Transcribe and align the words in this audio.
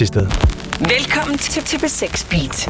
Tisted. 0.00 0.26
Velkommen 0.80 1.38
til 1.38 1.60
TP6 1.60 2.28
Beat. 2.30 2.68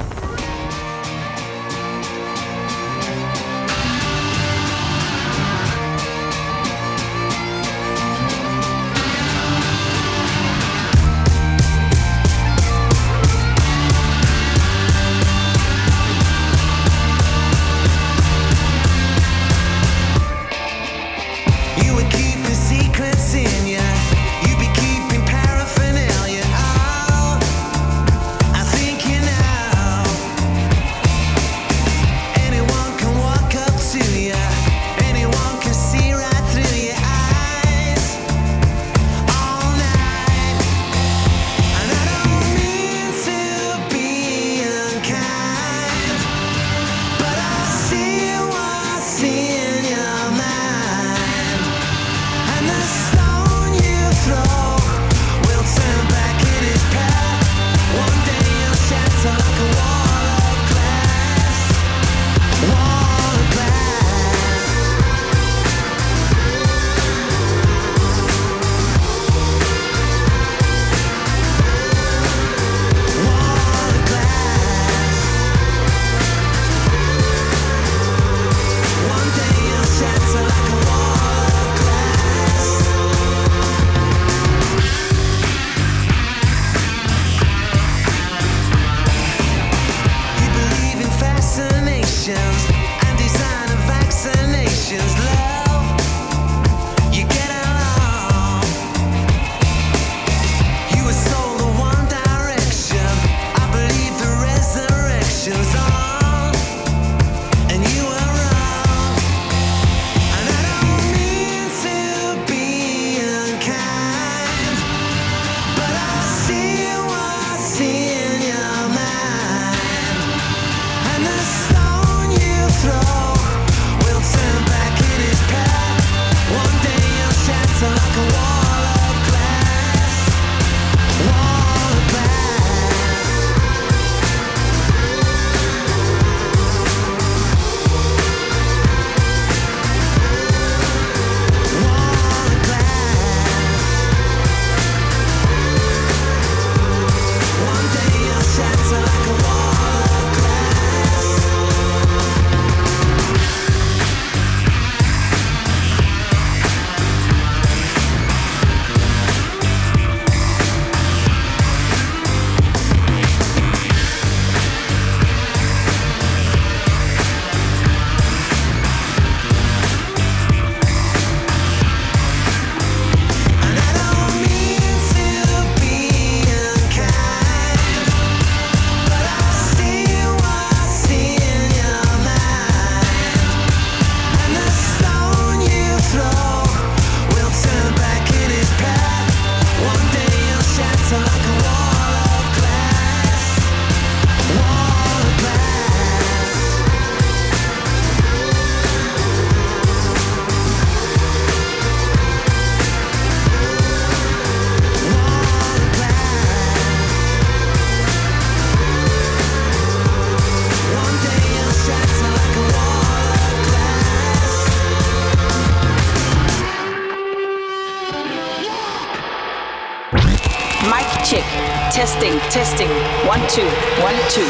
Testing. 221.91 222.39
testing. 222.51 222.89
One, 223.27 223.43
two, 223.49 223.67
one, 224.09 224.15
two. 224.35 224.47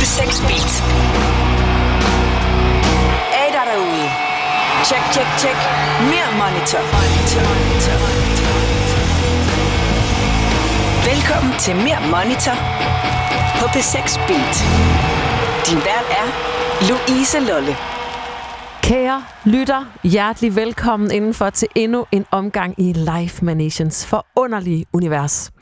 The 0.00 0.04
Sex 0.04 0.40
Beat. 0.48 0.72
Er 3.40 3.48
der 3.56 3.64
derude? 3.70 4.08
Check, 4.88 5.02
check, 5.14 5.28
check. 5.42 5.56
Mere 6.10 6.30
monitor. 6.42 6.82
monitor. 6.96 7.42
monitor. 7.48 7.98
Velkommen 11.10 11.52
til 11.58 11.74
Mere 11.76 12.00
Monitor 12.14 12.56
på 13.58 13.66
P6 13.74 14.26
Beat. 14.26 14.54
Din 15.66 15.78
vært 15.88 16.08
er 16.20 16.26
Louise 16.88 17.40
Lolle. 17.40 17.76
Kære 18.82 19.24
lytter, 19.44 19.84
hjertelig 20.04 20.56
velkommen 20.56 21.10
indenfor 21.10 21.50
til 21.50 21.68
endnu 21.74 22.06
en 22.12 22.26
omgang 22.30 22.74
i 22.78 22.92
Life 22.92 23.44
Manations 23.44 24.06
forunderlige 24.06 24.84
univers. 24.92 25.52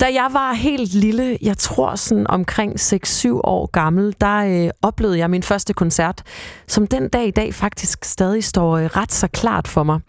Da 0.00 0.04
jeg 0.04 0.28
var 0.32 0.52
helt 0.52 0.94
lille, 0.94 1.38
jeg 1.42 1.56
tror 1.56 1.94
sådan 1.94 2.26
omkring 2.30 2.80
6-7 2.80 3.28
år 3.44 3.66
gammel, 3.66 4.14
der 4.20 4.64
øh, 4.64 4.70
oplevede 4.82 5.18
jeg 5.18 5.30
min 5.30 5.42
første 5.42 5.72
koncert, 5.72 6.22
som 6.66 6.86
den 6.86 7.08
dag 7.08 7.26
i 7.26 7.30
dag 7.30 7.54
faktisk 7.54 8.04
stadig 8.04 8.44
står 8.44 8.76
øh, 8.76 8.84
ret 8.84 9.12
så 9.12 9.28
klart 9.28 9.68
for 9.68 9.82
mig. 9.82 10.00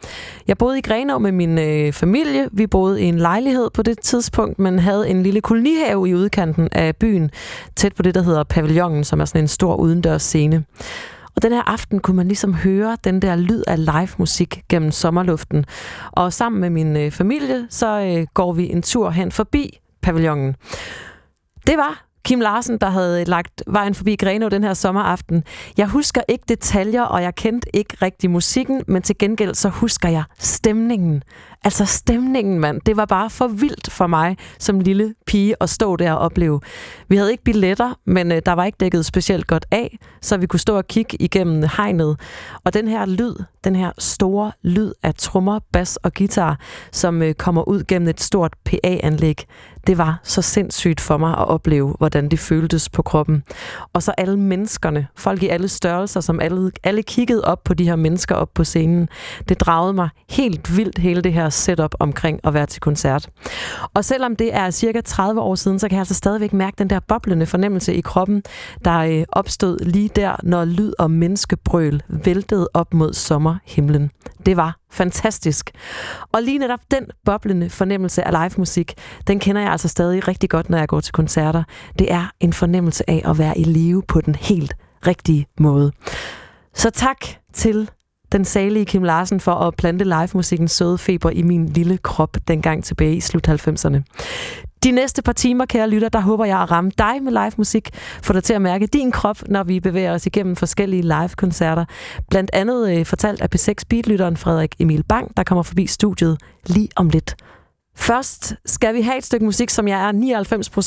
Jeg 0.47 0.57
boede 0.57 0.77
i 0.77 0.81
Grenaa 0.81 1.18
med 1.18 1.31
min 1.31 1.57
øh, 1.57 1.94
familie. 1.94 2.50
Vi 2.51 2.68
boede 2.68 3.01
i 3.01 3.06
en 3.06 3.19
lejlighed 3.19 3.69
på 3.74 3.81
det 3.81 4.00
tidspunkt, 4.00 4.59
men 4.59 4.80
havde 4.80 5.09
en 5.09 5.24
lille 5.24 5.41
kolonihave 5.41 6.09
i 6.09 6.15
udkanten 6.15 6.69
af 6.71 6.95
byen, 6.95 7.31
tæt 7.75 7.95
på 7.95 8.03
det, 8.03 8.15
der 8.15 8.21
hedder 8.21 8.44
Pavillonen, 8.44 9.03
som 9.03 9.21
er 9.21 9.25
sådan 9.25 9.44
en 9.44 9.47
stor 9.47 9.75
udendørs 9.75 10.24
scene. 10.24 10.63
Og 11.35 11.41
den 11.41 11.51
her 11.51 11.63
aften 11.69 11.99
kunne 11.99 12.17
man 12.17 12.27
ligesom 12.27 12.53
høre 12.53 12.97
den 13.03 13.21
der 13.21 13.35
lyd 13.35 13.63
af 13.67 13.85
live 13.85 14.09
musik 14.17 14.63
gennem 14.69 14.91
sommerluften. 14.91 15.65
Og 16.11 16.33
sammen 16.33 16.61
med 16.61 16.69
min 16.69 16.97
øh, 16.97 17.11
familie, 17.11 17.67
så 17.69 17.99
øh, 17.99 18.27
går 18.33 18.53
vi 18.53 18.71
en 18.71 18.81
tur 18.81 19.09
hen 19.09 19.31
forbi 19.31 19.79
pavillonen. 20.01 20.55
Det 21.67 21.77
var 21.77 22.05
Kim 22.25 22.39
Larsen, 22.39 22.77
der 22.77 22.89
havde 22.89 23.21
øh, 23.21 23.27
lagt 23.27 23.63
vejen 23.67 23.95
forbi 23.95 24.15
Greno 24.15 24.47
den 24.47 24.63
her 24.63 24.73
sommeraften. 24.73 25.43
Jeg 25.77 25.87
husker 25.87 26.21
ikke 26.27 26.43
detaljer, 26.49 27.01
og 27.01 27.23
jeg 27.23 27.35
kendte 27.35 27.75
ikke 27.75 27.97
rigtig 28.01 28.29
musikken, 28.29 28.83
men 28.87 29.01
til 29.01 29.17
gengæld 29.17 29.55
så 29.55 29.69
husker 29.69 30.09
jeg 30.09 30.23
stemningen. 30.39 31.23
Altså 31.63 31.85
stemningen, 31.85 32.59
mand, 32.59 32.81
det 32.85 32.97
var 32.97 33.06
bare 33.06 33.29
for 33.29 33.47
vildt 33.47 33.91
for 33.91 34.07
mig 34.07 34.38
som 34.59 34.79
lille 34.79 35.15
pige 35.25 35.56
at 35.61 35.69
stå 35.69 35.95
der 35.95 36.11
og 36.11 36.19
opleve. 36.19 36.61
Vi 37.07 37.15
havde 37.17 37.31
ikke 37.31 37.44
billetter, 37.44 37.94
men 38.06 38.31
øh, 38.31 38.41
der 38.45 38.51
var 38.51 38.65
ikke 38.65 38.75
dækket 38.79 39.06
specielt 39.06 39.47
godt 39.47 39.65
af, 39.71 39.97
så 40.21 40.38
vi 40.38 40.47
kunne 40.47 40.59
stå 40.59 40.77
og 40.77 40.88
kigge 40.88 41.21
igennem 41.21 41.63
hegnet. 41.77 42.19
Og 42.63 42.73
den 42.73 42.88
her 42.88 43.06
lyd, 43.06 43.35
den 43.63 43.75
her 43.75 43.91
store 43.97 44.51
lyd 44.63 44.91
af 45.03 45.15
trommer, 45.15 45.59
bas 45.73 45.97
og 45.97 46.13
guitar, 46.13 46.59
som 46.91 47.21
øh, 47.21 47.33
kommer 47.33 47.67
ud 47.67 47.83
gennem 47.83 48.09
et 48.09 48.21
stort 48.21 48.53
PA-anlæg, 48.65 49.45
det 49.88 49.97
var 49.97 50.19
så 50.23 50.41
sindssygt 50.41 51.01
for 51.01 51.17
mig 51.17 51.31
at 51.31 51.47
opleve, 51.47 51.95
hvordan 51.97 52.29
det 52.29 52.39
føltes 52.39 52.89
på 52.89 53.01
kroppen. 53.01 53.44
Og 53.94 54.03
så 54.03 54.12
alle 54.12 54.39
menneskerne, 54.39 55.07
folk 55.15 55.44
i 55.44 55.47
alle 55.47 55.67
størrelser, 55.67 56.21
som 56.21 56.39
alle, 56.39 56.71
alle 56.83 57.03
kiggede 57.03 57.44
op 57.44 57.63
på 57.63 57.73
de 57.73 57.83
her 57.83 57.95
mennesker 57.95 58.35
op 58.35 58.50
på 58.53 58.63
scenen. 58.63 59.09
Det 59.50 59.59
dragede 59.59 59.94
mig 59.94 60.09
helt 60.29 60.77
vildt, 60.77 60.97
hele 60.97 61.21
det 61.21 61.33
her 61.33 61.49
setup 61.50 61.96
omkring 62.00 62.40
at 62.44 62.54
være 62.54 62.66
til 62.66 62.81
koncert. 62.81 63.30
Og 63.94 64.06
selvom 64.06 64.36
det 64.36 64.56
er 64.56 64.72
cirka 64.72 65.01
30 65.01 65.42
år 65.42 65.56
siden, 65.56 65.80
så 65.80 65.88
kan 65.88 65.96
jeg 65.96 66.01
altså 66.01 66.13
stadigvæk 66.13 66.54
mærke 66.54 66.75
den 66.78 66.90
der 66.90 67.00
boblende 67.00 67.46
fornemmelse 67.46 67.94
i 67.94 68.01
kroppen, 68.01 68.44
der 68.86 69.00
øh, 69.00 69.24
opstod 69.31 69.80
lige 69.80 70.10
der, 70.16 70.36
når 70.44 70.66
lyd 70.66 70.94
og 71.00 71.12
menneskebrøl 71.12 72.01
væltede 72.07 72.69
op 72.74 72.94
mod 72.94 73.13
sommerhimlen. 73.13 74.12
Det 74.46 74.57
var 74.57 74.78
fantastisk. 74.92 75.72
Og 76.31 76.42
lige 76.42 76.57
netop 76.57 76.80
den 76.92 77.06
boblende 77.25 77.69
fornemmelse 77.69 78.28
af 78.28 78.31
live 78.31 78.57
musik, 78.57 78.94
den 79.28 79.40
kender 79.40 79.62
jeg 79.62 79.72
altså 79.72 79.88
stadig 79.88 80.28
rigtig 80.28 80.50
godt, 80.50 80.69
når 80.69 80.78
jeg 80.78 80.88
går 80.88 81.00
til 81.00 81.13
koncerter. 81.13 81.63
Det 82.00 82.12
er 82.12 82.31
en 82.40 82.54
fornemmelse 82.54 83.10
af 83.10 83.22
at 83.25 83.38
være 83.38 83.57
i 83.57 83.63
live 83.63 84.04
på 84.07 84.22
den 84.22 84.36
helt 84.36 84.74
rigtige 85.07 85.48
måde. 85.60 85.92
Så 86.74 86.90
tak 86.90 87.18
til 87.54 87.90
den 88.31 88.45
salige 88.45 88.85
Kim 88.85 89.03
Larsen 89.03 89.39
for 89.39 89.51
at 89.51 89.75
plante 89.75 90.05
live-musikkens 90.05 90.71
søde 90.71 90.97
feber 90.97 91.29
i 91.29 91.41
min 91.41 91.65
lille 91.65 91.97
krop 91.97 92.37
dengang 92.47 92.83
tilbage 92.83 93.15
i 93.15 93.19
slut 93.19 93.47
90'erne. 93.47 94.01
De 94.83 94.91
næste 94.91 95.21
par 95.21 95.31
timer, 95.33 95.65
kære 95.65 95.89
lytter, 95.89 96.09
der 96.09 96.19
håber 96.19 96.45
jeg 96.45 96.59
at 96.59 96.71
ramme 96.71 96.91
dig 96.97 97.23
med 97.23 97.31
live 97.31 97.51
musik, 97.57 97.89
få 98.23 98.33
dig 98.33 98.43
til 98.43 98.53
at 98.53 98.61
mærke 98.61 98.87
din 98.87 99.11
krop, 99.11 99.37
når 99.47 99.63
vi 99.63 99.79
bevæger 99.79 100.13
os 100.13 100.25
igennem 100.25 100.55
forskellige 100.55 101.01
live-koncerter. 101.01 101.85
Blandt 102.29 102.49
andet 102.53 102.97
øh, 102.97 103.05
fortalt 103.05 103.41
af 103.41 103.47
P6 103.55 103.73
Beatlytteren 103.89 104.37
Frederik 104.37 104.75
Emil 104.79 105.03
Bang, 105.03 105.37
der 105.37 105.43
kommer 105.43 105.63
forbi 105.63 105.87
studiet 105.87 106.37
lige 106.67 106.89
om 106.95 107.09
lidt. 107.09 107.35
Først 108.00 108.56
skal 108.66 108.96
vi 108.96 109.01
have 109.01 109.18
et 109.18 109.25
stykke 109.25 109.46
musik, 109.46 109.69
som 109.69 109.88
jeg 109.88 110.10
er 110.10 110.12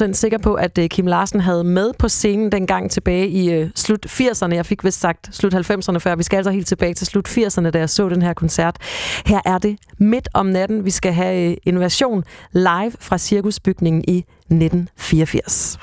99% 0.09 0.13
sikker 0.13 0.39
på, 0.39 0.55
at 0.55 0.79
øh, 0.79 0.89
Kim 0.89 1.07
Larsen 1.07 1.41
havde 1.41 1.65
med 1.65 1.93
på 1.99 2.09
scenen 2.09 2.53
dengang 2.53 2.91
tilbage 2.91 3.29
i 3.29 3.53
øh, 3.53 3.71
slut 3.75 4.07
80'erne. 4.07 4.55
Jeg 4.55 4.67
fik 4.67 4.85
vist 4.85 5.01
sagt 5.01 5.29
slut 5.33 5.55
90'erne 5.55 5.99
før. 5.99 6.17
Vi 6.17 6.23
skal 6.23 6.37
altså 6.37 6.51
helt 6.51 6.67
tilbage 6.67 6.95
til 6.95 7.07
slut 7.07 7.29
80'erne, 7.29 7.71
da 7.71 7.79
jeg 7.79 7.91
så 7.91 8.09
den 8.09 8.23
her 8.23 8.33
koncert. 8.35 8.77
Her 9.27 9.41
er 9.45 9.59
det 9.59 9.79
midt 9.99 10.29
om 10.35 10.47
natten. 10.47 10.85
Vi 10.85 10.91
skal 10.91 11.13
have 11.13 11.51
øh, 11.51 11.57
en 11.65 11.81
version 11.81 12.25
live 12.53 12.93
fra 13.01 13.19
Cirkusbygningen 13.19 14.05
i 14.09 14.19
1984. 14.19 15.79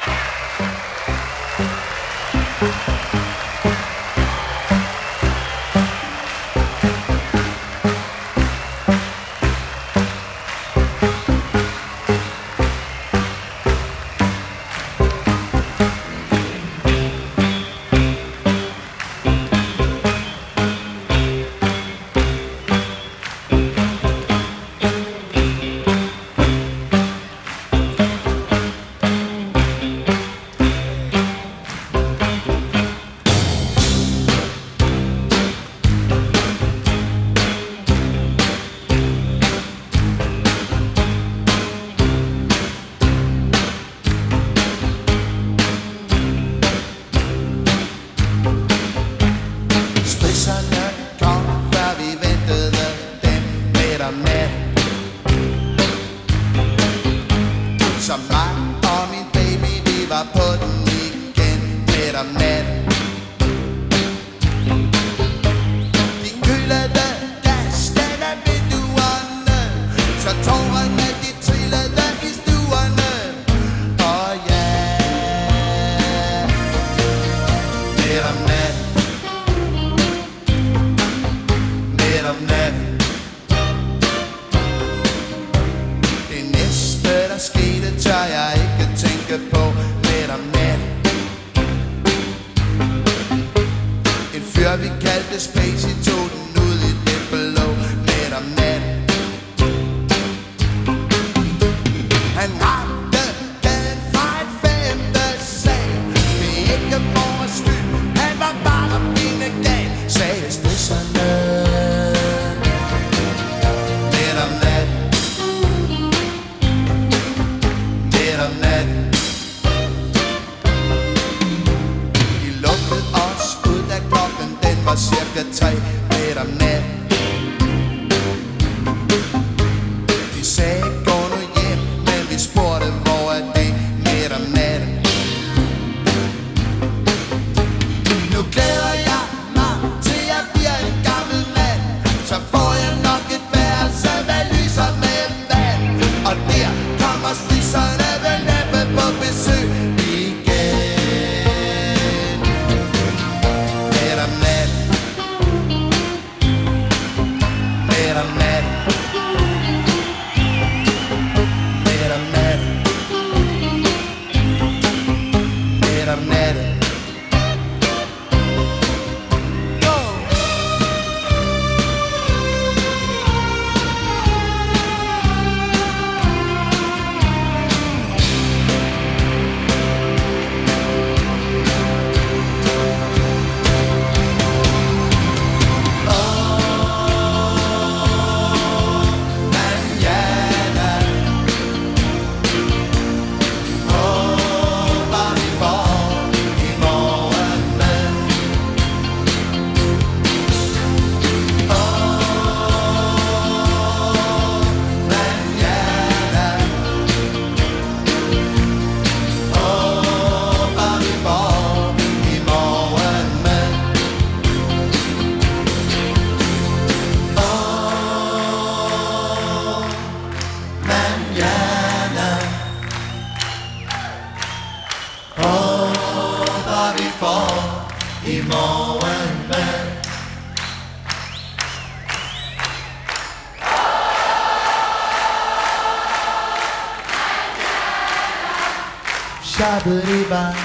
Shabba-dibba. 239.59 240.55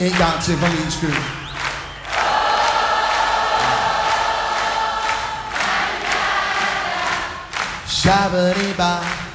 En 0.00 0.12
gang 0.18 0.42
til 0.42 0.58
for 0.58 0.68
min 0.68 0.90
skyld. 0.90 1.22
Shabba-dibba. 7.88 9.29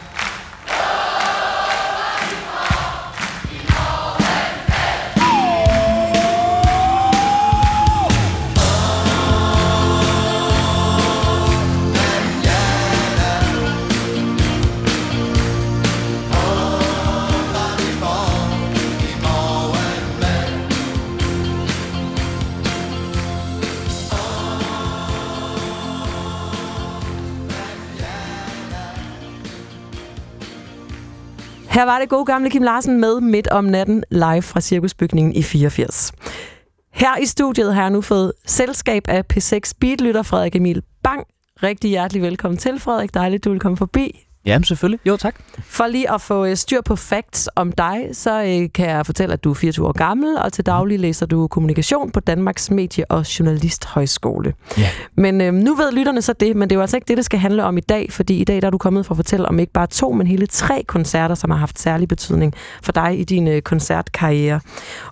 Her 31.75 31.86
var 31.86 32.00
det 32.00 32.10
gode 32.10 32.25
gamle 32.25 32.50
Kim 32.50 32.62
Larsen 32.62 33.00
med 33.00 33.22
midt 33.22 33.48
om 33.48 33.65
natten 33.65 34.03
live 34.12 34.41
fra 34.41 34.62
Cirkusbygningen 34.62 35.36
i 35.36 35.44
84. 35.44 36.13
Her 36.94 37.17
i 37.17 37.25
studiet 37.25 37.74
har 37.74 37.82
jeg 37.82 37.89
nu 37.89 38.01
fået 38.01 38.34
selskab 38.46 39.03
af 39.08 39.24
P6 39.34 39.72
Beatlytter 39.79 40.24
Frederik 40.24 40.55
Emil 40.55 40.82
Bang. 41.03 41.27
Rigtig 41.63 41.89
hjertelig 41.89 42.22
velkommen 42.22 42.58
til, 42.58 42.79
Frederik. 42.79 43.13
Dejligt, 43.13 43.46
du 43.46 43.51
vil 43.51 43.60
komme 43.60 43.77
forbi. 43.77 44.25
Ja, 44.46 44.60
selvfølgelig. 44.64 45.00
Jo, 45.06 45.18
tak. 45.18 45.36
For 45.60 45.88
lige 45.88 46.14
at 46.14 46.22
få 46.22 46.46
øh, 46.46 46.56
styr 46.56 46.82
på 46.82 46.96
facts 46.96 47.50
om 47.56 47.72
dig, 47.72 48.10
så 48.14 48.44
øh, 48.44 48.70
kan 48.74 48.90
jeg 48.90 49.06
fortælle, 49.06 49.34
at 49.34 49.44
du 49.44 49.50
er 49.50 49.54
24 49.54 49.88
år 49.88 49.92
gammel, 49.92 50.38
og 50.38 50.54
til 50.54 50.66
daglig 50.66 51.00
læser 51.00 51.25
du 51.25 51.48
kommunikation 51.48 52.12
på 52.12 52.20
Danmarks 52.20 52.72
Medie- 52.72 53.06
og 53.10 53.40
Journalisthøjskole. 53.40 54.54
Ja. 54.78 54.90
Men 55.16 55.42
øh, 55.42 55.54
nu 55.54 55.75
ved 55.75 55.92
lytterne 55.92 56.22
så 56.22 56.34
det, 56.34 56.56
men 56.56 56.70
det 56.70 56.75
er 56.75 56.78
jo 56.78 56.82
altså 56.82 56.98
ikke 56.98 57.08
det, 57.08 57.18
det 57.18 57.25
skal 57.25 57.40
handle 57.40 57.64
om 57.64 57.78
i 57.78 57.82
dag, 57.82 58.12
fordi 58.12 58.38
i 58.38 58.44
dag 58.44 58.62
der 58.62 58.68
er 58.68 58.72
du 58.72 58.78
kommet 58.78 59.06
for 59.06 59.14
at 59.14 59.18
fortælle 59.18 59.48
om 59.48 59.60
ikke 59.60 59.74
bare 59.74 59.88
to, 59.88 60.12
men 60.12 60.28
hele 60.28 60.48
tre 60.48 60.84
koncerter, 60.88 61.36
som 61.36 61.52
har 61.52 61.58
haft 61.58 61.80
særlig 61.80 62.08
betydning 62.08 62.54
for 62.84 62.92
dig 62.92 63.20
i 63.20 63.24
din 63.24 63.48
øh, 63.48 63.62
koncertkarriere. 63.62 64.60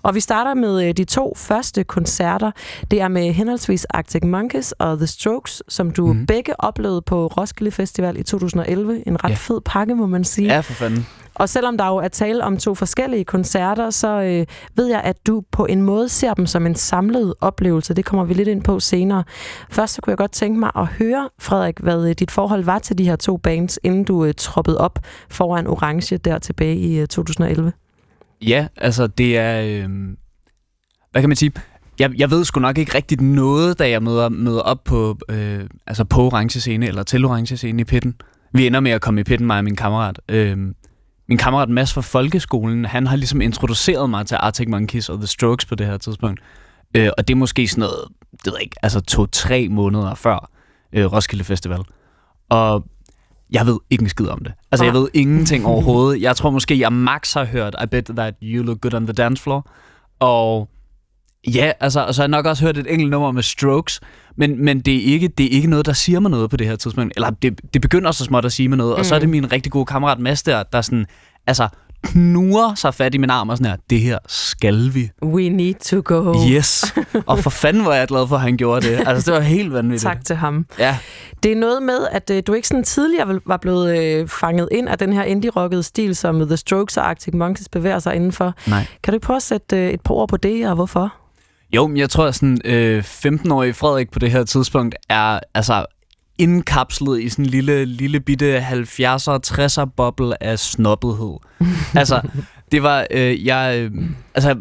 Og 0.02 0.14
vi 0.14 0.20
starter 0.20 0.54
med 0.54 0.88
øh, 0.88 0.94
de 0.94 1.04
to 1.04 1.34
første 1.36 1.84
koncerter. 1.84 2.50
Det 2.90 3.00
er 3.00 3.08
med 3.08 3.32
henholdsvis 3.32 3.84
Arctic 3.84 4.24
Monkeys 4.24 4.72
og 4.72 4.98
The 4.98 5.06
Strokes, 5.06 5.62
som 5.68 5.90
du 5.90 6.12
mm. 6.12 6.26
begge 6.26 6.60
oplevede 6.60 7.02
på 7.02 7.26
Roskilde 7.26 7.70
Festival 7.70 8.18
i 8.18 8.22
2011. 8.22 9.08
En 9.08 9.23
ret 9.24 9.30
Ja. 9.30 9.34
fed 9.34 9.60
pakke, 9.64 9.94
må 9.94 10.06
man 10.06 10.24
sige. 10.24 10.48
Ja, 10.54 10.60
for 10.60 10.72
fanden. 10.72 11.06
Og 11.34 11.48
selvom 11.48 11.78
der 11.78 11.86
jo 11.86 11.96
er 11.96 12.08
tale 12.08 12.44
om 12.44 12.56
to 12.56 12.74
forskellige 12.74 13.24
koncerter, 13.24 13.90
så 13.90 14.22
øh, 14.22 14.46
ved 14.76 14.86
jeg, 14.86 15.00
at 15.04 15.26
du 15.26 15.42
på 15.52 15.66
en 15.66 15.82
måde 15.82 16.08
ser 16.08 16.34
dem 16.34 16.46
som 16.46 16.66
en 16.66 16.74
samlet 16.74 17.34
oplevelse. 17.40 17.94
Det 17.94 18.04
kommer 18.04 18.24
vi 18.24 18.34
lidt 18.34 18.48
ind 18.48 18.62
på 18.62 18.80
senere. 18.80 19.24
Først 19.70 19.94
så 19.94 20.00
kunne 20.02 20.10
jeg 20.10 20.18
godt 20.18 20.32
tænke 20.32 20.60
mig 20.60 20.70
at 20.76 20.86
høre, 20.86 21.28
Frederik, 21.40 21.78
hvad 21.80 22.08
øh, 22.08 22.14
dit 22.18 22.30
forhold 22.30 22.64
var 22.64 22.78
til 22.78 22.98
de 22.98 23.04
her 23.04 23.16
to 23.16 23.36
bands, 23.36 23.78
inden 23.82 24.04
du 24.04 24.24
øh, 24.24 24.34
troppede 24.36 24.78
op 24.78 24.98
foran 25.30 25.66
Orange 25.66 26.16
der 26.16 26.38
tilbage 26.38 26.76
i 26.76 26.98
øh, 26.98 27.06
2011. 27.08 27.72
Ja, 28.42 28.66
altså 28.76 29.06
det 29.06 29.38
er... 29.38 29.60
Øh, 29.62 29.88
hvad 31.12 31.22
kan 31.22 31.28
man 31.28 31.36
sige? 31.36 31.52
Jeg, 31.98 32.10
jeg 32.18 32.30
ved 32.30 32.44
sgu 32.44 32.60
nok 32.60 32.78
ikke 32.78 32.94
rigtigt 32.94 33.20
noget, 33.20 33.78
da 33.78 33.90
jeg 33.90 34.02
møder, 34.02 34.28
møder 34.28 34.60
op 34.60 34.84
på, 34.84 35.18
øh, 35.28 35.60
altså 35.86 36.04
på 36.04 36.20
orange 36.22 36.60
scene, 36.60 36.86
eller 36.88 37.02
til 37.02 37.24
orange 37.24 37.56
scene 37.56 37.80
i 37.80 37.84
pitten. 37.84 38.14
Vi 38.54 38.66
ender 38.66 38.80
med 38.80 38.90
at 38.90 39.00
komme 39.00 39.20
i 39.20 39.24
pitten, 39.24 39.46
mig 39.46 39.58
og 39.58 39.64
min 39.64 39.76
kammerat. 39.76 40.20
Øh, 40.28 40.58
min 41.28 41.38
kammerat 41.38 41.68
Mads 41.68 41.92
fra 41.92 42.00
folkeskolen, 42.00 42.84
han 42.84 43.06
har 43.06 43.16
ligesom 43.16 43.40
introduceret 43.40 44.10
mig 44.10 44.26
til 44.26 44.36
Arctic 44.40 44.68
Monkeys 44.68 45.08
og 45.08 45.18
The 45.18 45.26
Strokes 45.26 45.66
på 45.66 45.74
det 45.74 45.86
her 45.86 45.98
tidspunkt. 45.98 46.40
Øh, 46.96 47.10
og 47.18 47.28
det 47.28 47.34
er 47.34 47.38
måske 47.38 47.68
sådan 47.68 47.80
noget, 47.80 48.04
det 48.32 48.46
ved 48.46 48.52
jeg 48.54 48.62
ikke, 48.62 48.76
altså 48.82 49.00
to-tre 49.00 49.68
måneder 49.68 50.14
før 50.14 50.50
øh, 50.92 51.12
Roskilde 51.12 51.44
Festival. 51.44 51.80
Og 52.48 52.84
jeg 53.50 53.66
ved 53.66 53.78
ikke 53.90 54.02
en 54.02 54.08
skid 54.08 54.28
om 54.28 54.38
det. 54.44 54.52
Altså, 54.72 54.84
jeg 54.84 54.94
ved 54.94 55.08
ingenting 55.14 55.66
overhovedet. 55.72 56.22
Jeg 56.22 56.36
tror 56.36 56.50
måske, 56.50 56.78
jeg 56.78 56.92
max 56.92 57.34
har 57.34 57.44
hørt 57.44 57.76
I 57.84 57.86
bet 57.86 58.04
that 58.04 58.34
you 58.42 58.64
look 58.64 58.80
good 58.80 58.94
on 58.94 59.06
the 59.06 59.12
dance 59.12 59.42
floor. 59.42 59.70
Og 60.20 60.68
ja, 61.46 61.72
altså, 61.80 62.00
og 62.00 62.14
så 62.14 62.22
har 62.22 62.24
jeg 62.24 62.30
nok 62.30 62.46
også 62.46 62.64
hørt 62.64 62.78
et 62.78 62.86
enkelt 62.92 63.10
nummer 63.10 63.32
med 63.32 63.42
Strokes, 63.42 64.00
men, 64.36 64.64
men 64.64 64.80
det, 64.80 64.96
er 64.96 65.12
ikke, 65.12 65.28
det 65.28 65.46
er 65.46 65.50
ikke 65.50 65.70
noget, 65.70 65.86
der 65.86 65.92
siger 65.92 66.20
mig 66.20 66.30
noget 66.30 66.50
på 66.50 66.56
det 66.56 66.66
her 66.66 66.76
tidspunkt. 66.76 67.12
Eller 67.16 67.30
det, 67.30 67.60
det 67.74 67.82
begynder 67.82 68.12
så 68.12 68.24
småt 68.24 68.44
at 68.44 68.52
sige 68.52 68.68
mig 68.68 68.78
noget, 68.78 68.96
mm. 68.96 68.98
og 68.98 69.06
så 69.06 69.14
er 69.14 69.18
det 69.18 69.28
min 69.28 69.52
rigtig 69.52 69.72
gode 69.72 69.86
kammerat 69.86 70.18
Mads 70.18 70.42
der, 70.42 70.62
der 70.62 70.82
sådan, 70.82 71.06
altså, 71.46 71.68
knuger 72.04 72.74
sig 72.74 72.94
fat 72.94 73.14
i 73.14 73.18
min 73.18 73.30
arm 73.30 73.48
og 73.48 73.56
sådan 73.56 73.70
her, 73.70 73.76
det 73.90 74.00
her 74.00 74.18
skal 74.28 74.94
vi. 74.94 75.10
We 75.22 75.48
need 75.48 75.74
to 75.74 76.02
go. 76.04 76.34
Yes. 76.50 76.94
Og 77.26 77.38
for 77.38 77.50
fanden 77.50 77.84
var 77.84 77.94
jeg 77.94 78.08
glad 78.08 78.28
for, 78.28 78.36
at 78.36 78.42
han 78.42 78.56
gjorde 78.56 78.88
det. 78.88 79.02
Altså, 79.06 79.30
det 79.30 79.38
var 79.38 79.44
helt 79.44 79.72
vanvittigt. 79.72 80.02
Tak 80.02 80.24
til 80.24 80.36
ham. 80.36 80.66
Ja. 80.78 80.98
Det 81.42 81.52
er 81.52 81.56
noget 81.56 81.82
med, 81.82 81.98
at 82.12 82.30
øh, 82.30 82.42
du 82.46 82.52
ikke 82.52 82.68
sådan 82.68 82.84
tidligere 82.84 83.40
var 83.46 83.56
blevet 83.56 83.98
øh, 83.98 84.28
fanget 84.28 84.68
ind 84.72 84.88
af 84.88 84.98
den 84.98 85.12
her 85.12 85.22
indie-rockede 85.22 85.82
stil, 85.82 86.16
som 86.16 86.46
The 86.46 86.56
Strokes 86.56 86.96
og 86.96 87.08
Arctic 87.08 87.34
Monkeys 87.34 87.68
bevæger 87.68 87.98
sig 87.98 88.14
indenfor. 88.14 88.54
Nej. 88.66 88.86
Kan 89.02 89.12
du 89.12 89.16
ikke 89.16 89.26
prøve 89.26 89.36
at 89.36 89.42
sætte 89.42 89.76
øh, 89.76 89.90
et 89.90 90.00
par 90.00 90.14
ord 90.14 90.28
på 90.28 90.36
det, 90.36 90.68
og 90.68 90.74
hvorfor? 90.74 91.14
Jo, 91.74 91.86
men 91.86 91.96
jeg 91.96 92.10
tror, 92.10 92.26
at 92.26 92.34
sådan, 92.34 92.58
øh, 92.64 93.04
15-årige 93.04 93.74
Frederik 93.74 94.10
på 94.10 94.18
det 94.18 94.30
her 94.30 94.44
tidspunkt 94.44 94.94
er 95.08 95.40
altså 95.54 95.86
indkapslet 96.38 97.22
i 97.22 97.28
sådan 97.28 97.44
en 97.44 97.50
lille, 97.50 97.84
lille 97.84 98.20
bitte 98.20 98.58
70'er, 98.58 99.38
60'er 99.46 99.84
boble 99.96 100.42
af 100.42 100.58
snobbethed. 100.58 101.36
altså, 102.00 102.20
det 102.72 102.82
var, 102.82 103.06
øh, 103.10 103.46
jeg, 103.46 103.78
øh, 103.78 103.90
altså, 104.34 104.56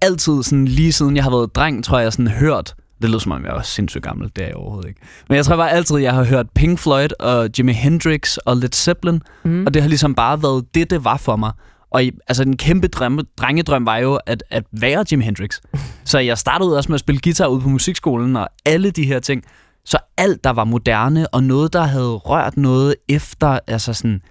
altid 0.00 0.42
sådan, 0.42 0.64
lige 0.64 0.92
siden 0.92 1.16
jeg 1.16 1.24
har 1.24 1.30
været 1.30 1.54
dreng, 1.54 1.84
tror 1.84 1.98
jeg, 1.98 2.12
sådan 2.12 2.28
hørt, 2.28 2.74
det 3.02 3.08
lyder 3.08 3.18
som 3.18 3.32
om 3.32 3.44
jeg 3.44 3.52
var 3.52 3.62
sindssygt 3.62 4.04
gammel, 4.04 4.30
det 4.36 4.42
er 4.42 4.46
jeg 4.46 4.56
overhovedet 4.56 4.88
ikke. 4.88 5.00
Men 5.28 5.36
jeg 5.36 5.44
tror 5.44 5.56
bare 5.56 5.70
altid, 5.70 5.96
jeg 5.96 6.14
har 6.14 6.24
hørt 6.24 6.46
Pink 6.54 6.78
Floyd 6.78 7.08
og 7.20 7.50
Jimi 7.58 7.72
Hendrix 7.72 8.36
og 8.36 8.56
Led 8.56 8.72
Zeppelin, 8.72 9.22
mm. 9.44 9.66
og 9.66 9.74
det 9.74 9.82
har 9.82 9.88
ligesom 9.88 10.14
bare 10.14 10.42
været 10.42 10.74
det, 10.74 10.90
det 10.90 11.04
var 11.04 11.16
for 11.16 11.36
mig. 11.36 11.52
Og 11.90 12.04
i, 12.04 12.12
altså 12.28 12.44
den 12.44 12.56
kæmpe 12.56 12.88
drømme, 12.88 13.22
drengedrøm 13.36 13.86
var 13.86 13.96
jo 13.96 14.14
at, 14.26 14.44
at 14.50 14.64
være 14.72 15.04
Jimi 15.12 15.24
Hendrix. 15.24 15.60
Så 16.04 16.18
jeg 16.18 16.38
startede 16.38 16.76
også 16.76 16.88
med 16.88 16.94
at 16.94 17.00
spille 17.00 17.20
guitar 17.24 17.46
ude 17.46 17.60
på 17.60 17.68
musikskolen 17.68 18.36
og 18.36 18.48
alle 18.64 18.90
de 18.90 19.04
her 19.04 19.20
ting. 19.20 19.44
Så 19.84 19.98
alt, 20.16 20.44
der 20.44 20.50
var 20.50 20.64
moderne 20.64 21.34
og 21.34 21.44
noget, 21.44 21.72
der 21.72 21.82
havde 21.82 22.14
rørt 22.14 22.56
noget 22.56 22.94
efter 23.08 23.58
altså 23.66 23.92
sådan 23.92 24.22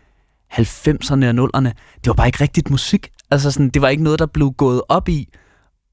90'erne 0.54 1.26
og 1.26 1.50
0'erne, 1.50 1.70
det 1.96 2.08
var 2.08 2.14
bare 2.14 2.28
ikke 2.28 2.42
rigtigt 2.42 2.70
musik. 2.70 3.10
Altså 3.32 3.52
sådan, 3.52 3.70
det 3.70 3.82
var 3.82 3.88
ikke 3.90 4.04
noget, 4.04 4.20
der 4.20 4.26
blev 4.26 4.52
gået 4.52 4.82
op 4.90 5.10
i. 5.10 5.28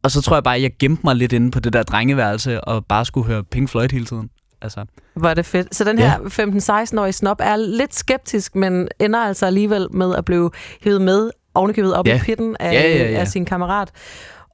Og 0.02 0.10
så 0.10 0.22
tror 0.22 0.36
jeg 0.36 0.44
bare, 0.44 0.56
at 0.56 0.62
jeg 0.62 0.70
gemte 0.78 1.00
mig 1.04 1.16
lidt 1.16 1.32
inde 1.32 1.50
på 1.50 1.60
det 1.60 1.72
der 1.72 1.82
drengeværelse 1.82 2.60
og 2.64 2.86
bare 2.86 3.04
skulle 3.04 3.26
høre 3.26 3.44
Pink 3.44 3.68
Floyd 3.68 3.88
hele 3.92 4.04
tiden. 4.04 4.30
Altså, 4.62 4.84
er 5.24 5.34
det 5.34 5.46
fedt. 5.46 5.74
Så 5.74 5.84
den 5.84 5.98
Ja. 5.98 6.08
her 6.10 6.88
15-16-årige 6.92 7.12
snop 7.12 7.40
er 7.40 7.56
lidt 7.56 7.94
skeptisk, 7.94 8.54
men 8.54 8.88
ender 9.00 9.18
altså 9.18 9.46
alligevel 9.46 9.86
med 9.90 10.14
at 10.14 10.24
blive 10.24 10.50
hivet 10.82 11.00
med, 11.02 11.30
ovenikøbet 11.56 11.94
op 11.94 12.06
Ja. 12.06 12.16
i 12.16 12.18
pitten 12.18 12.56
af, 12.60 12.72
Ja, 12.72 12.88
ja, 12.88 13.10
ja. 13.10 13.18
af 13.20 13.28
sin 13.28 13.44
kammerat. 13.44 13.90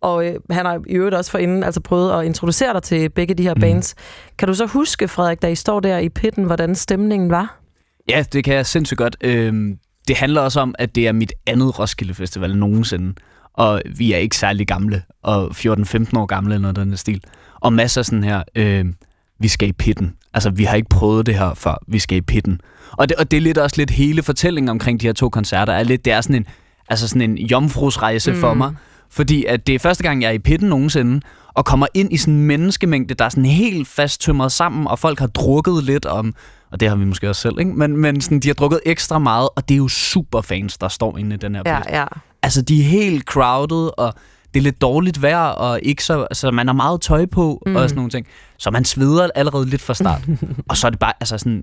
Og 0.03 0.27
øh, 0.27 0.35
han 0.51 0.67
har 0.67 0.81
i 0.87 0.93
øvrigt 0.93 1.15
også 1.15 1.31
forinden 1.31 1.63
altså 1.65 1.81
prøvet 1.81 2.19
at 2.21 2.25
introducere 2.27 2.73
dig 2.73 2.83
til 2.83 3.09
begge 3.09 3.35
de 3.35 3.43
her 3.43 3.55
Mhm. 3.55 3.61
bands. 3.61 3.95
Kan 4.39 4.49
du 4.49 4.55
så 4.55 4.67
huske, 4.67 5.09
Frederik, 5.09 5.43
da 5.43 5.49
I 5.49 5.55
står 5.55 5.81
der 5.81 5.99
i 5.99 6.09
pitten, 6.09 6.45
hvordan 6.45 6.75
stemningen 6.75 7.31
var? 7.31 7.59
Ja, 8.09 8.25
det 8.33 8.45
kan 8.45 8.55
jeg 8.55 8.67
sindssygt 8.67 8.99
godt. 8.99 9.17
Øhm, 9.21 9.77
det 10.09 10.17
handler 10.17 10.41
også 10.41 10.61
om, 10.61 10.75
at 10.79 10.95
det 10.95 11.09
er 11.09 11.13
mit 11.13 11.33
andet 11.47 11.79
Roskilde 11.79 12.15
Festival 12.15 12.57
nogensinde. 12.57 13.15
Og 13.55 13.83
vi 13.97 14.13
er 14.13 14.17
ikke 14.19 14.37
særlig 14.37 14.67
gamle, 14.67 15.03
og 15.23 15.51
14-15 15.57 16.17
år 16.19 16.27
gamle 16.27 16.55
eller 16.55 16.73
noget 16.73 16.77
den 16.89 16.97
stil. 16.97 17.21
Og 17.61 17.73
masser 17.73 18.01
af 18.01 18.05
sådan 18.05 18.25
her, 18.25 18.43
øh, 18.55 18.85
vi 19.41 19.49
skal 19.49 19.69
i 19.69 19.73
pitten. 19.73 20.13
Altså, 20.35 20.51
vi 20.51 20.65
har 20.65 20.77
ikke 20.77 20.89
prøvet 20.89 21.27
det 21.27 21.35
her 21.35 21.55
før, 21.55 21.83
vi 21.89 21.99
skal 21.99 22.19
i 22.19 22.21
pitten. 22.21 22.61
Og 22.93 23.09
det, 23.09 23.17
og 23.17 23.31
det 23.31 23.37
er 23.37 23.41
lidt 23.41 23.59
også 23.59 23.77
lidt 23.77 23.91
hele 23.91 24.23
fortællingen 24.23 24.69
omkring 24.69 25.01
de 25.01 25.07
her 25.07 25.13
to 25.13 25.29
koncerter. 25.29 25.73
Er 25.73 25.83
lidt, 25.83 26.05
det 26.05 26.13
er 26.13 26.21
sådan 26.21 26.37
en, 26.37 26.47
altså 26.93 27.09
sådan 27.09 27.23
en 27.23 27.37
jomfrusrejse 27.37 28.33
mm. 28.33 28.41
for 28.41 28.55
mig. 28.55 28.75
Fordi 29.11 29.45
at 29.45 29.67
det 29.67 29.75
er 29.75 29.79
første 29.79 30.03
gang, 30.03 30.23
jeg 30.23 30.29
er 30.29 30.33
i 30.33 30.39
pitten 30.39 30.69
nogensinde, 30.69 31.21
og 31.55 31.65
kommer 31.65 31.87
ind 31.95 32.13
i 32.13 32.17
sådan 32.17 32.35
en 32.35 32.47
menneskemængde, 32.47 33.15
der 33.15 33.25
er 33.25 33.29
sådan 33.29 33.45
helt 33.45 33.89
fasttømret 33.89 34.53
sammen, 34.53 34.87
og 34.87 34.99
folk 34.99 35.19
har 35.19 35.27
drukket 35.27 35.85
lidt 35.85 36.07
om, 36.07 36.35
og 36.73 36.81
det 36.81 36.89
har 36.89 36.97
vi 36.97 37.05
måske 37.05 37.29
også 37.29 37.43
selv, 37.43 37.59
ikke? 37.59 37.73
Men, 37.73 37.97
men 37.97 38.21
sådan, 38.21 38.41
de 38.41 38.49
har 38.49 38.55
drukket 38.55 38.81
ekstra 38.87 39.19
meget, 39.19 39.49
og 39.57 39.69
det 39.69 39.75
er 39.75 39.79
jo 39.79 39.89
superfans, 39.89 40.79
der 40.79 40.89
står 40.89 41.19
inde 41.19 41.35
i 41.35 41.39
den 41.39 41.55
her 41.55 41.63
pit. 41.63 41.71
Ja, 41.71 42.01
ja. 42.01 42.05
Altså, 42.43 42.63
de 42.63 42.81
er 42.81 42.85
helt 42.85 43.25
crowded, 43.25 43.91
og 43.99 44.15
det 44.55 44.61
er 44.61 44.65
lidt 44.65 44.81
dårligt 44.81 45.23
vejr, 45.23 45.39
og 45.39 45.81
ikke 45.83 46.05
så, 46.05 46.23
altså, 46.23 46.51
man 46.51 46.67
har 46.67 46.75
meget 46.75 47.01
tøj 47.01 47.27
på, 47.27 47.63
mm. 47.67 47.77
og 47.77 47.83
sådan 47.83 47.97
nogle 47.97 48.11
ting. 48.11 48.27
Så 48.59 48.71
man 48.71 48.85
sveder 48.85 49.29
allerede 49.35 49.67
lidt 49.67 49.83
fra 49.83 49.95
start. 49.95 50.23
og 50.69 50.77
så 50.77 50.87
er 50.87 50.91
det 50.91 50.99
bare 50.99 51.13
altså 51.21 51.39
sådan, 51.39 51.63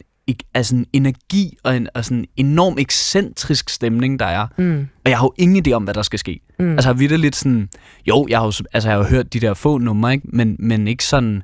altså 0.54 0.76
en 0.76 0.86
energi 0.94 1.58
og 1.64 1.78
en 1.78 1.88
og 1.96 2.06
sådan 2.06 2.26
enorm 2.36 2.78
ekscentrisk 2.78 3.70
stemning, 3.70 4.20
der 4.20 4.26
er. 4.26 4.48
Mm. 4.58 4.88
Og 5.06 5.12
jeg 5.12 5.18
har 5.18 5.26
jo 5.26 5.34
ingen 5.38 5.68
idé 5.68 5.72
om, 5.72 5.84
hvad 5.84 5.94
der 5.94 6.02
skal 6.02 6.20
ske. 6.20 6.40
Mm. 6.60 6.72
Altså, 6.72 6.94
har 6.94 7.18
lidt 7.18 7.36
sådan... 7.36 7.70
Jo, 8.08 8.28
jeg 8.30 8.40
har 8.40 8.46
jo, 8.46 8.52
altså, 8.74 8.90
jeg 8.90 8.98
har 8.98 9.04
jo 9.04 9.10
hørt 9.10 9.34
de 9.34 9.40
der 9.40 9.54
få 9.54 9.78
numre, 9.78 10.14
ikke? 10.14 10.28
Men, 10.34 10.56
men 10.60 10.88
ikke 10.88 11.06
sådan... 11.06 11.44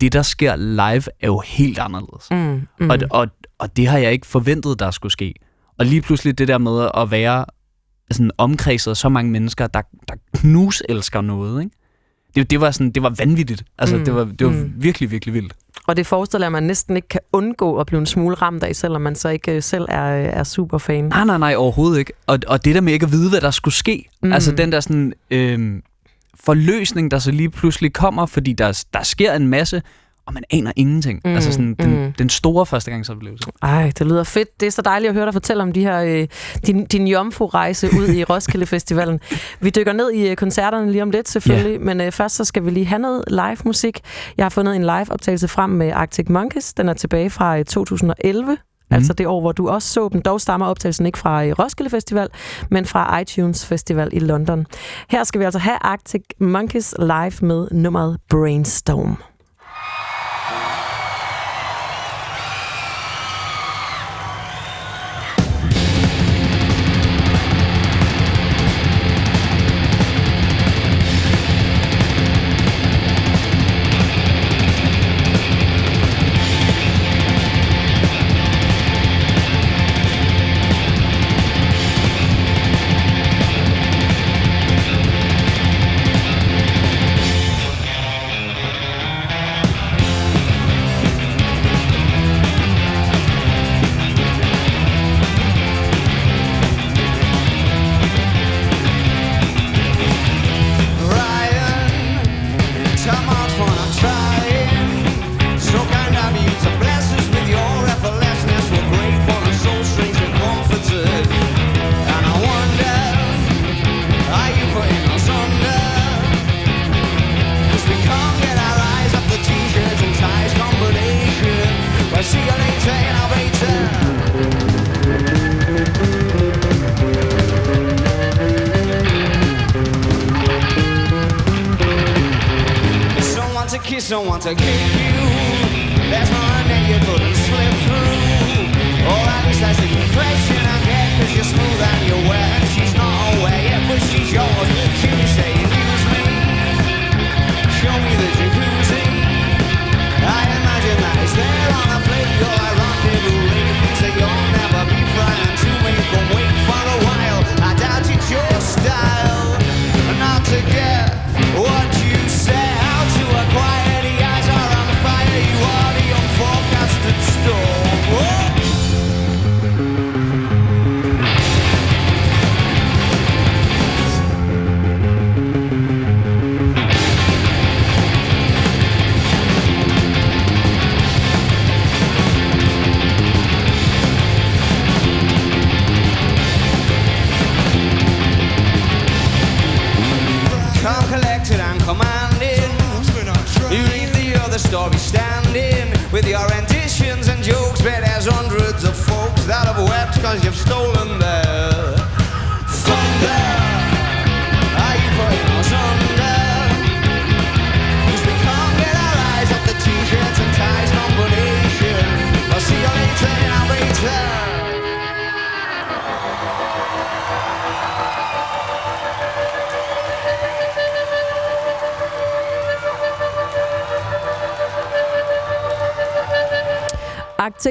Det, 0.00 0.12
der 0.12 0.22
sker 0.22 0.56
live, 0.56 1.02
er 1.20 1.26
jo 1.26 1.42
helt 1.46 1.78
anderledes. 1.78 2.28
Mm, 2.30 2.66
Mm. 2.80 2.90
Og, 2.90 2.98
og, 3.10 3.28
og 3.58 3.76
det 3.76 3.86
har 3.86 3.98
jeg 3.98 4.12
ikke 4.12 4.26
forventet, 4.26 4.78
der 4.78 4.90
skulle 4.90 5.12
ske. 5.12 5.34
Og 5.78 5.86
lige 5.86 6.02
pludselig 6.02 6.38
det 6.38 6.48
der 6.48 6.58
med 6.58 6.88
at 6.96 7.10
være 7.10 7.44
sådan 8.10 8.30
omkredset 8.38 8.90
af 8.90 8.96
så 8.96 9.08
mange 9.08 9.30
mennesker, 9.30 9.66
der, 9.66 9.82
der 10.08 10.14
knus 10.34 10.82
elsker 10.88 11.20
noget, 11.20 11.64
ikke? 11.64 11.76
Det, 12.34 12.50
det, 12.50 12.60
var 12.60 12.70
sådan, 12.70 12.90
det 12.90 13.02
var 13.02 13.14
vanvittigt. 13.18 13.64
Altså, 13.78 13.96
mm. 13.96 14.04
det 14.04 14.14
var, 14.14 14.24
det 14.24 14.46
var 14.46 14.52
mm. 14.52 14.72
virkelig, 14.76 15.10
virkelig 15.10 15.34
vildt. 15.34 15.54
Og 15.86 15.96
det 15.96 16.06
forestiller 16.06 16.44
jeg, 16.44 16.48
at 16.48 16.52
man 16.52 16.62
næsten 16.62 16.96
ikke 16.96 17.08
kan 17.08 17.20
undgå 17.32 17.76
at 17.76 17.86
blive 17.86 18.00
en 18.00 18.06
smule 18.06 18.34
ramt 18.34 18.62
af, 18.62 18.76
selvom 18.76 19.02
man 19.02 19.14
så 19.14 19.28
ikke 19.28 19.52
øh, 19.52 19.62
selv 19.62 19.84
er, 19.88 20.04
er 20.10 20.44
super 20.44 20.78
fan. 20.78 21.04
Nej, 21.04 21.24
nej, 21.24 21.38
nej, 21.38 21.54
overhovedet 21.54 21.98
ikke. 21.98 22.12
Og, 22.26 22.38
og 22.46 22.64
det 22.64 22.74
der 22.74 22.80
med 22.80 22.92
ikke 22.92 23.06
at 23.06 23.12
vide, 23.12 23.30
hvad 23.30 23.40
der 23.40 23.50
skulle 23.50 23.74
ske. 23.74 24.08
Mm. 24.22 24.32
Altså 24.32 24.52
den 24.52 24.72
der 24.72 24.80
sådan, 24.80 25.12
øh, 25.30 25.80
forløsning, 26.44 27.10
der 27.10 27.18
så 27.18 27.30
lige 27.30 27.50
pludselig 27.50 27.92
kommer, 27.92 28.26
fordi 28.26 28.52
der, 28.52 28.84
der 28.94 29.02
sker 29.02 29.32
en 29.32 29.48
masse, 29.48 29.82
og 30.26 30.34
man 30.34 30.44
aner 30.50 30.72
ingenting. 30.76 31.20
Mm, 31.24 31.34
altså 31.34 31.52
sådan 31.52 31.74
den, 31.74 32.04
mm. 32.04 32.12
den 32.12 32.28
store 32.28 32.66
førstegangsoplevelse. 32.66 33.50
Ej, 33.62 33.92
det 33.98 34.06
lyder 34.06 34.24
fedt. 34.24 34.60
Det 34.60 34.66
er 34.66 34.70
så 34.70 34.82
dejligt 34.82 35.08
at 35.08 35.14
høre 35.14 35.24
dig 35.24 35.32
fortælle 35.32 35.62
om 35.62 35.72
de 35.72 35.80
her, 35.80 36.00
øh, 36.00 36.28
din, 36.66 36.86
din 36.86 37.08
jomfru-rejse 37.08 37.88
ud 37.98 38.08
i 38.08 38.24
Roskilde 38.30 38.66
Festivalen. 38.66 39.20
Vi 39.60 39.70
dykker 39.70 39.92
ned 39.92 40.10
i 40.10 40.28
øh, 40.28 40.36
koncerterne 40.36 40.92
lige 40.92 41.02
om 41.02 41.10
lidt 41.10 41.28
selvfølgelig, 41.28 41.74
yeah. 41.74 41.82
men 41.82 42.00
øh, 42.00 42.12
først 42.12 42.36
så 42.36 42.44
skal 42.44 42.64
vi 42.64 42.70
lige 42.70 42.86
have 42.86 42.98
noget 42.98 43.24
live 43.28 43.56
musik. 43.64 44.00
Jeg 44.36 44.44
har 44.44 44.50
fundet 44.50 44.76
en 44.76 44.82
live 44.82 45.10
optagelse 45.12 45.48
frem 45.48 45.70
med 45.70 45.90
Arctic 45.92 46.28
Monkeys. 46.28 46.74
Den 46.74 46.88
er 46.88 46.94
tilbage 46.94 47.30
fra 47.30 47.58
øh, 47.58 47.64
2011. 47.64 48.56
Mm. 48.90 48.94
Altså 48.94 49.12
det 49.12 49.26
år, 49.26 49.40
hvor 49.40 49.52
du 49.52 49.68
også 49.68 49.88
så 49.88 50.08
dem. 50.12 50.22
Dog 50.22 50.40
stammer 50.40 50.66
optagelsen 50.66 51.06
ikke 51.06 51.18
fra 51.18 51.46
øh, 51.46 51.52
Roskilde 51.58 51.90
Festival, 51.90 52.28
men 52.70 52.84
fra 52.84 53.18
iTunes 53.20 53.66
Festival 53.66 54.08
i 54.12 54.18
London. 54.18 54.66
Her 55.08 55.24
skal 55.24 55.38
vi 55.38 55.44
altså 55.44 55.58
have 55.58 55.78
Arctic 55.80 56.22
Monkeys 56.40 56.94
live 56.98 57.32
med 57.42 57.68
nummeret 57.70 58.18
Brainstorm. 58.30 59.16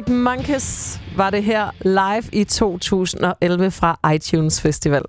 Arctic 0.04 0.16
Monkeys 0.16 1.00
var 1.18 1.30
det 1.30 1.44
her 1.44 1.70
live 1.82 2.24
i 2.32 2.44
2011 2.44 3.72
fra 3.72 4.00
iTunes 4.16 4.62
Festival. 4.62 5.02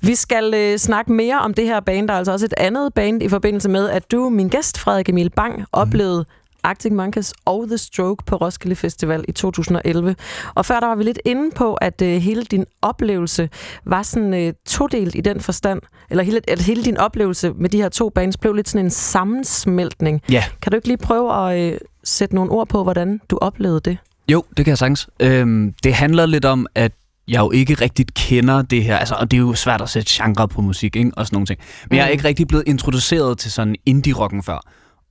Vi 0.00 0.14
skal 0.14 0.54
øh, 0.54 0.78
snakke 0.78 1.12
mere 1.12 1.40
om 1.40 1.54
det 1.54 1.64
her 1.64 1.80
band. 1.80 2.08
Der 2.08 2.14
er 2.14 2.18
altså 2.18 2.32
også 2.32 2.46
et 2.46 2.54
andet 2.56 2.94
band 2.94 3.22
i 3.22 3.28
forbindelse 3.28 3.68
med, 3.68 3.88
at 3.88 4.12
du, 4.12 4.28
min 4.28 4.48
gæst 4.48 4.78
Frederik 4.78 5.08
Emil 5.08 5.30
Bang, 5.30 5.58
mm. 5.58 5.64
oplevede 5.72 6.24
Arctic 6.62 6.92
Monkeys 6.92 7.32
og 7.44 7.66
The 7.68 7.78
Stroke 7.78 8.24
på 8.26 8.36
Roskilde 8.36 8.76
Festival 8.76 9.24
i 9.28 9.32
2011. 9.32 10.16
Og 10.54 10.66
før 10.66 10.80
der 10.80 10.86
var 10.86 10.94
vi 10.94 11.04
lidt 11.04 11.20
inde 11.24 11.50
på, 11.50 11.74
at 11.74 12.02
øh, 12.02 12.08
hele 12.08 12.44
din 12.44 12.64
oplevelse 12.82 13.48
var 13.84 14.02
sådan 14.02 14.34
øh, 14.34 14.52
todelt 14.66 15.14
i 15.14 15.20
den 15.20 15.40
forstand, 15.40 15.80
eller 16.10 16.24
hele, 16.24 16.40
at 16.48 16.60
hele 16.60 16.84
din 16.84 16.96
oplevelse 16.96 17.52
med 17.52 17.68
de 17.68 17.82
her 17.82 17.88
to 17.88 18.08
bands 18.08 18.36
blev 18.36 18.52
lidt 18.52 18.68
sådan 18.68 18.86
en 18.86 18.90
sammensmeltning. 18.90 20.22
Ja. 20.30 20.44
Kan 20.62 20.72
du 20.72 20.76
ikke 20.76 20.88
lige 20.88 20.98
prøve 20.98 21.50
at 21.50 21.72
øh, 21.72 21.78
sætte 22.04 22.34
nogle 22.34 22.50
ord 22.50 22.68
på, 22.68 22.82
hvordan 22.82 23.20
du 23.30 23.38
oplevede 23.40 23.80
det? 23.80 23.98
Jo, 24.32 24.44
det 24.56 24.64
kan 24.64 24.70
jeg 24.70 24.78
sagtens. 24.78 25.08
Øhm, 25.20 25.74
det 25.84 25.94
handler 25.94 26.26
lidt 26.26 26.44
om, 26.44 26.66
at 26.74 26.92
jeg 27.28 27.40
jo 27.40 27.50
ikke 27.50 27.74
rigtig 27.74 28.06
kender 28.14 28.62
det 28.62 28.84
her, 28.84 28.96
altså, 28.96 29.14
og 29.14 29.30
det 29.30 29.36
er 29.36 29.40
jo 29.40 29.54
svært 29.54 29.80
at 29.80 29.88
sætte 29.88 30.12
genre 30.12 30.48
på 30.48 30.60
musik, 30.60 30.96
ikke? 30.96 31.10
og 31.16 31.26
sådan 31.26 31.36
nogle 31.36 31.46
ting. 31.46 31.60
Men 31.60 31.88
mm. 31.90 31.96
jeg 31.96 32.02
er 32.02 32.06
mm. 32.06 32.12
ikke 32.12 32.24
rigtig 32.24 32.48
blevet 32.48 32.64
introduceret 32.66 33.38
til 33.38 33.52
sådan 33.52 33.76
indie-rocken 33.86 34.42
før. 34.42 34.60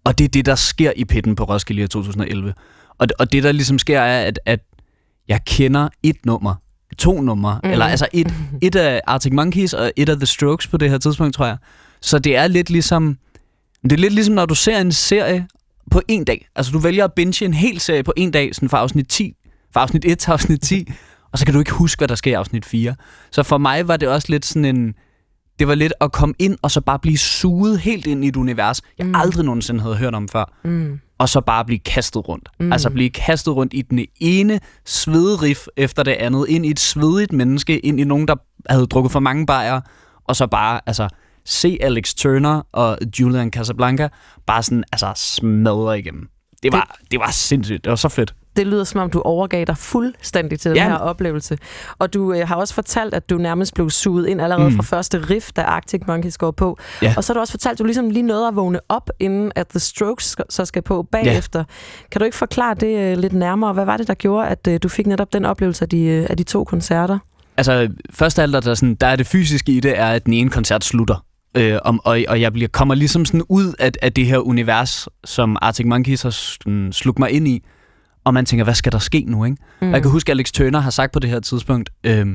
Og 0.03 0.17
det 0.17 0.23
er 0.23 0.29
det, 0.29 0.45
der 0.45 0.55
sker 0.55 0.91
i 0.95 1.05
pitten 1.05 1.35
på 1.35 1.43
Roskilde 1.43 1.81
i 1.81 1.87
2011. 1.87 2.53
Og, 2.97 3.07
og 3.19 3.31
det, 3.31 3.43
der 3.43 3.51
ligesom 3.51 3.79
sker, 3.79 3.99
er, 3.99 4.25
at, 4.27 4.39
at 4.45 4.59
jeg 5.27 5.39
kender 5.45 5.89
et 6.03 6.25
nummer, 6.25 6.55
to 6.97 7.21
numre, 7.21 7.59
mm. 7.63 7.69
eller 7.69 7.85
altså 7.85 8.07
et, 8.13 8.33
et 8.61 8.75
af 8.75 9.01
Arctic 9.07 9.33
Monkeys 9.33 9.73
og 9.73 9.91
et 9.95 10.09
af 10.09 10.17
The 10.17 10.25
Strokes 10.25 10.67
på 10.67 10.77
det 10.77 10.89
her 10.89 10.97
tidspunkt, 10.97 11.35
tror 11.35 11.45
jeg. 11.45 11.57
Så 12.01 12.19
det 12.19 12.35
er 12.35 12.47
lidt 12.47 12.69
ligesom, 12.69 13.17
det 13.83 13.91
er 13.91 13.97
lidt 13.97 14.13
ligesom, 14.13 14.35
når 14.35 14.45
du 14.45 14.55
ser 14.55 14.79
en 14.79 14.91
serie, 14.91 15.47
på 15.91 16.01
en 16.07 16.23
dag. 16.23 16.47
Altså 16.55 16.71
du 16.71 16.79
vælger 16.79 17.03
at 17.03 17.13
binge 17.13 17.45
en 17.45 17.53
hel 17.53 17.79
serie 17.79 18.03
på 18.03 18.13
en 18.17 18.31
dag, 18.31 18.55
sådan 18.55 18.69
fra 18.69 18.77
afsnit 18.77 19.07
10, 19.07 19.35
fra 19.73 19.81
afsnit 19.81 20.05
1 20.05 20.19
til 20.19 20.31
afsnit 20.31 20.61
10, 20.61 20.91
og 21.31 21.39
så 21.39 21.45
kan 21.45 21.53
du 21.53 21.59
ikke 21.59 21.71
huske, 21.71 21.99
hvad 21.99 22.07
der 22.07 22.15
sker 22.15 22.31
i 22.31 22.33
afsnit 22.33 22.65
4. 22.65 22.95
Så 23.31 23.43
for 23.43 23.57
mig 23.57 23.87
var 23.87 23.97
det 23.97 24.09
også 24.09 24.27
lidt 24.29 24.45
sådan 24.45 24.65
en... 24.65 24.93
Det 25.59 25.67
var 25.67 25.75
lidt 25.75 25.93
at 26.01 26.11
komme 26.11 26.35
ind 26.39 26.57
og 26.61 26.71
så 26.71 26.81
bare 26.81 26.99
blive 26.99 27.17
suget 27.17 27.79
helt 27.79 28.07
ind 28.07 28.25
i 28.25 28.27
et 28.27 28.35
univers, 28.35 28.81
jeg 28.97 29.07
mm. 29.07 29.15
aldrig 29.15 29.45
nogensinde 29.45 29.81
havde 29.81 29.95
hørt 29.95 30.15
om 30.15 30.29
før. 30.29 30.53
Mm. 30.63 30.99
og 31.17 31.29
så 31.29 31.41
bare 31.41 31.65
blive 31.65 31.79
kastet 31.79 32.27
rundt. 32.27 32.49
Mm. 32.59 32.71
Altså 32.71 32.89
blive 32.89 33.09
kastet 33.09 33.55
rundt 33.55 33.73
i 33.73 33.81
den 33.81 34.05
ene 34.19 34.59
svederiff 34.85 35.59
efter 35.77 36.03
det 36.03 36.11
andet, 36.11 36.45
ind 36.49 36.65
i 36.65 36.69
et 36.69 36.79
svedigt 36.79 37.33
menneske, 37.33 37.79
ind 37.79 37.99
i 37.99 38.03
nogen, 38.03 38.27
der 38.27 38.35
havde 38.69 38.85
drukket 38.85 39.11
for 39.11 39.19
mange 39.19 39.45
bajer, 39.45 39.81
og 40.25 40.35
så 40.35 40.47
bare, 40.47 40.81
altså, 40.85 41.09
se 41.45 41.77
Alex 41.81 42.13
Turner 42.13 42.61
og 42.71 42.97
Julian 43.19 43.51
Casablanca 43.51 44.09
bare 44.47 44.63
sådan, 44.63 44.83
altså, 44.91 45.11
smadre 45.15 45.99
igennem. 45.99 46.27
Det 46.63 46.71
var, 46.71 46.95
det, 47.01 47.11
det 47.11 47.19
var 47.19 47.31
sindssygt. 47.31 47.83
Det 47.83 47.89
var 47.89 47.95
så 47.95 48.09
fedt. 48.09 48.33
Det 48.55 48.67
lyder 48.67 48.83
som 48.83 49.01
om, 49.01 49.09
du 49.09 49.21
overgav 49.21 49.65
dig 49.65 49.77
fuldstændig 49.77 50.59
til 50.59 50.69
den 50.69 50.77
Ja. 50.77 50.87
her 50.89 50.95
oplevelse. 50.95 51.57
Og 51.99 52.13
du 52.13 52.33
øh, 52.33 52.47
har 52.47 52.55
også 52.55 52.73
fortalt, 52.73 53.13
at 53.13 53.29
du 53.29 53.37
nærmest 53.37 53.73
blev 53.73 53.89
suget 53.89 54.27
ind 54.27 54.41
allerede 54.41 54.69
mm. 54.69 54.75
fra 54.75 54.83
første 54.83 55.29
riff, 55.29 55.51
da 55.51 55.61
Arctic 55.61 56.01
Monkeys 56.07 56.37
går 56.37 56.51
på. 56.51 56.77
Ja. 57.01 57.13
Og 57.17 57.23
så 57.23 57.33
har 57.33 57.35
du 57.35 57.39
også 57.39 57.53
fortalt, 57.53 57.71
at 57.73 57.79
du 57.79 57.83
ligesom 57.83 58.09
lige 58.09 58.23
nåede 58.23 58.47
at 58.47 58.55
vågne 58.55 58.79
op, 58.89 59.09
inden 59.19 59.51
at 59.55 59.67
The 59.67 59.79
Strokes 59.79 60.35
så 60.49 60.65
skal 60.65 60.81
på 60.81 61.03
bagefter. 61.11 61.63
Kan 62.11 62.19
du 62.19 62.25
ikke 62.25 62.37
forklare 62.37 62.73
det 62.75 62.97
øh, 62.99 63.17
lidt 63.17 63.33
nærmere? 63.33 63.73
Hvad 63.73 63.85
var 63.85 63.97
det, 63.97 64.07
der 64.07 64.13
gjorde, 64.13 64.47
at 64.47 64.67
øh, 64.67 64.79
du 64.83 64.89
fik 64.89 65.07
netop 65.07 65.33
den 65.33 65.45
oplevelse 65.45 65.85
af 65.85 65.89
de, 65.89 66.01
øh, 66.01 66.27
af 66.29 66.37
de 66.37 66.43
to 66.43 66.63
koncerter? 66.63 67.19
Altså, 67.57 67.89
først 68.09 68.39
af 68.39 68.43
alt, 68.43 68.55
er 68.55 68.59
der, 68.59 68.73
sådan, 68.73 68.95
der 68.95 69.07
er 69.07 69.15
det 69.15 69.27
fysiske 69.27 69.71
i 69.71 69.79
det, 69.79 69.99
er, 69.99 70.07
at 70.07 70.25
den 70.25 70.33
ene 70.33 70.49
koncert 70.49 70.83
slutter. 70.83 71.25
Øh, 71.57 71.79
om, 71.83 72.01
og, 72.03 72.19
og 72.27 72.41
jeg 72.41 72.53
bliver, 72.53 72.67
kommer 72.67 72.95
ligesom 72.95 73.25
sådan 73.25 73.43
ud 73.49 73.73
af, 73.79 73.91
af 74.01 74.13
det 74.13 74.25
her 74.25 74.37
univers, 74.37 75.07
som 75.23 75.57
Arctic 75.61 75.85
Monkeys 75.85 76.21
har 76.21 76.29
sådan, 76.29 76.93
slugt 76.93 77.19
mig 77.19 77.31
ind 77.31 77.47
i. 77.47 77.63
Og 78.23 78.33
man 78.33 78.45
tænker, 78.45 78.63
hvad 78.63 78.73
skal 78.73 78.91
der 78.91 78.99
ske 78.99 79.23
nu, 79.27 79.45
ikke? 79.45 79.57
Mm. 79.81 79.91
Jeg 79.91 80.01
kan 80.01 80.11
huske, 80.11 80.31
at 80.31 80.35
Alex 80.35 80.51
Turner 80.51 80.79
har 80.79 80.91
sagt 80.91 81.13
på 81.13 81.19
det 81.19 81.29
her 81.29 81.39
tidspunkt, 81.39 81.89
øh, 82.03 82.27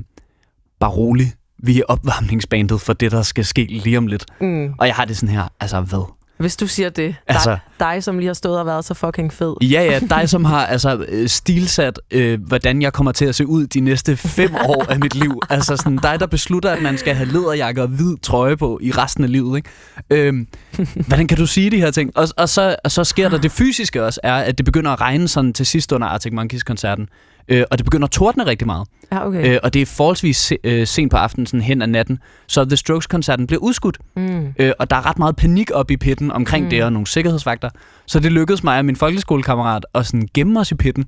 bare 0.81 0.91
rolig, 0.91 1.33
vi 1.63 1.79
er 1.79 1.85
opvarmningsbandet 1.89 2.81
for 2.81 2.93
det, 2.93 3.13
der 3.13 3.23
skal 3.23 3.45
ske 3.45 3.65
lige 3.71 3.99
om 3.99 4.07
lidt. 4.07 4.27
Mm. 4.41 4.75
Og 4.79 4.87
jeg 4.87 4.95
har 4.95 5.05
det 5.05 5.17
sådan 5.17 5.35
her, 5.35 5.49
altså 5.61 5.81
hvad? 5.81 6.13
Hvis 6.39 6.57
du 6.57 6.67
siger 6.67 6.89
det. 6.89 7.17
Altså- 7.27 7.51
dig, 7.51 7.61
dig, 7.81 8.05
som 8.05 8.19
lige 8.19 8.27
har 8.27 8.35
stået 8.35 8.59
og 8.59 8.67
været 8.67 8.85
så 8.85 8.95
fucking 8.95 9.33
fed. 9.33 9.55
Ja, 9.63 9.83
ja, 9.83 10.01
dig 10.11 10.29
som 10.35 10.45
har 10.45 10.67
altså 10.67 11.05
øh, 11.09 11.29
stilsat, 11.29 12.01
øh, 12.11 12.43
hvordan 12.43 12.83
jeg 12.83 12.93
kommer 12.93 13.13
til 13.13 13.25
at 13.25 13.35
se 13.35 13.47
ud 13.47 13.67
de 13.67 13.81
næste 13.81 14.17
fem 14.17 14.55
år 14.69 14.85
af 14.91 14.99
mit 15.01 15.15
liv. 15.15 15.41
Altså 15.51 15.77
sådan 15.77 15.99
dig, 16.03 16.21
der 16.21 16.27
beslutter, 16.27 16.71
at 16.71 16.83
man 16.83 16.99
skal 16.99 17.15
have 17.15 17.29
læderjakke 17.29 17.83
og 17.83 17.89
hvid 17.89 18.17
trøje 18.23 18.57
på 18.57 18.79
i 18.83 18.91
resten 18.91 19.25
af 19.25 19.33
livet. 19.33 19.57
Ikke? 19.57 19.69
Øhm, 20.11 20.47
hvordan 21.09 21.27
kan 21.27 21.39
du 21.39 21.47
sige 21.47 21.71
de 21.71 21.77
her 21.77 21.91
ting? 21.91 22.17
Og, 22.17 22.29
og, 22.37 22.49
så, 22.49 22.77
og 22.85 22.91
så 22.91 23.05
sker 23.05 23.29
der 23.29 23.39
det 23.39 23.53
fysiske 23.53 24.05
også, 24.05 24.21
er, 24.23 24.35
at 24.35 24.59
det 24.59 24.65
begynder 24.65 24.91
at 24.91 25.01
regne 25.01 25.29
sådan 25.29 25.53
til 25.53 25.67
sidst 25.67 25.93
under 25.93 26.07
Arctic 26.07 26.33
Monkeys-koncerten. 26.33 27.09
Øh, 27.49 27.65
og 27.71 27.79
det 27.79 27.85
begynder 27.85 28.07
at 28.07 28.11
tordne 28.11 28.47
rigtig 28.47 28.67
meget. 28.67 28.89
Ja, 29.13 29.27
okay. 29.27 29.55
Øh, 29.55 29.59
og 29.63 29.75
det 29.75 29.83
er 29.83 29.87
forholdsvis 29.87 30.37
se, 30.37 30.57
øh, 30.65 30.87
sent 30.87 31.11
på 31.11 31.17
aftenen, 31.17 31.47
sådan 31.47 31.61
hen 31.61 31.83
ad 31.83 31.87
natten. 31.87 32.19
Så 32.47 32.65
The 32.65 32.77
Strokes-koncerten 32.77 33.47
bliver 33.47 33.61
udskudt. 33.61 33.99
Mm. 34.17 34.47
Øh, 34.59 34.73
og 34.79 34.91
der 34.91 34.97
er 34.97 35.07
ret 35.07 35.19
meget 35.19 35.37
panik 35.37 35.71
op 35.75 35.91
i 35.91 35.97
pitten 35.97 36.33
omkring 36.33 36.65
mm. 36.65 36.71
det, 36.71 36.85
og 36.85 36.93
nogle 36.93 37.07
sikkerhedsvagter. 37.07 37.71
Så 38.07 38.21
det 38.21 38.33
lykkedes 38.33 38.65
mig 38.65 38.79
og 38.79 38.85
min 38.85 38.97
folkeskolekammerat 38.97 39.87
at 39.95 40.07
sådan 40.07 40.29
gemme 40.35 40.61
os 40.61 40.71
i 40.71 40.75
pitten. 40.75 41.05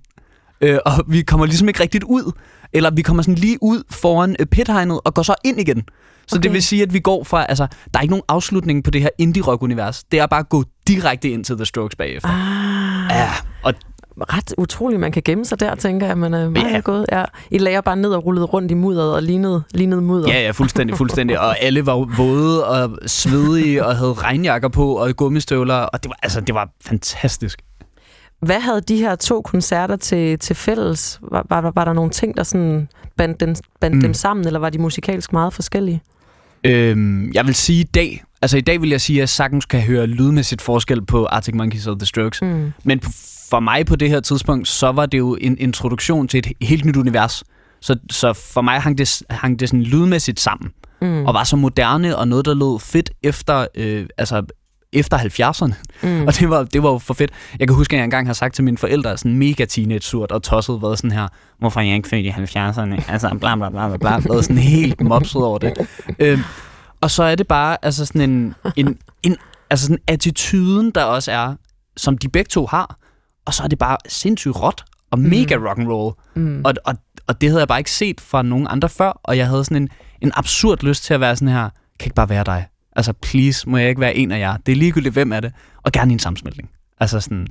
Øh, 0.60 0.78
og 0.86 0.92
vi 1.08 1.22
kommer 1.22 1.46
ligesom 1.46 1.68
ikke 1.68 1.80
rigtigt 1.80 2.04
ud. 2.04 2.32
Eller 2.72 2.90
vi 2.90 3.02
kommer 3.02 3.22
sådan 3.22 3.34
lige 3.34 3.58
ud 3.62 3.82
foran 3.90 4.36
øh, 4.40 4.46
pithegnet 4.46 5.00
og 5.04 5.14
går 5.14 5.22
så 5.22 5.34
ind 5.44 5.60
igen. 5.60 5.82
Så 6.26 6.36
Okay. 6.36 6.42
det 6.42 6.52
vil 6.52 6.62
sige, 6.62 6.82
at 6.82 6.92
vi 6.92 6.98
går 6.98 7.24
fra... 7.24 7.46
Altså, 7.48 7.66
der 7.94 7.98
er 7.98 8.02
ikke 8.02 8.12
nogen 8.12 8.24
afslutning 8.28 8.84
på 8.84 8.90
det 8.90 9.02
her 9.02 9.08
indie-rock-univers. 9.18 10.04
Det 10.04 10.20
er 10.20 10.26
bare 10.26 10.40
at 10.40 10.48
gå 10.48 10.64
direkte 10.88 11.30
ind 11.30 11.44
til 11.44 11.56
The 11.56 11.64
Strokes 11.64 11.96
bagefter. 11.96 12.28
Ah. 12.28 13.16
Ja, 13.16 13.30
og 13.62 13.74
ret 14.28 14.54
utroligt, 14.58 15.00
man 15.00 15.12
kan 15.12 15.22
gemme 15.24 15.44
sig 15.44 15.60
der, 15.60 15.74
tænker 15.74 16.06
jeg. 16.06 16.18
Men 16.18 16.34
øh, 16.34 16.56
Ja. 16.56 16.80
godt. 16.84 17.08
Ja. 17.12 17.24
I 17.50 17.58
lagde 17.58 17.82
bare 17.82 17.96
ned 17.96 18.10
og 18.10 18.24
rullede 18.26 18.46
rundt 18.46 18.70
i 18.70 18.74
mudderet 18.74 19.14
og 19.14 19.22
lignede, 19.22 19.62
lignede 19.74 20.00
mudder. 20.00 20.28
Ja, 20.32 20.40
ja, 20.40 20.50
fuldstændig, 20.50 20.96
fuldstændig. 20.96 21.40
Og 21.40 21.62
alle 21.62 21.86
var 21.86 22.16
våde 22.16 22.66
og 22.66 22.98
svedige 23.06 23.86
og 23.86 23.96
havde 23.96 24.12
regnjakker 24.12 24.68
på 24.68 24.92
og 24.96 25.16
gummistøvler. 25.16 25.74
Og 25.74 26.02
det 26.02 26.08
var, 26.08 26.18
altså, 26.22 26.40
det 26.40 26.54
var 26.54 26.68
fantastisk. 26.84 27.58
Hvad 28.42 28.60
havde 28.60 28.80
de 28.80 28.96
her 28.96 29.14
to 29.14 29.42
koncerter 29.42 29.96
til, 29.96 30.38
til 30.38 30.56
fælles? 30.56 31.20
Var, 31.30 31.46
var, 31.48 31.70
var, 31.74 31.84
der 31.84 31.92
nogle 31.92 32.10
ting, 32.10 32.36
der 32.36 32.42
sådan 32.42 32.88
bandt, 33.16 33.40
den, 33.40 33.56
bandt. 33.80 33.96
Mm. 33.96 34.02
dem 34.02 34.14
sammen, 34.14 34.46
eller 34.46 34.60
var 34.60 34.70
de 34.70 34.78
musikalsk 34.78 35.32
meget 35.32 35.52
forskellige? 35.52 36.02
Øhm, 36.64 37.32
jeg 37.32 37.46
vil 37.46 37.54
sige 37.54 37.80
i 37.80 37.84
dag, 37.84 38.24
altså 38.42 38.56
i 38.56 38.60
dag 38.60 38.80
vil 38.80 38.90
jeg 38.90 39.00
sige, 39.00 39.16
at 39.16 39.20
jeg 39.20 39.28
sagtens 39.28 39.66
kan 39.66 39.80
høre 39.80 40.06
lydmæssigt 40.06 40.62
forskel 40.62 41.06
på 41.06 41.24
Arctic 41.24 41.54
Monkeys 41.54 41.86
og 41.86 41.98
The 41.98 42.06
Strokes. 42.06 42.42
Mm. 42.42 42.72
Men 42.84 42.98
på, 42.98 43.10
for 43.50 43.60
mig 43.60 43.86
på 43.86 43.96
det 43.96 44.10
her 44.10 44.20
tidspunkt, 44.20 44.68
så 44.68 44.92
var 44.92 45.06
det 45.06 45.18
jo 45.18 45.38
en 45.40 45.58
introduktion 45.58 46.28
til 46.28 46.38
et 46.38 46.52
helt 46.68 46.84
nyt 46.84 46.96
univers. 46.96 47.44
Så, 47.80 47.96
så 48.10 48.32
for 48.32 48.60
mig 48.60 48.80
hang 48.80 48.98
det, 48.98 49.22
hang 49.30 49.60
det 49.60 49.68
sådan 49.68 49.82
lydmæssigt 49.82 50.40
sammen. 50.40 50.70
Mm. 51.02 51.26
Og 51.26 51.34
var 51.34 51.44
så 51.44 51.56
moderne 51.56 52.16
og 52.16 52.28
noget, 52.28 52.44
der 52.44 52.54
lød 52.54 52.80
fedt 52.80 53.10
efter, 53.22 53.66
øh, 53.74 54.06
altså 54.18 54.42
efter 54.92 55.18
70'erne. 55.18 55.74
Mm. 56.02 56.22
Og 56.26 56.38
det 56.38 56.50
var, 56.50 56.62
det 56.62 56.82
var 56.82 56.90
jo 56.90 56.98
for 56.98 57.14
fedt. 57.14 57.30
Jeg 57.58 57.68
kan 57.68 57.76
huske, 57.76 57.94
at 57.94 57.98
jeg 57.98 58.04
engang 58.04 58.26
har 58.26 58.34
sagt 58.34 58.54
til 58.54 58.64
mine 58.64 58.78
forældre, 58.78 59.18
sådan 59.18 59.36
mega 59.36 59.64
teenage-surt 59.64 60.32
og 60.32 60.42
tosset, 60.42 60.82
været 60.82 60.98
sådan 60.98 61.12
her, 61.12 61.28
hvorfor 61.58 61.80
er 61.80 61.84
jeg 61.84 61.94
ikke 61.94 62.08
født 62.08 62.26
i 62.26 62.30
70'erne? 62.30 63.02
Altså 63.12 63.28
bla 63.40 63.56
bla 63.56 63.70
bla 63.70 63.88
bla 63.88 63.96
bla, 63.96 64.32
været 64.32 64.44
sådan 64.44 64.58
helt 64.62 65.00
mopset 65.00 65.42
over 65.42 65.58
det. 65.58 65.88
Øhm, 66.18 66.42
og 67.00 67.10
så 67.10 67.22
er 67.22 67.34
det 67.34 67.48
bare 67.48 67.76
altså 67.82 68.06
sådan 68.06 68.30
en, 68.30 68.54
en, 68.76 68.98
en 69.22 69.36
altså 69.70 69.86
sådan 69.86 69.98
attituden, 70.06 70.90
der 70.90 71.04
også 71.04 71.32
er, 71.32 71.54
som 71.96 72.18
de 72.18 72.28
begge 72.28 72.48
to 72.48 72.66
har. 72.66 72.99
Og 73.50 73.54
så 73.54 73.62
er 73.62 73.68
det 73.68 73.78
bare 73.78 73.96
sindssygt 74.08 74.62
råt 74.62 74.84
og 75.10 75.18
mega 75.18 75.54
rock 75.54 75.78
and 75.78 75.88
roll. 75.88 76.14
Mm. 76.34 76.62
Og, 76.64 76.74
og, 76.84 76.94
og 77.26 77.40
det 77.40 77.48
havde 77.48 77.60
jeg 77.60 77.68
bare 77.68 77.80
ikke 77.80 77.90
set 77.90 78.20
fra 78.20 78.42
nogen 78.42 78.66
andre 78.70 78.88
før, 78.88 79.20
og 79.22 79.36
jeg 79.36 79.46
havde 79.46 79.64
sådan 79.64 79.82
en, 79.82 79.88
en 80.20 80.32
absurd 80.34 80.82
lyst 80.82 81.04
til 81.04 81.14
at 81.14 81.20
være 81.20 81.36
sådan 81.36 81.48
her, 81.48 81.68
kan 81.98 82.06
ikke 82.06 82.14
bare 82.14 82.28
være 82.28 82.44
dig? 82.44 82.66
Altså, 82.96 83.12
please, 83.12 83.68
må 83.68 83.76
jeg 83.76 83.88
ikke 83.88 84.00
være 84.00 84.16
en 84.16 84.32
af 84.32 84.38
jer? 84.38 84.56
Det 84.66 84.72
er 84.72 84.76
ligegyldigt, 84.76 85.12
hvem 85.12 85.32
er 85.32 85.40
det? 85.40 85.52
Og 85.82 85.92
gerne 85.92 86.10
i 86.10 86.12
en 86.12 86.18
sammensmeltning. 86.18 86.70
Altså 87.00 87.20
sådan, 87.20 87.46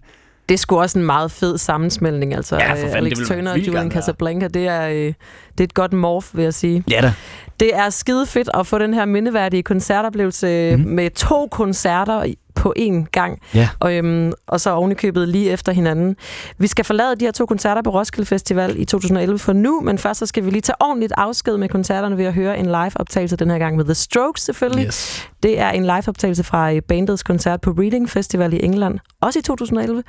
Det 0.50 0.60
sgu 0.60 0.80
også 0.80 1.00
en 1.00 1.06
meget 1.06 1.32
fed 1.32 1.58
sammensmeltning. 1.58 2.34
Altså, 2.34 2.56
Ja, 2.56 2.74
fanden, 2.74 2.96
Alex 2.96 3.18
Turner 3.28 3.52
og 3.52 3.60
Julian. 3.60 3.92
Casablanca, 3.92 4.48
det 4.48 4.68
er, 4.68 4.88
øh, 4.90 5.14
det 5.60 5.64
er 5.64 5.68
et 5.68 5.74
godt 5.74 5.94
morf, 5.94 6.30
vil 6.34 6.44
jeg 6.44 6.54
sige. 6.54 6.84
ja 6.92 7.02
da. 7.02 7.14
Det 7.60 7.76
er 7.76 7.90
skide 7.90 8.26
fedt 8.26 8.50
at 8.54 8.68
få 8.68 8.78
den 8.78 8.94
her 8.94 9.06
mindeværdige 9.06 9.64
koncertoplevelse 9.64 10.76
mm. 10.76 10.84
med 10.84 11.10
to 11.10 11.48
koncerter 11.52 12.34
på 12.56 12.74
én 12.80 13.06
gang. 13.12 13.40
Ja. 13.54 13.70
Og, 13.80 13.96
øhm, 13.96 14.34
og 14.48 14.62
så 14.62 14.72
ovenikøbet 14.72 15.28
lige 15.28 15.52
efter 15.52 15.72
hinanden. 15.72 16.16
Vi 16.58 16.68
skal 16.68 16.86
forlade 16.86 17.16
de 17.16 17.26
her 17.26 17.32
to 17.32 17.46
koncerter 17.46 17.82
på 17.82 17.90
Roskilde 17.90 18.26
Festival 18.26 18.80
i 18.80 18.86
2011 18.86 19.40
for 19.40 19.54
nu, 19.54 19.82
men 19.82 19.98
først 19.98 20.20
så 20.20 20.26
skal 20.26 20.46
vi 20.46 20.50
lige 20.50 20.62
tage 20.62 20.76
ordentligt 20.82 21.14
afsked 21.18 21.58
med 21.58 21.70
koncerterne 21.70 22.18
ved 22.18 22.26
at 22.26 22.34
høre 22.34 22.60
en 22.60 22.66
live-optagelse 22.66 23.36
den 23.36 23.52
her 23.52 23.58
gang 23.58 23.76
med 23.76 23.86
The 23.86 23.94
Strokes 23.94 24.42
selvfølgelig. 24.42 24.86
Yes. 24.86 25.30
Det 25.44 25.60
er 25.60 25.70
en 25.70 25.84
live-optagelse 25.84 26.44
fra 26.44 26.74
øh, 26.74 26.82
bandets 26.82 27.24
koncert 27.24 27.62
på 27.62 27.72
Reading 27.72 28.10
Festival 28.10 28.54
i 28.54 28.64
England, 28.64 29.00
også 29.22 29.40
i 29.40 29.42
2011. 29.42 30.04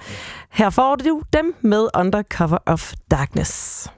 Her 0.50 0.70
får 0.70 0.96
du 0.96 1.22
dem 1.32 1.54
med 1.60 1.86
Undercover 1.98 2.58
of 2.66 2.92
Darkness. 3.10 3.90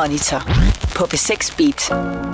Monitor 0.00 0.42
på 0.96 1.06
B6 1.06 1.56
Beat. 1.56 2.29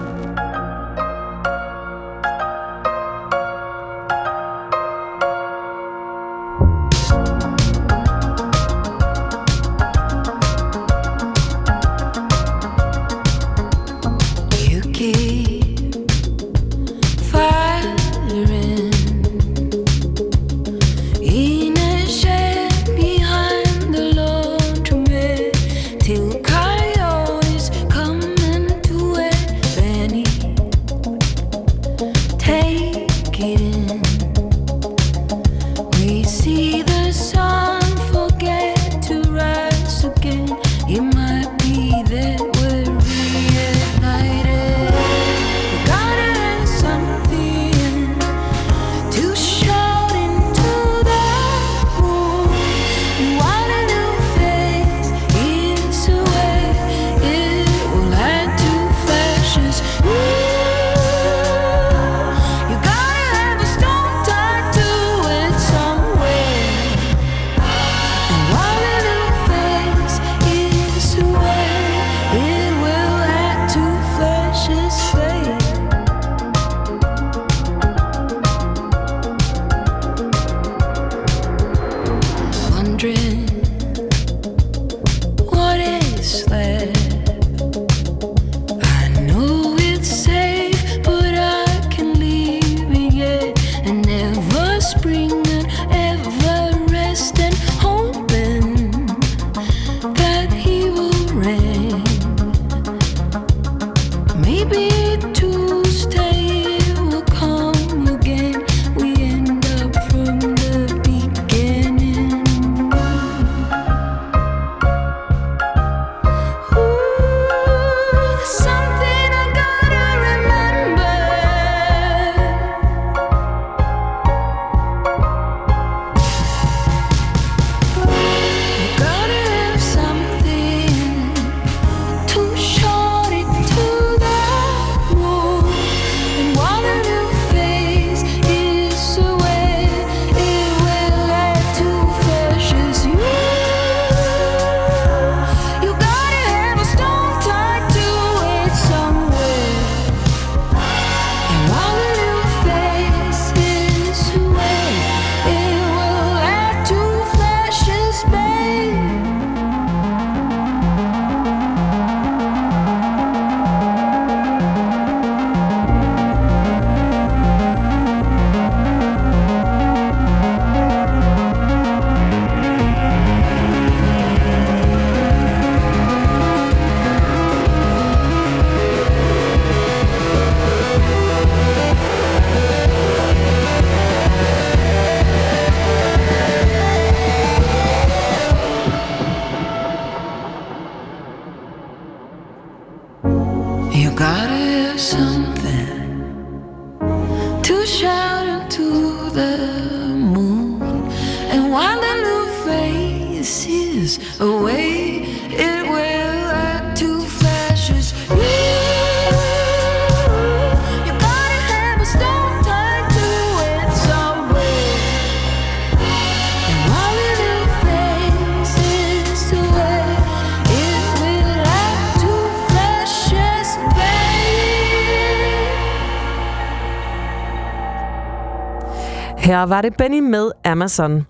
Var 229.69 229.83
det 229.83 229.97
Benny 229.97 230.21
med 230.21 230.51
Amazon. 230.65 231.27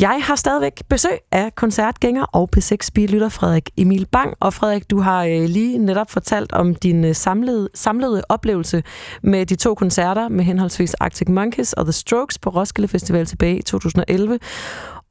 Jeg 0.00 0.20
har 0.22 0.36
stadigvæk 0.36 0.82
besøg 0.88 1.18
af 1.32 1.54
koncertgænger 1.54 2.24
og 2.24 2.50
P6 2.56 2.88
billytter 2.94 3.28
Frederik 3.28 3.70
Emil 3.76 4.06
Bang. 4.12 4.34
Og 4.40 4.54
Frederik, 4.54 4.90
du 4.90 5.00
har 5.00 5.24
øh, 5.24 5.44
lige 5.48 5.78
netop 5.78 6.10
fortalt 6.10 6.52
om 6.52 6.74
din 6.74 7.04
øh, 7.04 7.14
samlede, 7.14 7.68
samlede 7.74 8.22
oplevelse 8.28 8.82
med 9.22 9.46
de 9.46 9.56
to 9.56 9.74
koncerter 9.74 10.28
med 10.28 10.44
henholdsvis 10.44 10.94
Arctic 10.94 11.28
Monkeys 11.28 11.72
og 11.72 11.84
The 11.84 11.92
Strokes 11.92 12.38
på 12.38 12.50
Roskilde 12.50 12.88
Festival 12.88 13.26
tilbage 13.26 13.58
i 13.58 13.62
2011. 13.62 14.38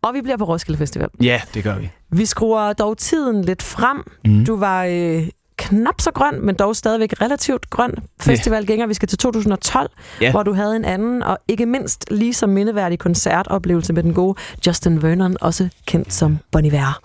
Og 0.02 0.14
vi 0.14 0.22
bliver 0.22 0.38
på 0.38 0.46
Roskilde 0.46 0.78
Festival. 0.78 1.10
Ja, 1.22 1.42
det 1.54 1.64
gør 1.64 1.80
vi. 1.80 1.92
Vi 2.12 2.26
skruer 2.26 2.74
dog 2.74 2.98
tiden 2.98 3.42
lidt 3.42 3.64
frem. 3.64 4.12
Mhm. 4.26 4.46
Du 4.46 4.58
var 4.58 4.86
øh, 4.86 5.28
knap 5.58 6.02
så 6.02 6.12
grøn, 6.12 6.46
men 6.46 6.56
dog 6.56 6.76
stadigvæk 6.76 7.22
relativt 7.22 7.70
grøn 7.70 7.92
festivalgænger. 8.22 8.88
Vi 8.88 8.94
skal 8.94 9.08
til 9.08 9.18
2012, 9.18 9.90
Ja. 10.22 10.32
hvor 10.32 10.44
du 10.44 10.54
havde 10.54 10.76
en 10.76 10.86
anden 10.86 11.24
og 11.24 11.38
ikke 11.48 11.66
mindst 11.66 12.06
lige 12.12 12.34
så 12.34 12.48
mindeværdig 12.48 13.00
koncertoplevelse 13.00 13.94
med 13.94 14.04
den 14.04 14.14
gode 14.14 14.36
Justin 14.68 15.04
Vernon, 15.04 15.36
også 15.42 15.70
kendt 15.88 16.14
som 16.14 16.40
Bon 16.52 16.66
Iver. 16.66 17.00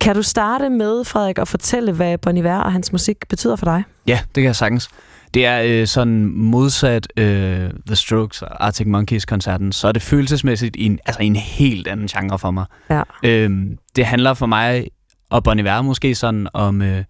Kan 0.00 0.14
du 0.14 0.22
starte 0.22 0.70
med, 0.70 1.04
Frederik, 1.04 1.38
at 1.38 1.48
fortælle, 1.48 1.92
hvad 1.92 2.18
Bon 2.18 2.36
Iver 2.36 2.58
og 2.58 2.72
hans 2.72 2.92
musik 2.92 3.16
betyder 3.28 3.56
for 3.56 3.66
dig? 3.66 3.82
Ja, 4.06 4.18
det 4.24 4.34
kan 4.34 4.44
jeg 4.44 4.56
sagtens. 4.56 4.88
Det 5.34 5.46
er 5.46 5.62
øh, 5.64 5.86
sådan 5.86 6.24
modsat 6.26 7.08
øh, 7.16 7.70
The 7.86 7.96
Strokes 7.96 8.42
og 8.42 8.66
Arctic 8.66 8.86
Monkeys-koncerten, 8.86 9.72
så 9.72 9.88
er 9.88 9.92
det 9.92 10.02
følelsesmæssigt 10.02 10.76
i 10.76 10.86
en, 10.86 10.98
altså 11.06 11.22
en 11.22 11.36
helt 11.36 11.86
anden 11.88 12.06
genre 12.06 12.38
for 12.38 12.50
mig. 12.50 12.64
Ja. 12.90 13.02
Øhm, 13.24 13.78
det 13.96 14.06
handler 14.06 14.34
for 14.34 14.46
mig, 14.46 14.86
og 15.30 15.44
Bon 15.44 15.58
Iver 15.58 15.82
måske 15.82 16.14
sådan, 16.14 16.48
om, 16.54 16.82
øh, 16.82 17.04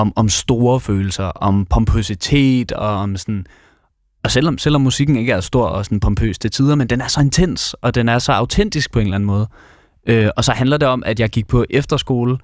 om, 0.00 0.12
om 0.16 0.28
store 0.28 0.80
følelser, 0.80 1.24
om 1.24 1.66
pompøsitet, 1.70 2.72
og 2.72 2.88
om 2.88 3.16
sådan... 3.16 3.46
Og 4.24 4.30
selvom, 4.30 4.58
selvom 4.58 4.80
musikken 4.80 5.16
ikke 5.16 5.32
er 5.32 5.40
stor 5.40 5.66
og 5.66 5.84
sådan 5.84 6.00
pompøs 6.00 6.38
til 6.38 6.50
tider, 6.50 6.74
men 6.74 6.86
den 6.86 7.00
er 7.00 7.08
så 7.08 7.20
intens, 7.20 7.74
og 7.74 7.94
den 7.94 8.08
er 8.08 8.18
så 8.18 8.32
autentisk 8.32 8.92
på 8.92 8.98
en 8.98 9.04
eller 9.06 9.14
anden 9.14 9.26
måde. 9.26 9.48
Øh, 10.06 10.28
og 10.36 10.44
så 10.44 10.52
handler 10.52 10.76
det 10.76 10.88
om, 10.88 11.02
at 11.06 11.20
jeg 11.20 11.28
gik 11.30 11.46
på 11.48 11.64
efterskole 11.70 12.38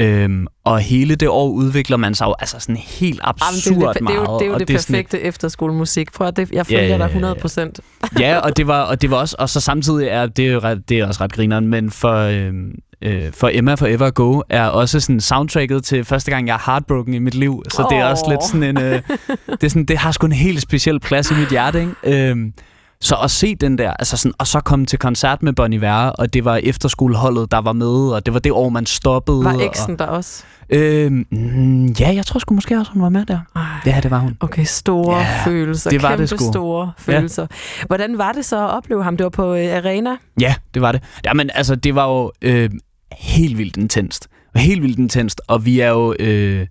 Øhm, 0.00 0.46
og 0.64 0.78
hele 0.78 1.14
det 1.14 1.28
år 1.28 1.48
udvikler 1.48 1.96
man 1.96 2.14
sig 2.14 2.26
jo 2.26 2.34
altså 2.38 2.58
sådan 2.60 2.76
helt 2.76 3.20
absurd 3.22 3.48
Jamen, 3.66 3.80
det, 3.80 3.86
er 3.86 3.92
det, 3.92 4.00
det, 4.00 4.08
er 4.10 4.14
jo, 4.14 4.24
meget. 4.24 4.40
det 4.40 4.46
er 4.46 4.50
jo 4.52 4.58
det, 4.58 4.70
er 4.70 4.78
sådan 4.78 4.94
et- 5.00 5.06
perfekte 5.06 5.20
efterskolemusik. 5.20 6.12
Prøv 6.12 6.26
at 6.26 6.36
det, 6.36 6.50
jeg 6.52 6.66
følger 6.66 6.82
Ja, 6.82 6.92
dig 6.92 6.98
ja, 6.98 7.06
100 7.06 7.34
ja. 7.34 7.40
procent. 7.40 7.80
ja, 8.20 8.38
og 8.38 8.56
det 8.56 8.66
var 8.66 8.82
og 8.82 9.02
det 9.02 9.10
var 9.10 9.16
også 9.16 9.36
og 9.38 9.48
så 9.48 9.60
samtidig 9.60 10.08
er 10.08 10.26
det 10.26 10.52
jo 10.52 10.58
ret, 10.58 10.88
det 10.88 10.98
er 10.98 11.06
også 11.06 11.24
ret 11.24 11.32
grineren, 11.32 11.68
men 11.68 11.90
for 11.90 12.14
øhm, 12.14 12.74
øh, 13.04 13.32
for 13.32 13.50
Emma 13.52 13.74
Forever 13.74 14.10
Go 14.10 14.40
er 14.48 14.66
også 14.66 15.00
sådan 15.00 15.20
soundtracket 15.20 15.84
til 15.84 16.04
første 16.04 16.30
gang 16.30 16.46
jeg 16.46 16.54
er 16.54 16.62
heartbroken 16.66 17.14
i 17.14 17.18
mit 17.18 17.34
liv, 17.34 17.62
så 17.70 17.86
det 17.90 17.98
er 17.98 18.04
også 18.04 18.24
lidt 18.28 18.44
sådan 18.44 18.62
en 18.62 18.78
øh, 18.82 19.02
det 19.60 19.64
er 19.64 19.68
sådan 19.68 19.84
det 19.84 19.98
har 19.98 20.12
sgu 20.12 20.26
en 20.26 20.32
helt 20.32 20.62
speciel 20.62 21.00
plads 21.00 21.30
i 21.30 21.34
mit 21.34 21.48
hjerte, 21.48 21.80
ikke? 21.80 22.30
Øhm, 22.30 22.52
så 23.00 23.16
at 23.22 23.30
se 23.30 23.54
den 23.54 23.78
der, 23.78 23.90
altså 23.90 24.16
sådan, 24.16 24.32
og 24.38 24.46
så 24.46 24.60
komme 24.60 24.86
til 24.86 24.98
koncert 24.98 25.42
med 25.42 25.52
Bon 25.52 25.72
Iver, 25.72 26.08
og 26.08 26.34
det 26.34 26.44
var 26.44 26.56
efterskoleholdet, 26.56 27.50
der 27.50 27.60
var 27.60 27.72
med, 27.72 28.12
og 28.12 28.26
det 28.26 28.34
var 28.34 28.40
det 28.40 28.52
år, 28.52 28.68
man 28.68 28.86
stoppede. 28.86 29.44
Var 29.44 29.54
og, 29.54 29.64
eksen 29.64 29.98
der 29.98 30.04
også? 30.06 30.44
Øhm, 30.70 31.26
mm, 31.30 31.86
ja, 31.86 32.14
jeg 32.14 32.26
tror 32.26 32.38
sgu 32.38 32.54
måske 32.54 32.78
også, 32.78 32.92
hun 32.92 33.02
var 33.02 33.08
med 33.08 33.26
der. 33.26 33.38
Ej. 33.56 33.62
Ja, 33.86 34.00
det 34.02 34.10
var 34.10 34.18
hun. 34.18 34.36
Okay, 34.40 34.64
store 34.64 35.16
Ja, 35.18 35.26
følelser. 35.46 35.90
det 35.90 36.02
var 36.02 36.08
det 36.08 36.16
kæmpe 36.18 36.44
sgu. 36.44 36.52
store 36.52 36.92
følelser. 36.98 37.46
Hvordan 37.86 38.18
var 38.18 38.32
det 38.32 38.44
så 38.44 38.64
at 38.64 38.70
opleve 38.70 39.04
ham? 39.04 39.16
Det 39.16 39.24
var 39.24 39.30
på 39.30 39.54
øh, 39.54 39.76
Arena. 39.76 40.10
Ja, 40.40 40.54
det 40.74 40.82
var 40.82 40.92
det. 40.92 41.02
Jamen, 41.24 41.50
altså, 41.54 41.74
det 41.74 41.94
var 41.94 42.08
jo 42.08 42.32
øh, 42.42 42.70
helt 43.18 43.58
vildt 43.58 43.76
intenst. 43.76 44.28
Helt 44.56 44.82
vildt 44.82 44.98
intenst, 44.98 45.40
og 45.48 45.64
vi 45.66 45.80
er 45.80 45.88
jo... 45.90 46.14
Øh, 46.20 46.66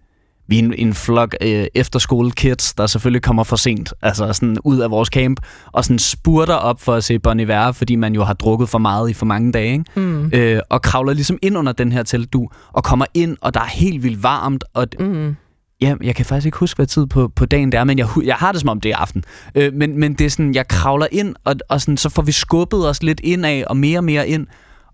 vi 0.47 0.59
er 0.59 0.63
en, 0.63 0.73
en 0.73 0.93
flok 0.93 1.35
øh, 1.41 1.65
efterskole-kids, 1.75 2.73
der 2.73 2.87
selvfølgelig 2.87 3.21
kommer 3.21 3.43
for 3.43 3.55
sent, 3.55 3.93
altså 4.01 4.33
sådan 4.33 4.57
ud 4.63 4.79
af 4.79 4.91
vores 4.91 5.09
camp, 5.09 5.39
og 5.71 5.83
sådan 5.83 5.99
spurter 5.99 6.53
op 6.53 6.81
for 6.81 6.93
at 6.93 7.03
se 7.03 7.19
Bon 7.19 7.39
Iver, 7.39 7.71
fordi 7.71 7.95
man 7.95 8.15
jo 8.15 8.23
har 8.23 8.33
drukket 8.33 8.69
for 8.69 8.77
meget 8.77 9.09
i 9.09 9.13
for 9.13 9.25
mange 9.25 9.51
dage, 9.51 9.71
ikke? 9.71 9.85
Mm. 9.95 10.29
Øh, 10.33 10.59
og 10.69 10.81
kravler 10.81 11.13
ligesom 11.13 11.37
ind 11.41 11.57
under 11.57 11.71
den 11.71 11.91
her 11.91 12.03
teltdu, 12.03 12.49
og 12.73 12.83
kommer 12.83 13.05
ind, 13.13 13.37
og 13.41 13.53
der 13.53 13.59
er 13.59 13.65
helt 13.65 14.03
vildt 14.03 14.23
varmt, 14.23 14.63
og 14.73 14.87
Mm. 14.99 15.35
Ja, 15.81 15.95
jeg 16.03 16.15
kan 16.15 16.25
faktisk 16.25 16.45
ikke 16.45 16.57
huske, 16.57 16.77
hvad 16.77 16.85
tid 16.85 17.05
på, 17.05 17.27
på 17.27 17.45
dagen 17.45 17.71
det 17.71 17.77
er, 17.77 17.83
men 17.83 17.97
jeg, 17.97 18.07
jeg 18.23 18.35
har 18.35 18.51
det 18.51 18.61
som 18.61 18.69
om, 18.69 18.81
det 18.81 18.91
er 18.91 18.97
aften. 18.97 19.23
Øh, 19.55 19.73
men, 19.73 19.99
men 19.99 20.13
det 20.13 20.25
er 20.25 20.29
sådan, 20.29 20.55
jeg 20.55 20.67
kravler 20.67 21.07
ind, 21.11 21.35
og, 21.43 21.55
og 21.69 21.81
sådan, 21.81 21.97
så 21.97 22.09
får 22.09 22.21
vi 22.21 22.31
skubbet 22.31 22.89
os 22.89 23.03
lidt 23.03 23.19
indad, 23.23 23.63
og 23.63 23.77
mere 23.77 23.99
og 23.99 24.03
mere 24.03 24.27
ind. 24.27 24.47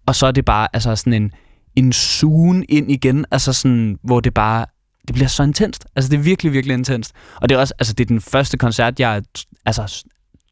Og 0.10 0.16
så 0.16 0.28
er 0.28 0.32
det 0.32 0.45
bare 0.45 0.68
altså 0.74 0.95
sådan 0.95 1.14
en, 1.14 1.32
en 1.76 1.93
sugen 1.93 2.66
ind 2.70 2.91
igen, 2.91 3.26
altså 3.32 3.53
sådan, 3.53 3.97
hvor 4.03 4.20
det 4.20 4.34
bare, 4.34 4.66
det 5.07 5.14
bliver 5.14 5.28
så 5.28 5.43
intenst. 5.43 5.86
Altså 5.95 6.12
det 6.12 6.18
er 6.18 6.22
virkelig, 6.22 6.53
virkelig 6.53 6.74
intenst. 6.74 7.12
Og 7.36 7.49
det 7.49 7.55
er 7.55 7.60
også, 7.60 7.74
altså 7.80 7.93
det 7.93 8.03
er 8.03 8.07
den 8.07 8.22
første 8.22 8.57
koncert, 8.57 8.99
jeg 8.99 9.18
er 9.18 9.22
altså 9.66 10.03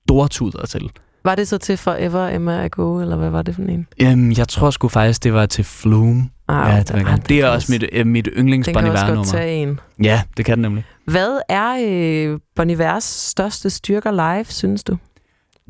stortuder 0.04 0.66
til. 0.66 0.92
Var 1.24 1.36
det 1.36 1.48
så 1.48 1.58
til 1.58 1.78
Forever 1.78 2.28
Emma 2.28 2.66
Ago, 2.66 3.02
eller 3.02 3.16
hvad 3.16 3.30
var 3.30 3.42
det 3.42 3.56
for 3.56 3.62
en? 3.62 3.88
Øhm, 4.02 4.32
jeg 4.32 4.48
tror 4.48 4.70
sgu 4.70 4.88
faktisk, 4.88 5.24
det 5.24 5.34
var 5.34 5.46
til 5.46 5.64
Flume. 5.64 6.30
Ah, 6.48 6.74
ja, 6.74 6.84
det, 6.84 7.06
var 7.06 7.12
ah, 7.12 7.20
det 7.30 7.40
er 7.40 7.48
også 7.48 7.72
mit, 7.72 7.84
øh, 7.92 8.08
mit 8.08 8.26
Den 8.26 8.34
yndlings 8.34 8.68
kan 8.68 8.78
også 8.78 9.06
godt 9.06 9.28
tage 9.28 9.62
en. 9.62 9.80
Ja, 10.04 10.22
det 10.38 10.46
kan 10.46 10.58
det 10.58 10.62
nemlig. 10.62 10.84
Hvad 11.06 11.40
er 11.50 11.78
øh, 11.88 12.40
Bon 12.56 12.70
Ivers 12.70 13.04
største 13.04 13.70
styrker 13.70 14.12
live, 14.12 14.46
synes 14.46 14.84
du? 14.84 14.98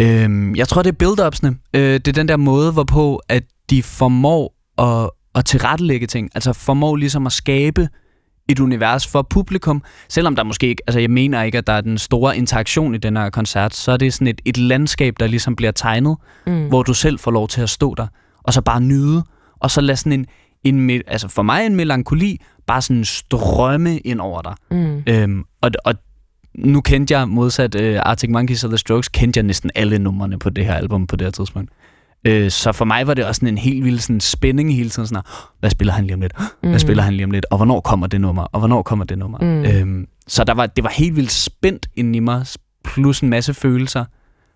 Øhm, 0.02 0.56
jeg 0.56 0.68
tror, 0.68 0.82
det 0.82 0.90
er 0.90 1.06
build-upsene. 1.06 1.56
Øh, 1.74 1.94
det 1.94 2.08
er 2.08 2.12
den 2.14 2.28
der 2.28 2.38
måde, 2.38 2.72
hvorpå 2.72 3.22
at 3.30 3.44
de 3.70 3.84
formår 3.84 4.54
at, 4.78 5.10
at 5.36 5.46
tilrettelægge 5.46 6.08
ting. 6.08 6.30
Altså 6.36 6.54
formår 6.54 6.96
ligesom 6.96 7.26
at 7.26 7.32
skabe 7.32 7.90
et 8.50 8.60
univers 8.60 9.08
for 9.08 9.22
publikum. 9.22 9.84
Selvom 10.10 10.36
der 10.36 10.44
måske 10.44 10.68
ikke, 10.68 10.84
altså 10.88 11.00
jeg 11.00 11.10
mener 11.10 11.44
ikke, 11.44 11.58
at 11.58 11.68
der 11.68 11.74
er 11.74 11.82
den 11.82 11.98
store 11.98 12.38
interaktion 12.38 12.96
i 12.96 12.98
den 12.98 13.18
her 13.18 13.30
koncert, 13.30 13.76
så 13.76 13.92
er 13.92 13.98
det 13.98 14.14
sådan 14.14 14.28
et, 14.28 14.42
et 14.46 14.58
landskab, 14.58 15.14
der 15.20 15.28
ligesom 15.28 15.56
bliver 15.56 15.72
tegnet, 15.72 16.18
Mm. 16.48 16.68
hvor 16.68 16.84
du 16.84 16.94
selv 16.94 17.20
får 17.20 17.32
lov 17.32 17.48
til 17.48 17.62
at 17.62 17.70
stå 17.70 17.96
der, 17.96 18.08
og 18.44 18.54
så 18.54 18.62
bare 18.62 18.82
nyde, 18.82 19.24
og 19.60 19.72
så 19.72 19.82
lade 19.82 19.98
sådan 19.98 20.26
en, 20.64 20.90
en 20.90 21.02
altså 21.08 21.28
for 21.28 21.42
mig 21.42 21.66
en 21.66 21.76
melankoli, 21.76 22.42
bare 22.68 22.82
sådan 22.82 23.06
strømme 23.06 23.98
ind 24.00 24.22
over 24.22 24.42
dig. 24.42 24.56
Mm. 24.72 25.04
Øhm, 25.08 25.44
og, 25.62 25.72
og 25.86 25.94
nu 26.56 26.82
kendte 26.82 27.18
jeg, 27.18 27.28
modsat 27.30 27.76
uh, 27.76 27.82
Arctic 28.10 28.30
Monkeys 28.30 28.64
og 28.64 28.70
The 28.70 28.78
Strokes, 28.78 29.10
kendte 29.10 29.38
jeg 29.38 29.44
næsten 29.44 29.72
alle 29.76 30.00
numrene 30.00 30.40
på 30.40 30.50
det 30.50 30.66
her 30.66 30.74
album 30.74 31.08
på 31.08 31.16
det 31.16 31.26
her 31.26 31.32
tidspunkt. 31.32 31.72
Øh, 32.24 32.52
så 32.52 32.72
for 32.72 32.86
mig 32.86 33.08
var 33.08 33.14
det 33.14 33.26
også 33.26 33.40
sådan 33.40 33.54
en 33.54 33.58
helt 33.58 33.84
vild 33.86 34.00
sådan 34.00 34.20
spænding 34.20 34.76
hele 34.76 34.90
tiden. 34.90 35.08
Sådan, 35.08 35.24
hvad 35.60 35.70
spiller 35.70 35.94
han 35.94 36.04
lige 36.04 36.14
om 36.14 36.22
lidt? 36.22 36.34
Hvad 36.62 36.72
Mm. 36.72 36.80
spiller 36.80 37.04
han 37.04 37.14
lige 37.14 37.24
om 37.26 37.32
lidt? 37.32 37.46
Og 37.52 37.58
hvornår 37.58 37.80
kommer 37.82 38.08
det 38.08 38.22
nummer? 38.22 38.44
Og 38.44 38.60
hvornår 38.60 38.82
kommer 38.82 39.06
det 39.06 39.18
nummer? 39.18 39.38
Mm. 39.42 39.66
Øhm, 39.66 40.06
så 40.28 40.44
der 40.44 40.54
var, 40.54 40.66
det 40.66 40.84
var 40.84 40.90
helt 40.90 41.16
vildt 41.16 41.32
spændt 41.32 41.88
inden 41.96 42.16
i 42.16 42.20
mig, 42.20 42.46
plus 42.84 43.20
en 43.22 43.30
masse 43.30 43.54
følelser, 43.54 44.06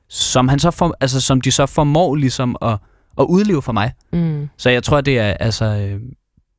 som, 0.10 0.48
han 0.48 0.60
så 0.60 0.72
for, 0.72 0.96
altså, 1.02 1.22
som 1.22 1.42
de 1.42 1.52
så 1.52 1.66
formår 1.66 2.16
ligesom 2.16 2.56
at, 2.62 2.78
at 3.20 3.26
udleve 3.30 3.62
for 3.62 3.72
mig. 3.72 3.92
Mm. 4.14 4.50
Så 4.58 4.70
jeg 4.70 4.84
tror, 4.84 5.02
det 5.02 5.20
er 5.20 5.34
altså 5.34 5.66
øh, 5.66 6.00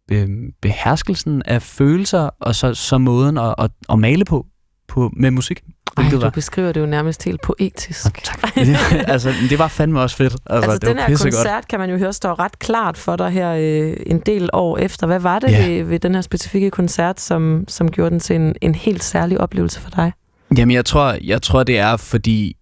be, 0.08 0.28
beherskelsen 0.62 1.42
af 1.46 1.62
følelser, 1.62 2.30
og 2.40 2.54
så, 2.54 2.74
så 2.74 2.98
måden 2.98 3.38
at, 3.38 3.54
at, 3.58 3.70
at 3.90 3.98
male 3.98 4.24
på, 4.24 4.46
på 4.92 5.10
med 5.16 5.30
musik. 5.30 5.60
Ej, 5.96 6.04
du 6.10 6.18
var- 6.18 6.30
beskriver 6.30 6.72
det 6.72 6.80
jo 6.80 6.86
nærmest 6.86 7.24
helt 7.24 7.40
poetisk. 7.42 8.06
Okay, 8.06 8.22
tak. 8.24 8.56
altså, 9.14 9.32
det 9.50 9.58
var 9.58 9.68
fandme 9.68 10.00
også 10.00 10.16
fedt. 10.16 10.32
Altså, 10.32 10.70
Altså, 10.70 10.72
det 10.88 10.96
den 10.96 10.98
her 10.98 11.16
koncert, 11.16 11.68
kan 11.68 11.78
man 11.78 11.90
jo 11.90 11.96
høre, 11.98 12.12
står 12.12 12.38
ret 12.38 12.58
klart 12.58 12.98
for 12.98 13.16
dig 13.16 13.30
her 13.30 13.52
øh, 13.52 13.96
en 14.06 14.20
del 14.26 14.50
år 14.52 14.78
efter. 14.78 15.06
Hvad 15.06 15.20
var 15.20 15.38
det 15.38 15.50
Ja. 15.50 15.68
ved, 15.68 15.84
ved 15.84 15.98
den 15.98 16.14
her 16.14 16.22
specifikke 16.22 16.70
koncert, 16.70 17.20
som, 17.20 17.64
som 17.68 17.90
gjorde 17.90 18.10
den 18.10 18.20
til 18.20 18.36
en, 18.36 18.54
en 18.60 18.74
helt 18.74 19.04
særlig 19.04 19.40
oplevelse 19.40 19.80
for 19.80 19.90
dig? 19.90 20.12
Jamen, 20.58 20.74
jeg 20.74 20.84
tror, 20.84 21.16
jeg 21.24 21.42
tror, 21.42 21.62
det 21.62 21.78
er, 21.78 21.96
fordi 21.96 22.56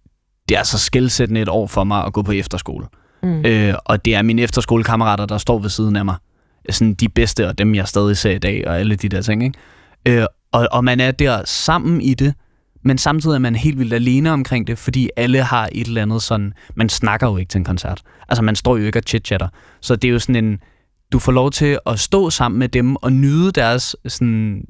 det 0.49 0.57
er 0.57 0.63
så 0.63 0.77
skældsættende 0.79 1.41
et 1.41 1.49
år 1.49 1.67
for 1.67 1.83
mig 1.83 2.05
at 2.05 2.13
gå 2.13 2.21
på 2.21 2.31
efterskole. 2.31 2.85
Mm. 3.23 3.45
Øh, 3.45 3.73
og 3.85 4.05
det 4.05 4.15
er 4.15 4.21
mine 4.21 4.41
efterskolekammerater, 4.41 5.25
der 5.25 5.37
står 5.37 5.59
ved 5.59 5.69
siden 5.69 5.95
af 5.95 6.05
mig. 6.05 6.15
Sådan 6.69 6.93
de 6.93 7.09
bedste, 7.09 7.47
og 7.47 7.57
dem 7.57 7.75
jeg 7.75 7.87
stadig 7.87 8.17
ser 8.17 8.31
i 8.31 8.37
dag, 8.37 8.67
og 8.67 8.79
alle 8.79 8.95
de 8.95 9.09
der 9.09 9.21
ting. 9.21 9.43
Ikke? 9.43 10.19
Øh, 10.21 10.25
og, 10.51 10.67
og 10.71 10.83
man 10.83 10.99
er 10.99 11.11
der 11.11 11.41
sammen 11.45 12.01
i 12.01 12.13
det, 12.13 12.33
men 12.83 12.97
samtidig 12.97 13.35
er 13.35 13.39
man 13.39 13.55
helt 13.55 13.79
vildt 13.79 13.93
alene 13.93 14.31
omkring 14.31 14.67
det, 14.67 14.77
fordi 14.77 15.09
alle 15.17 15.43
har 15.43 15.69
et 15.71 15.87
eller 15.87 16.01
andet 16.01 16.21
sådan... 16.21 16.53
Man 16.75 16.89
snakker 16.89 17.27
jo 17.27 17.37
ikke 17.37 17.49
til 17.49 17.57
en 17.59 17.65
koncert. 17.65 18.01
Altså, 18.29 18.43
man 18.43 18.55
står 18.55 18.77
jo 18.77 18.85
ikke 18.85 18.99
og 18.99 19.03
chit-chatter. 19.09 19.47
Så 19.81 19.95
det 19.95 20.07
er 20.07 20.11
jo 20.11 20.19
sådan 20.19 20.45
en... 20.45 20.59
Du 21.11 21.19
får 21.19 21.31
lov 21.31 21.51
til 21.51 21.79
at 21.85 21.99
stå 21.99 22.29
sammen 22.29 22.59
med 22.59 22.69
dem 22.69 22.95
og 22.95 23.13
nyde 23.13 23.51
deres 23.51 23.95
sådan... 24.07 24.65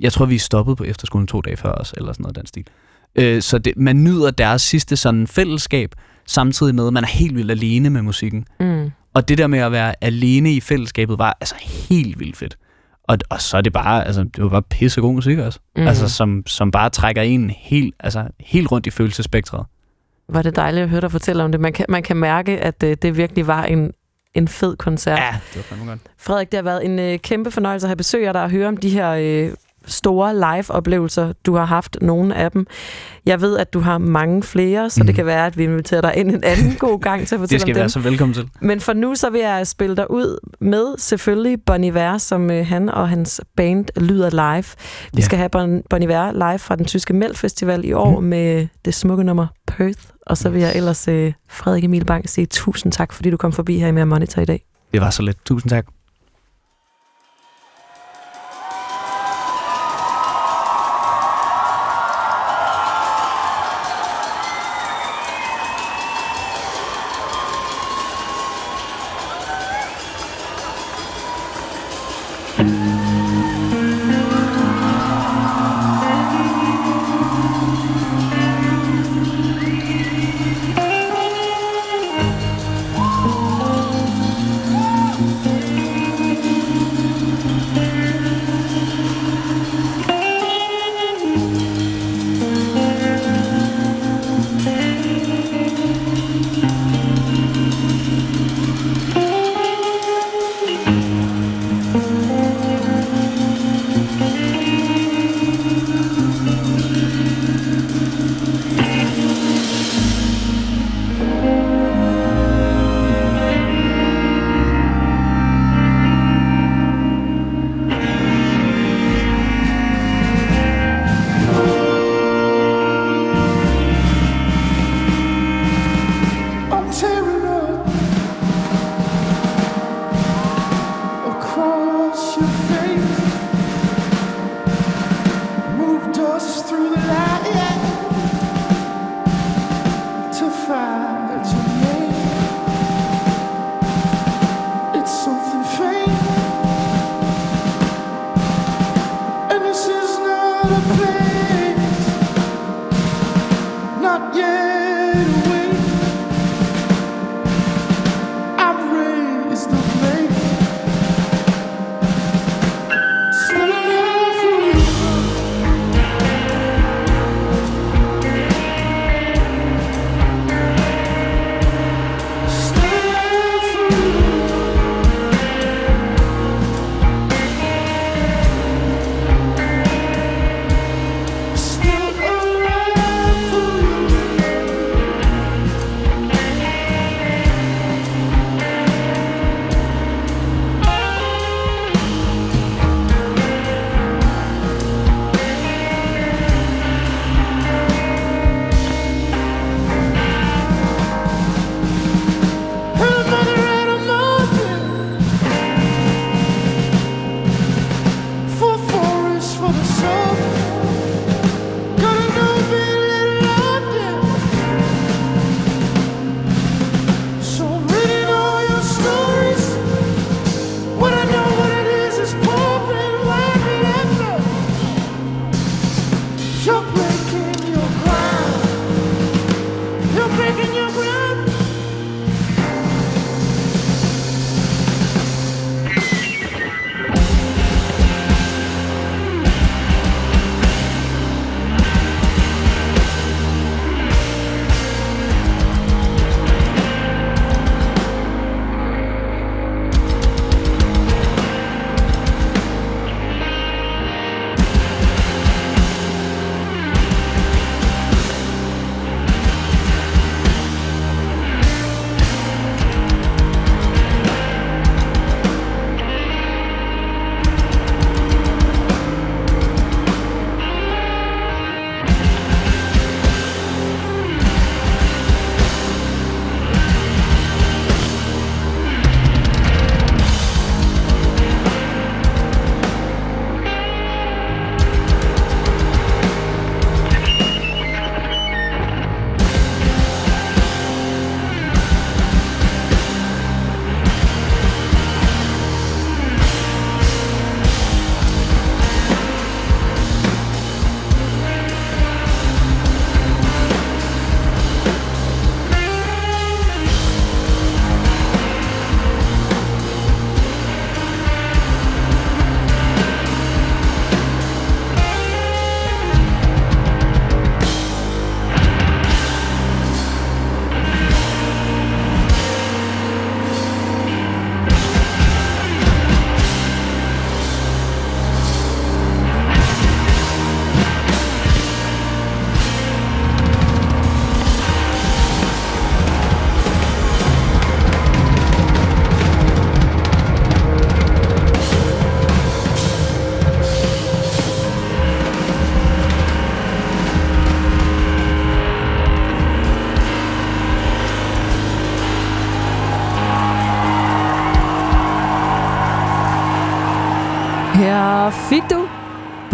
Jeg 0.00 0.12
tror, 0.12 0.26
vi 0.26 0.34
er 0.34 0.38
stoppet 0.38 0.76
på 0.76 0.84
efterskolen 0.84 1.26
to 1.26 1.40
dage 1.40 1.56
før 1.56 1.72
os, 1.72 1.94
eller 1.96 2.12
sådan 2.12 2.22
noget 2.22 2.36
den 2.36 2.46
stil. 2.46 2.66
Øh, 3.16 3.42
så 3.42 3.58
det, 3.58 3.76
man 3.76 4.04
nyder 4.04 4.30
deres 4.30 4.62
sidste 4.62 4.96
sådan 4.96 5.26
fællesskab, 5.26 5.94
samtidig 6.26 6.74
med, 6.74 6.86
at 6.86 6.92
man 6.92 7.04
er 7.04 7.08
helt 7.08 7.36
vildt 7.36 7.50
alene 7.50 7.90
med 7.90 8.02
musikken. 8.02 8.46
Mm. 8.60 8.90
Og 9.14 9.28
det 9.28 9.38
der 9.38 9.46
med 9.46 9.58
at 9.58 9.72
være 9.72 9.94
alene 10.00 10.52
i 10.52 10.60
fællesskabet 10.60 11.18
var 11.18 11.36
altså 11.40 11.54
helt 11.88 12.20
vildt 12.20 12.36
fedt. 12.36 12.56
Og, 13.08 13.18
og 13.30 13.40
så 13.40 13.56
er 13.56 13.60
det 13.60 13.72
bare, 13.72 14.06
altså, 14.06 14.22
det 14.22 14.42
var 14.44 14.48
bare 14.48 14.62
pissegod 14.62 15.14
musik 15.14 15.38
også. 15.38 15.58
Mm. 15.76 15.86
Altså, 15.86 16.08
som, 16.08 16.42
som 16.46 16.70
bare 16.70 16.90
trækker 16.90 17.22
en 17.22 17.50
helt, 17.50 17.94
altså, 18.00 18.24
helt 18.40 18.72
rundt 18.72 18.86
i 18.86 18.90
følelsespektret. 18.90 19.66
Var 20.28 20.42
det 20.42 20.56
dejligt 20.56 20.82
at 20.82 20.88
høre 20.88 21.00
dig 21.00 21.10
fortælle 21.10 21.44
om 21.44 21.52
det. 21.52 21.60
Man 21.60 21.72
kan, 21.72 21.86
man 21.88 22.02
kan 22.02 22.16
mærke, 22.16 22.60
at 22.60 22.82
øh, 22.82 22.96
det 23.02 23.16
virkelig 23.16 23.46
var 23.46 23.64
en, 23.64 23.92
en 24.34 24.48
fed 24.48 24.76
koncert. 24.76 25.18
Ja, 25.18 25.36
det 25.48 25.56
var 25.56 25.62
fandme 25.62 25.86
godt. 25.86 26.00
Frederik, 26.18 26.50
det 26.50 26.56
har 26.56 26.62
været 26.64 26.84
en 26.84 26.98
øh, 26.98 27.18
kæmpe 27.18 27.50
fornøjelse 27.50 27.86
at 27.86 27.88
have 27.88 27.96
besøg 27.96 28.26
af 28.26 28.32
dig 28.32 28.42
og 28.42 28.50
høre 28.50 28.68
om 28.68 28.76
de 28.76 28.90
her 28.90 29.10
øh, 29.10 29.52
store 29.86 30.34
live-oplevelser, 30.34 31.32
du 31.46 31.54
har 31.54 31.64
haft, 31.64 31.96
nogle 32.02 32.34
af 32.34 32.50
dem. 32.50 32.66
Jeg 33.26 33.40
ved, 33.40 33.58
at 33.58 33.72
du 33.74 33.80
har 33.80 33.98
mange 33.98 34.42
flere, 34.42 34.90
så 34.90 35.00
mm. 35.00 35.06
det 35.06 35.12
Mhm. 35.12 35.16
kan 35.16 35.26
være, 35.26 35.46
at 35.46 35.58
vi 35.58 35.64
inviterer 35.64 36.00
dig 36.00 36.12
ind 36.16 36.30
en 36.30 36.44
anden 36.44 36.74
god 36.86 37.00
gang 37.00 37.26
til 37.26 37.34
at 37.34 37.40
Det 37.40 37.40
fortælle 37.40 37.60
skal 37.60 37.70
om 37.72 37.74
I 37.74 37.74
være 37.74 37.82
dem. 37.82 37.88
så 37.88 38.00
velkommen 38.00 38.34
til. 38.34 38.48
Men 38.60 38.80
for 38.80 38.92
nu 38.92 39.14
så 39.14 39.30
vil 39.30 39.40
jeg 39.40 39.66
spille 39.66 39.96
dig 39.96 40.10
ud 40.10 40.38
med 40.60 40.98
selvfølgelig 40.98 41.62
Bon 41.66 41.84
Iver, 41.84 42.18
som 42.18 42.50
øh, 42.50 42.66
han 42.66 42.88
og 42.88 43.08
hans 43.08 43.40
band 43.56 43.86
lyder 44.00 44.30
live. 44.30 44.64
Vi 45.12 45.18
Ja. 45.18 45.22
skal 45.24 45.38
have 45.38 45.48
bon, 45.48 45.82
bon 45.90 46.02
Iver 46.02 46.32
live 46.32 46.58
fra 46.58 46.76
den 46.76 46.84
tyske 46.84 47.12
Mel 47.14 47.36
Festival 47.36 47.84
i 47.84 47.92
år 47.92 48.20
Mhm. 48.20 48.28
med 48.28 48.66
det 48.84 48.94
smukke 48.94 49.24
nummer 49.24 49.46
Perth. 49.66 49.98
Og 50.26 50.36
så 50.36 50.48
vil 50.50 50.60
jeg 50.60 50.72
ellers, 50.76 51.08
øh, 51.08 51.32
Frederik 51.50 51.84
Emil 51.84 52.04
Bang, 52.04 52.28
sige 52.28 52.46
tusind 52.46 52.92
tak, 52.92 53.12
fordi 53.12 53.30
du 53.30 53.36
kom 53.36 53.52
forbi 53.52 53.78
her 53.78 53.88
i 53.88 53.92
Mere 53.92 54.06
Monitor 54.06 54.42
i 54.42 54.44
dag. 54.44 54.64
Det 54.92 55.00
var 55.00 55.10
så 55.10 55.22
let. 55.22 55.36
Tusind 55.46 55.70
tak. 55.70 55.86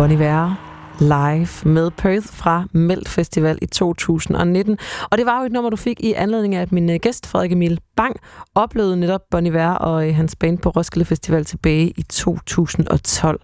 Bon 0.01 0.11
Iver 0.11 0.55
live 1.01 1.73
med 1.75 1.91
Perth 1.91 2.27
fra 2.27 2.65
Melt 2.73 3.09
Festival 3.09 3.59
i 3.63 3.67
2019. 3.67 4.79
Og 5.11 5.19
det 5.19 5.27
var 5.27 5.41
jo 5.41 5.47
et 5.47 5.53
nummer, 5.53 5.71
du 5.71 5.77
fik 5.77 6.01
i 6.01 6.13
anledning 6.13 6.55
af, 6.55 6.63
at 6.63 6.73
min 6.73 6.91
øh, 6.91 6.97
gæst, 7.03 7.27
Frederik 7.27 7.53
Emil 7.53 7.81
Bang, 7.97 8.17
oplevede 8.55 8.97
netop 8.97 9.21
Bon 9.31 9.47
Iver 9.47 9.71
og 9.71 10.09
øh, 10.09 10.15
hans 10.15 10.37
band 10.37 10.59
på 10.59 10.71
Roskilde 10.71 11.05
Festival 11.05 11.45
tilbage 11.45 11.93
i 11.97 12.03
2012. 12.03 13.41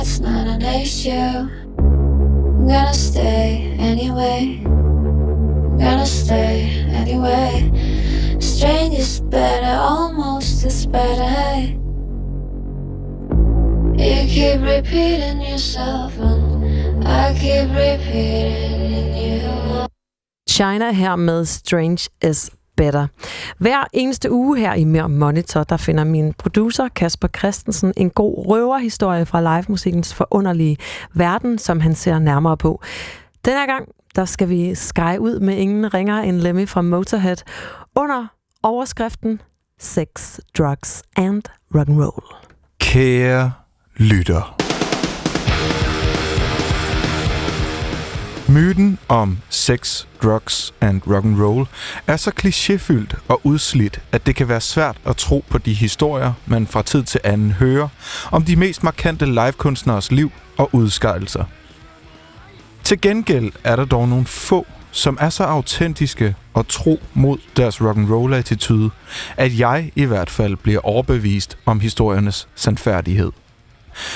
That's 0.03 0.19
not 0.19 0.47
an 0.47 0.61
issue. 0.61 1.47
I'm 1.79 2.67
gonna 2.67 2.93
stay 2.93 3.73
anyway. 3.79 4.59
I'm 4.65 5.77
gonna 5.79 6.05
stay 6.05 6.83
anyway. 6.91 7.71
Strange 8.41 8.99
is 8.99 9.21
better, 9.21 9.79
almost 9.79 10.65
is 10.65 10.85
better. 10.87 11.71
You 13.95 14.27
keep 14.27 14.59
repeating 14.59 15.39
yourself, 15.39 16.19
and 16.19 17.07
I 17.07 17.33
keep 17.39 17.69
repeating 17.71 19.15
you. 19.15 19.87
China 20.45 20.91
her 20.91 21.15
med 21.15 21.45
Strange 21.47 22.09
is 22.21 22.51
Better. 22.77 23.07
Hver 23.57 23.83
eneste 23.93 24.31
uge 24.31 24.59
her 24.59 24.73
i 24.73 24.83
Mere 24.83 25.09
Monitor, 25.09 25.63
der 25.63 25.77
finder 25.77 26.03
min 26.03 26.33
producer 26.33 26.87
Kasper 26.87 27.27
Christensen 27.37 27.93
en 27.97 28.09
god 28.09 28.47
røverhistorie 28.47 29.25
fra 29.25 29.41
livemusikkens 29.41 30.13
forunderlige 30.13 30.77
verden, 31.13 31.57
som 31.57 31.79
han 31.79 31.95
ser 31.95 32.19
nærmere 32.19 32.57
på. 32.57 32.81
Den 33.45 33.53
her 33.53 33.65
gang, 33.65 33.89
der 34.15 34.25
skal 34.25 34.49
vi 34.49 34.75
sky 34.75 35.17
ud 35.19 35.39
med 35.39 35.57
ingen 35.57 35.93
ringer 35.93 36.21
end 36.21 36.37
Lemmy 36.41 36.67
fra 36.67 36.81
Motorhead 36.81 37.37
under 37.95 38.27
overskriften 38.63 39.41
Sex, 39.79 40.39
Drugs 40.57 41.03
and 41.15 41.43
Rock'n'Roll. 41.75 42.35
Kære 42.79 43.51
lytter. 43.97 44.62
Myten 48.47 48.97
om 49.07 49.37
sex, 49.49 50.05
drugs 50.23 50.73
and 50.81 51.01
rock 51.07 51.25
and 51.25 51.41
roll 51.41 51.67
er 52.07 52.17
så 52.17 52.31
klichéfyldt 52.31 53.15
og 53.27 53.41
udslidt, 53.43 54.01
at 54.11 54.25
det 54.25 54.35
kan 54.35 54.47
være 54.47 54.61
svært 54.61 54.97
at 55.05 55.17
tro 55.17 55.45
på 55.49 55.57
de 55.57 55.73
historier, 55.73 56.33
man 56.45 56.67
fra 56.67 56.81
tid 56.81 57.03
til 57.03 57.19
anden 57.23 57.51
hører 57.51 57.87
om 58.31 58.43
de 58.43 58.55
mest 58.55 58.83
markante 58.83 59.25
livekunstneres 59.25 60.11
liv 60.11 60.31
og 60.57 60.69
udskejelser. 60.71 61.43
Til 62.83 63.01
gengæld 63.01 63.51
er 63.63 63.75
der 63.75 63.85
dog 63.85 64.09
nogle 64.09 64.25
få, 64.25 64.67
som 64.91 65.17
er 65.21 65.29
så 65.29 65.43
autentiske 65.43 66.35
og 66.53 66.67
tro 66.67 67.01
mod 67.13 67.37
deres 67.57 67.81
rock 67.81 67.97
and 67.97 68.09
roll 68.09 68.33
attitude, 68.33 68.89
at 69.37 69.59
jeg 69.59 69.91
i 69.95 70.03
hvert 70.03 70.29
fald 70.29 70.55
bliver 70.55 70.79
overbevist 70.79 71.57
om 71.65 71.79
historiernes 71.79 72.47
sandfærdighed. 72.55 73.31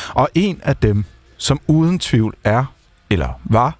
Og 0.10 0.30
en 0.36 0.60
af 0.64 0.76
dem, 0.76 1.06
som 1.38 1.60
uden 1.68 2.00
tvivl 2.00 2.36
er, 2.44 2.66
eller 3.10 3.30
var, 3.44 3.78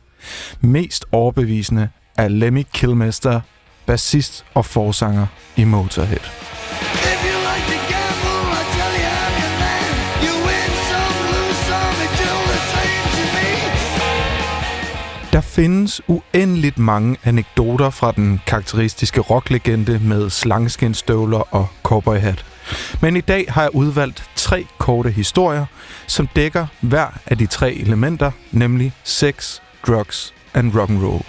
mest 0.62 1.06
overbevisende, 1.12 1.90
er 2.18 2.28
Lemmy 2.28 2.66
Kilmister, 2.74 3.42
bassist 3.86 4.46
og 4.54 4.66
forsanger 4.66 5.28
i 5.56 5.64
Motorhead. 5.64 6.20
Der 15.38 15.42
findes 15.42 16.02
uendeligt 16.08 16.78
mange 16.78 17.18
anekdoter 17.24 17.90
fra 17.90 18.12
den 18.12 18.42
karakteristiske 18.48 19.22
rocklegende 19.22 20.00
med 20.00 20.30
slangeskinstøvler 20.30 21.56
og 21.56 21.68
cowboyhat. 21.84 22.46
Men 23.02 23.18
i 23.18 23.22
dag 23.22 23.46
har 23.50 23.62
jeg 23.62 23.76
udvalgt 23.76 24.30
tre 24.36 24.66
korte 24.78 25.12
historier, 25.12 25.66
som 26.08 26.28
dækker 26.28 26.68
hver 26.82 27.20
af 27.26 27.38
de 27.38 27.46
tre 27.46 27.74
elementer, 27.74 28.32
nemlig 28.52 28.94
sex, 29.04 29.60
drugs 29.88 30.34
and 30.54 30.76
rock 30.76 30.90
and 30.90 31.04
roll. 31.04 31.26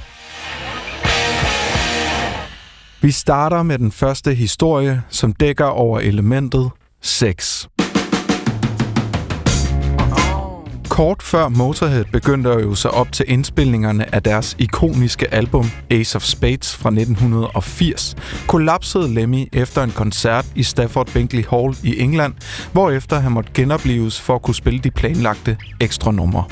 Vi 3.00 3.10
starter 3.10 3.62
med 3.62 3.78
den 3.78 3.92
første 3.92 4.34
historie, 4.34 5.02
som 5.08 5.32
dækker 5.32 5.64
over 5.64 6.00
elementet 6.00 6.70
sex. 7.02 7.66
Kort 10.98 11.22
før 11.22 11.48
Motorhead 11.48 12.04
begyndte 12.12 12.50
at 12.50 12.60
øve 12.60 12.76
sig 12.76 12.90
op 12.90 13.12
til 13.12 13.24
indspilningerne 13.28 14.14
af 14.14 14.22
deres 14.22 14.56
ikoniske 14.58 15.34
album 15.34 15.64
Ace 15.90 16.16
of 16.16 16.22
Spades 16.22 16.76
fra 16.76 16.88
1980, 16.88 18.16
kollapsede 18.48 19.14
Lemmy 19.14 19.48
efter 19.52 19.82
en 19.82 19.90
koncert 19.90 20.46
i 20.54 20.62
Stafford 20.62 21.06
Bingley 21.12 21.44
Hall 21.50 21.76
i 21.82 22.00
England, 22.00 22.34
hvorefter 22.72 23.18
han 23.18 23.32
måtte 23.32 23.50
genopleves 23.54 24.20
for 24.20 24.34
at 24.34 24.42
kunne 24.42 24.54
spille 24.54 24.80
de 24.80 24.90
planlagte 24.90 25.56
ekstra 25.80 26.12
numre. 26.12 26.44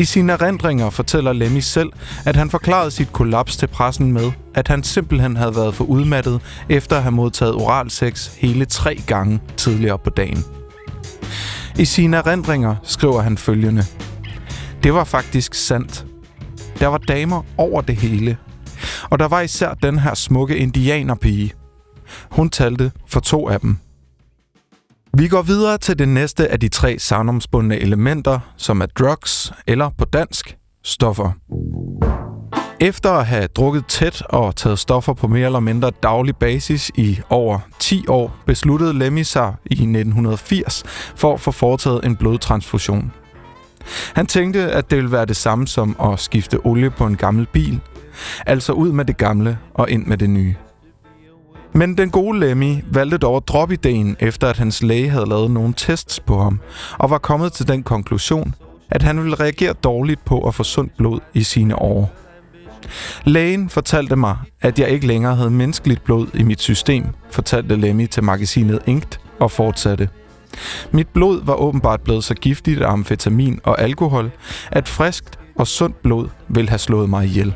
I 0.00 0.04
sine 0.04 0.32
erindringer 0.32 0.90
fortæller 0.90 1.32
Lemmy 1.32 1.58
selv, 1.58 1.92
at 2.26 2.36
han 2.36 2.50
forklarede 2.50 2.90
sit 2.90 3.12
kollaps 3.12 3.56
til 3.56 3.66
pressen 3.66 4.12
med, 4.12 4.32
at 4.54 4.68
han 4.68 4.82
simpelthen 4.82 5.36
havde 5.36 5.56
været 5.56 5.74
for 5.74 5.84
udmattet 5.84 6.40
efter 6.68 6.96
at 6.96 7.02
have 7.02 7.12
modtaget 7.12 7.54
oralsex 7.54 8.26
hele 8.36 8.64
tre 8.64 9.00
gange 9.06 9.40
tidligere 9.56 9.98
på 9.98 10.10
dagen. 10.10 10.44
I 11.78 11.84
sine 11.84 12.16
erindringer 12.16 12.76
skriver 12.82 13.20
han 13.20 13.38
følgende. 13.38 13.84
Det 14.82 14.94
var 14.94 15.04
faktisk 15.04 15.54
sandt. 15.54 16.06
Der 16.78 16.86
var 16.86 16.98
damer 16.98 17.42
over 17.56 17.80
det 17.80 17.96
hele. 17.96 18.36
Og 19.10 19.18
der 19.18 19.28
var 19.28 19.40
især 19.40 19.74
den 19.74 19.98
her 19.98 20.14
smukke 20.14 20.56
indianerpige. 20.56 21.52
Hun 22.30 22.50
talte 22.50 22.92
for 23.06 23.20
to 23.20 23.48
af 23.48 23.60
dem. 23.60 23.78
Vi 25.18 25.28
går 25.28 25.42
videre 25.42 25.78
til 25.78 25.98
det 25.98 26.08
næste 26.08 26.48
af 26.48 26.60
de 26.60 26.68
tre 26.68 26.98
savnomsbundne 26.98 27.78
elementer, 27.78 28.38
som 28.56 28.80
er 28.80 28.86
drugs, 28.86 29.52
eller 29.66 29.90
på 29.98 30.04
dansk, 30.04 30.56
stoffer. 30.84 31.32
Efter 32.80 33.10
at 33.10 33.26
have 33.26 33.46
drukket 33.46 33.86
tæt 33.86 34.22
og 34.28 34.56
taget 34.56 34.78
stoffer 34.78 35.12
på 35.12 35.28
mere 35.28 35.46
eller 35.46 35.60
mindre 35.60 35.90
daglig 36.02 36.36
basis 36.36 36.90
i 36.94 37.20
over 37.28 37.58
10 37.78 38.04
år, 38.08 38.36
besluttede 38.46 38.98
Lemmy 38.98 39.22
sig 39.22 39.54
i 39.64 39.74
1980 39.74 40.84
for 41.16 41.34
at 41.34 41.40
få 41.40 41.50
foretaget 41.50 42.04
en 42.04 42.16
blodtransfusion. 42.16 43.12
Han 44.14 44.26
tænkte, 44.26 44.60
at 44.60 44.90
det 44.90 44.96
ville 44.96 45.12
være 45.12 45.26
det 45.26 45.36
samme 45.36 45.66
som 45.66 45.96
at 46.02 46.20
skifte 46.20 46.66
olie 46.66 46.90
på 46.90 47.06
en 47.06 47.16
gammel 47.16 47.46
bil. 47.52 47.80
Altså 48.46 48.72
ud 48.72 48.92
med 48.92 49.04
det 49.04 49.16
gamle 49.16 49.58
og 49.74 49.90
ind 49.90 50.06
med 50.06 50.18
det 50.18 50.30
nye. 50.30 50.54
Men 51.72 51.98
den 51.98 52.10
gode 52.10 52.40
Lemmy 52.40 52.84
valgte 52.92 53.18
dog 53.18 53.36
at 53.36 53.48
droppe 53.48 53.74
ideen, 53.74 54.16
efter 54.20 54.48
at 54.48 54.58
hans 54.58 54.82
læge 54.82 55.10
havde 55.10 55.28
lavet 55.28 55.50
nogle 55.50 55.74
tests 55.76 56.20
på 56.20 56.42
ham, 56.42 56.60
og 56.98 57.10
var 57.10 57.18
kommet 57.18 57.52
til 57.52 57.68
den 57.68 57.82
konklusion, 57.82 58.54
at 58.90 59.02
han 59.02 59.22
ville 59.22 59.34
reagere 59.34 59.72
dårligt 59.72 60.24
på 60.24 60.46
at 60.46 60.54
få 60.54 60.62
sundt 60.62 60.96
blod 60.96 61.20
i 61.34 61.42
sine 61.42 61.76
år. 61.76 62.12
Lægen 63.24 63.68
fortalte 63.68 64.16
mig, 64.16 64.36
at 64.60 64.78
jeg 64.78 64.88
ikke 64.88 65.06
længere 65.06 65.36
havde 65.36 65.50
menneskeligt 65.50 66.04
blod 66.04 66.26
i 66.34 66.42
mit 66.42 66.60
system, 66.60 67.04
fortalte 67.30 67.76
Lemmy 67.76 68.06
til 68.06 68.24
magasinet 68.24 68.78
Inkt 68.86 69.20
og 69.40 69.50
fortsatte. 69.50 70.08
Mit 70.90 71.08
blod 71.08 71.44
var 71.44 71.54
åbenbart 71.54 72.00
blevet 72.00 72.24
så 72.24 72.34
giftigt 72.34 72.82
af 72.82 72.92
amfetamin 72.92 73.60
og 73.64 73.80
alkohol, 73.80 74.30
at 74.70 74.88
friskt 74.88 75.38
og 75.56 75.66
sundt 75.66 76.02
blod 76.02 76.28
ville 76.48 76.68
have 76.68 76.78
slået 76.78 77.10
mig 77.10 77.24
ihjel. 77.24 77.54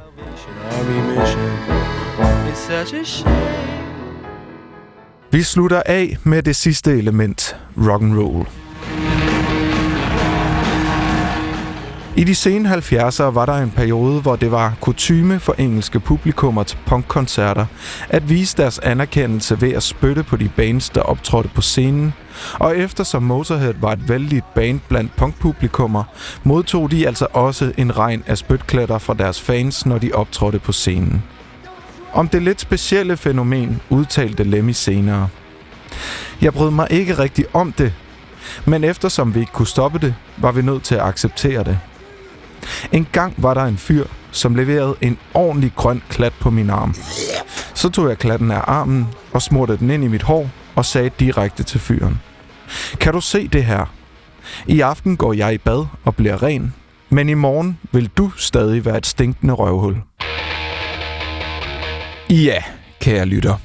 It's 2.51 2.67
such 2.67 2.95
a 2.95 3.05
shame. 3.05 3.94
Vi 5.35 5.43
slutter 5.43 5.83
af 5.87 6.17
med 6.25 6.43
det 6.43 6.57
sidste 6.57 6.99
element, 6.99 7.57
rock 7.77 8.03
and 8.03 8.19
roll. 8.19 8.47
I 12.17 12.25
de 12.25 12.35
sene 12.35 12.75
70'ere 12.75 13.23
var 13.23 13.47
der 13.47 13.55
en 13.55 13.71
periode, 13.71 14.21
hvor 14.21 14.37
det 14.37 14.51
var 14.51 14.75
kutyme 14.81 15.41
for 15.41 15.55
engelske 15.59 16.01
publikummer 16.01 16.63
til 16.63 16.79
punkkoncerter 16.87 17.67
at 18.09 18.31
vise 18.31 18.57
deres 18.57 18.79
anerkendelse 18.79 19.61
ved 19.61 19.73
at 19.73 19.83
spytte 19.83 20.23
på 20.23 20.37
de 20.37 20.51
bands, 20.57 20.91
der 20.91 21.01
optrådte 21.01 21.49
på 21.55 21.63
scenen. 21.63 22.15
Og 22.55 22.79
eftersom 22.79 23.23
Motorhead 23.23 23.75
var 23.81 23.93
et 23.93 24.09
vældigt 24.09 24.55
band 24.55 24.81
blandt 24.89 25.17
punkpublikummer, 25.17 26.05
modtog 26.45 26.91
de 26.91 27.07
altså 27.07 27.27
også 27.33 27.73
en 27.79 27.99
regn 27.99 28.23
af 28.27 28.39
spytklætter 28.39 28.99
fra 28.99 29.15
deres 29.15 29.41
fans, 29.41 29.87
når 29.87 29.99
de 29.99 30.13
optrådte 30.13 30.59
på 30.59 30.73
scenen. 30.73 31.23
Om 32.15 32.29
det 32.29 32.43
lidt 32.43 32.61
specielle 32.61 33.17
fænomen 33.17 33.81
udtalte 33.91 34.45
Lemmy 34.45 34.71
senere. 34.71 35.29
Jeg 36.43 36.53
brød 36.53 36.71
mig 36.71 36.87
ikke 36.91 37.19
rigtig 37.19 37.45
om 37.53 37.73
det, 37.73 37.93
men 38.65 38.85
eftersom 38.85 39.35
vi 39.35 39.41
ikke 39.41 39.53
kunne 39.53 39.67
stoppe 39.67 39.99
det, 39.99 40.15
var 40.37 40.53
vi 40.53 40.63
nødt 40.63 40.83
til 40.83 40.95
at 40.95 41.01
acceptere 41.01 41.65
det. 41.65 41.79
En 42.93 43.07
gang 43.13 43.35
var 43.37 43.55
der 43.55 43.65
en 43.65 43.77
fyr, 43.77 44.05
som 44.31 44.55
leverede 44.55 44.95
en 45.01 45.19
ordentlig 45.35 45.73
grøn 45.77 46.03
klat 46.09 46.33
på 46.41 46.51
min 46.51 46.71
arm. 46.71 46.95
Så 47.75 47.89
tog 47.89 48.09
jeg 48.09 48.19
klatten 48.19 48.51
af 48.51 48.61
armen 48.67 49.09
og 49.33 49.43
smurte 49.43 49.77
den 49.77 49.91
ind 49.91 50.05
i 50.05 50.09
mit 50.09 50.23
hår 50.23 50.51
og 50.75 50.85
sagde 50.85 51.11
direkte 51.19 51.63
til 51.63 51.81
fyren. 51.81 52.21
Kan 53.01 53.13
du 53.13 53.21
se 53.21 53.49
det 53.49 53.65
her? 53.65 53.93
I 54.67 54.81
aften 54.81 55.17
går 55.17 55.33
jeg 55.33 55.55
i 55.55 55.59
bad 55.59 55.87
og 56.05 56.17
bliver 56.17 56.43
ren, 56.43 56.75
men 57.11 57.29
i 57.29 57.35
morgen 57.35 57.79
vil 57.93 58.11
du 58.19 58.31
stadig 58.37 58.85
være 58.85 58.99
et 58.99 59.07
stinkende 59.07 59.55
røvhul. 59.55 59.97
Ja, 62.35 62.63
kære 63.01 63.27
lytter. 63.27 63.57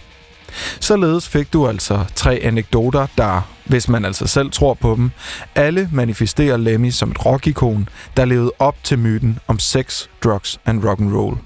Således 0.80 1.28
fik 1.28 1.54
du 1.54 1.68
altså 1.68 2.06
tre 2.16 2.40
anekdoter, 2.44 3.08
der, 3.18 3.42
hvis 3.66 3.88
man 3.88 4.06
altså 4.06 4.28
selv 4.28 4.52
tror 4.52 4.74
på 4.74 4.96
dem, 4.96 5.12
alle 5.56 5.90
manifesterer 5.92 6.58
Lemmy 6.58 6.90
som 6.90 7.12
et 7.12 7.26
rockikon, 7.26 7.90
der 8.18 8.26
levede 8.26 8.52
op 8.60 8.76
til 8.84 9.00
myten 9.00 9.40
om 9.48 9.60
sex, 9.60 10.08
drugs 10.24 10.60
and 10.66 10.86
rock 10.86 11.00
and 11.00 11.14
roll. 11.16 11.38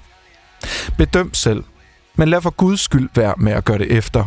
Bedøm 0.98 1.34
selv, 1.34 1.64
men 2.14 2.28
lad 2.28 2.40
for 2.40 2.50
guds 2.50 2.80
skyld 2.80 3.08
være 3.14 3.34
med 3.36 3.52
at 3.52 3.64
gøre 3.64 3.78
det 3.78 3.92
efter, 3.92 4.24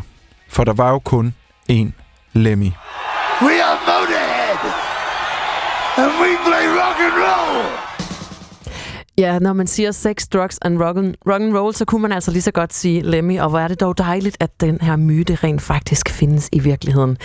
for 0.49 0.63
der 0.63 0.73
var 0.73 0.89
jo 0.89 0.99
kun 0.99 1.33
én 1.71 1.91
Lemmy. 2.33 2.71
We 3.41 3.63
are 3.63 3.77
Motorhead, 3.87 4.59
and 5.97 6.11
we 6.21 6.37
play 6.45 6.67
rock 6.67 6.99
and 6.99 7.13
roll. 7.13 7.86
Ja, 9.19 9.39
når 9.39 9.53
man 9.53 9.67
siger 9.67 9.91
sex, 9.91 10.27
drugs 10.27 10.59
and 10.61 10.81
rock 10.83 10.97
and, 10.97 11.15
rock 11.27 11.41
and 11.41 11.57
roll, 11.57 11.73
så 11.73 11.85
kunne 11.85 12.01
man 12.01 12.11
altså 12.11 12.31
lige 12.31 12.41
så 12.41 12.51
godt 12.51 12.73
sige 12.73 13.01
Lemmy, 13.01 13.39
og 13.39 13.49
hvor 13.49 13.59
er 13.59 13.67
det 13.67 13.79
dog 13.79 13.97
dejligt, 13.97 14.37
at 14.39 14.61
den 14.61 14.81
her 14.81 14.95
myte 14.95 15.35
rent 15.35 15.61
faktisk 15.61 16.09
findes 16.09 16.49
i 16.51 16.59
virkeligheden. 16.59 17.17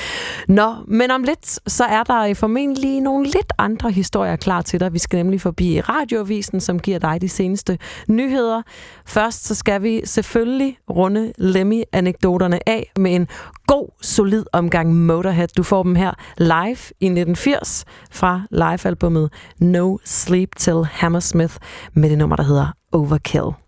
Nå, 0.49 0.74
men 0.88 1.11
om 1.11 1.22
lidt, 1.22 1.59
så 1.66 1.84
er 1.84 2.03
der 2.03 2.20
øh, 2.20 2.36
formentlig 2.36 3.01
nogle 3.01 3.24
lidt 3.24 3.53
andre 3.59 3.90
historier 3.90 4.36
klar 4.36 4.62
til 4.62 4.80
dig. 4.80 4.93
Vi 4.93 4.99
skal 4.99 5.16
nemlig 5.16 5.40
forbi 5.40 5.80
radioavisen, 5.80 6.61
som 6.61 6.78
giver 6.78 6.99
dig 6.99 7.20
de 7.20 7.28
seneste 7.28 7.78
nyheder. 8.09 8.62
Først 9.07 9.47
så 9.47 9.55
skal 9.55 9.82
vi 9.82 10.03
selvfølgelig 10.05 10.78
runde 10.90 11.32
Lemmy-anekdoterne 11.38 12.68
af 12.68 12.93
med 12.99 13.14
en 13.14 13.28
god, 13.73 13.89
solid 14.01 14.45
omgang 14.53 14.95
Motorhead. 14.95 15.49
Du 15.57 15.62
får 15.62 15.83
dem 15.83 15.95
her 15.95 16.14
live 16.37 16.93
i 17.01 17.07
1980 17.07 17.85
fra 18.11 18.43
livealbummet 18.51 19.31
No 19.59 19.99
Sleep 20.05 20.57
Till 20.57 20.85
Hammersmith 20.85 21.57
med 21.93 22.11
det 22.11 22.18
nummer, 22.18 22.37
der 22.37 22.45
hedder 22.45 22.73
Overkill. 22.93 23.61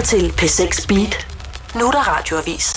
Lytter 0.00 0.18
til 0.18 0.28
P6 0.28 0.86
Beat. 0.88 1.26
Nu 1.74 1.86
er 1.86 1.90
der 1.90 2.02
radioavis. 2.08 2.74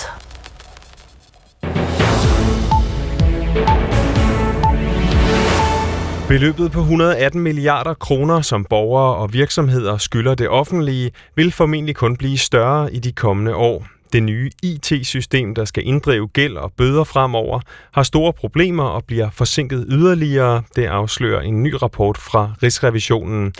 Beløbet 6.28 6.72
på 6.72 6.80
118 6.80 7.42
milliarder 7.42 7.94
kroner, 7.94 8.42
som 8.42 8.66
borgere 8.66 9.16
og 9.16 9.34
virksomheder 9.34 9.98
skylder 9.98 10.36
det 10.36 10.50
offentlige, 10.50 11.12
vil 11.36 11.52
formentlig 11.52 11.96
kun 11.96 12.18
blive 12.18 12.38
større 12.38 12.94
i 12.94 13.00
de 13.00 13.12
kommende 13.12 13.56
år. 13.56 13.88
Det 14.14 14.24
nye 14.24 14.52
IT-system, 14.64 15.56
der 15.56 15.66
skal 15.66 15.88
inddrive 15.88 16.28
gæld 16.28 16.58
og 16.58 16.72
bøder 16.78 17.04
fremover, 17.04 17.60
har 17.92 18.04
store 18.04 18.34
problemer 18.34 18.84
og 18.84 19.04
bliver 19.06 19.30
forsinket 19.30 19.86
yderligere. 19.90 20.64
Det 20.76 20.86
afslører 20.86 21.42
en 21.42 21.64
ny 21.64 21.74
rapport 21.74 22.18
fra 22.18 22.54
Rigsrevisionen. 22.64 23.54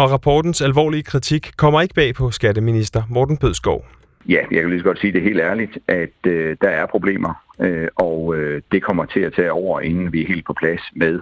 Og 0.00 0.10
rapportens 0.10 0.62
alvorlige 0.62 1.02
kritik 1.02 1.50
kommer 1.56 1.80
ikke 1.80 1.94
bag 1.94 2.14
på 2.14 2.30
skatteminister 2.30 3.02
Morten 3.08 3.36
Bødskov. 3.36 3.86
Ja, 4.28 4.40
jeg 4.50 4.60
kan 4.60 4.70
lige 4.70 4.80
så 4.80 4.84
godt 4.84 5.00
sige 5.00 5.12
det 5.12 5.22
helt 5.22 5.40
ærligt, 5.40 5.78
at 5.88 6.26
øh, 6.26 6.56
der 6.60 6.68
er 6.68 6.86
problemer, 6.86 7.34
øh, 7.60 7.88
og 7.96 8.36
øh, 8.36 8.62
det 8.72 8.82
kommer 8.82 9.04
til 9.04 9.20
at 9.20 9.32
tage 9.36 9.52
over, 9.52 9.80
inden 9.80 10.12
vi 10.12 10.22
er 10.22 10.26
helt 10.26 10.46
på 10.46 10.54
plads 10.60 10.80
med 10.96 11.20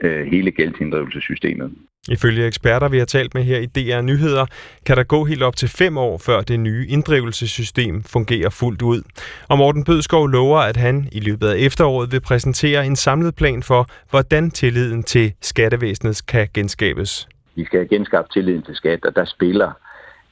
øh, 0.00 0.26
hele 0.26 0.50
gældsinddrivelsessystemet. 0.50 1.72
Ifølge 2.08 2.46
eksperter, 2.46 2.88
vi 2.88 2.98
har 2.98 3.04
talt 3.04 3.34
med 3.34 3.42
her 3.42 3.58
i 3.58 3.66
DR 3.66 4.00
Nyheder, 4.00 4.46
kan 4.86 4.96
der 4.96 5.04
gå 5.04 5.24
helt 5.24 5.42
op 5.42 5.56
til 5.56 5.68
fem 5.68 5.98
år, 5.98 6.18
før 6.18 6.40
det 6.40 6.60
nye 6.60 6.86
inddrivelsessystem 6.88 8.02
fungerer 8.02 8.50
fuldt 8.50 8.82
ud. 8.82 9.02
Og 9.48 9.58
Morten 9.58 9.84
Bødskov 9.84 10.26
lover, 10.26 10.58
at 10.58 10.76
han 10.76 11.08
i 11.12 11.20
løbet 11.20 11.48
af 11.48 11.56
efteråret 11.58 12.12
vil 12.12 12.20
præsentere 12.20 12.86
en 12.86 12.96
samlet 12.96 13.34
plan 13.34 13.62
for, 13.62 13.86
hvordan 14.10 14.50
tilliden 14.50 15.02
til 15.02 15.32
skattevæsenet 15.40 16.26
kan 16.28 16.48
genskabes. 16.54 17.28
Vi 17.56 17.64
skal 17.64 17.78
have 17.80 17.88
genskabt 17.88 18.32
tilliden 18.32 18.62
til 18.62 18.74
skat, 18.74 19.04
og 19.04 19.16
der 19.16 19.24
spiller 19.24 19.72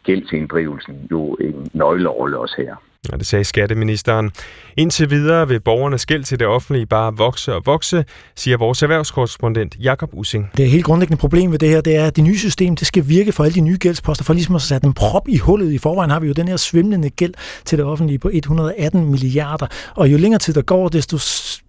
gældsinddrivelsen 0.05 1.09
jo 1.11 1.35
en 1.35 1.71
nøglerolle 1.73 2.39
også 2.39 2.55
her. 2.59 2.75
Og 3.13 3.19
det 3.19 3.27
sagde 3.27 3.45
skatteministeren. 3.45 4.31
Indtil 4.77 5.11
videre 5.11 5.49
vil 5.49 5.61
borgernes 5.61 6.07
gæld 6.07 6.25
til 6.25 6.39
det 6.39 6.47
offentlige 6.47 6.87
bare 6.87 7.17
vokse 7.17 7.55
og 7.55 7.63
vokse, 7.67 8.05
siger 8.35 8.57
vores 8.57 8.83
erhvervskorrespondent 8.83 9.77
Jakob 9.81 10.11
Using. 10.13 10.51
Det 10.57 10.71
helt 10.71 10.85
grundlæggende 10.85 11.21
problem 11.21 11.53
ved 11.53 11.59
det 11.59 11.69
her, 11.69 11.81
det 11.81 11.97
er, 11.97 12.07
at 12.07 12.17
det 12.17 12.25
nye 12.25 12.39
system, 12.39 12.77
det 12.77 12.87
skal 12.87 13.09
virke 13.09 13.33
for 13.33 13.45
alle 13.45 13.55
de 13.55 13.61
nye 13.61 13.79
gældsposter, 13.79 14.25
for 14.25 14.33
ligesom 14.33 14.55
at 14.55 14.63
sætte 14.63 14.87
en 14.87 14.95
prop 14.95 15.29
i 15.29 15.39
hullet. 15.39 15.73
I 15.73 15.79
forvejen 15.79 16.11
har 16.11 16.21
vi 16.21 16.27
jo 16.27 16.33
den 16.33 16.49
her 16.49 16.57
svimlende 16.57 17.11
gæld 17.11 17.35
til 17.65 17.79
det 17.79 17.87
offentlige 17.87 18.19
på 18.19 18.31
118 18.33 19.11
milliarder. 19.11 19.67
Og 19.95 20.13
jo 20.13 20.17
længere 20.17 20.39
tid 20.39 20.55
der 20.55 20.63
går, 20.63 20.89
desto 20.89 21.19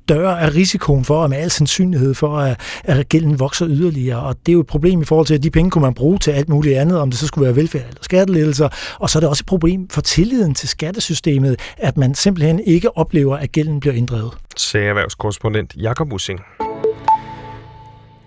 større 0.06 0.40
er 0.42 0.56
risikoen 0.56 1.06
for, 1.06 1.24
og 1.24 1.30
med 1.30 1.38
al 1.38 1.52
sandsynlighed 1.52 2.14
for, 2.14 2.38
at, 2.38 2.60
at 2.84 3.10
gælden 3.10 3.40
vokser 3.40 3.68
yderligere. 3.70 4.20
Og 4.20 4.36
det 4.46 4.52
er 4.52 4.54
jo 4.54 4.60
et 4.60 4.68
problem 4.68 5.02
i 5.02 5.06
forhold 5.06 5.28
til, 5.28 5.34
at 5.34 5.44
de 5.44 5.52
penge 5.52 5.72
kunne 5.72 5.82
man 5.82 5.94
bruge 5.94 6.20
til 6.20 6.32
alt 6.32 6.50
muligt 6.50 6.78
andet, 6.78 7.00
om 7.00 7.10
det 7.10 7.20
så 7.20 7.28
skulle 7.28 7.46
være 7.46 7.56
velfærd 7.56 7.82
eller 7.88 8.02
skattelettelser. 8.02 8.70
Og 9.00 9.10
så 9.10 9.18
er 9.18 9.20
det 9.20 9.30
også 9.30 9.42
et 9.42 9.46
problem 9.46 9.90
for 9.90 10.02
tilliden 10.02 10.54
til 10.54 10.70
skattesystemet, 10.70 11.60
at 11.78 11.98
man 11.98 12.16
simpelthen 12.16 12.60
ikke 12.60 12.98
oplever, 12.98 13.38
at 13.38 13.52
gælden 13.52 13.80
bliver 13.80 13.94
inddrevet. 13.94 14.32
Sagde 14.58 14.88
erhvervskorrespondent 14.88 15.76
Jakob 15.76 16.14
Using. 16.14 16.40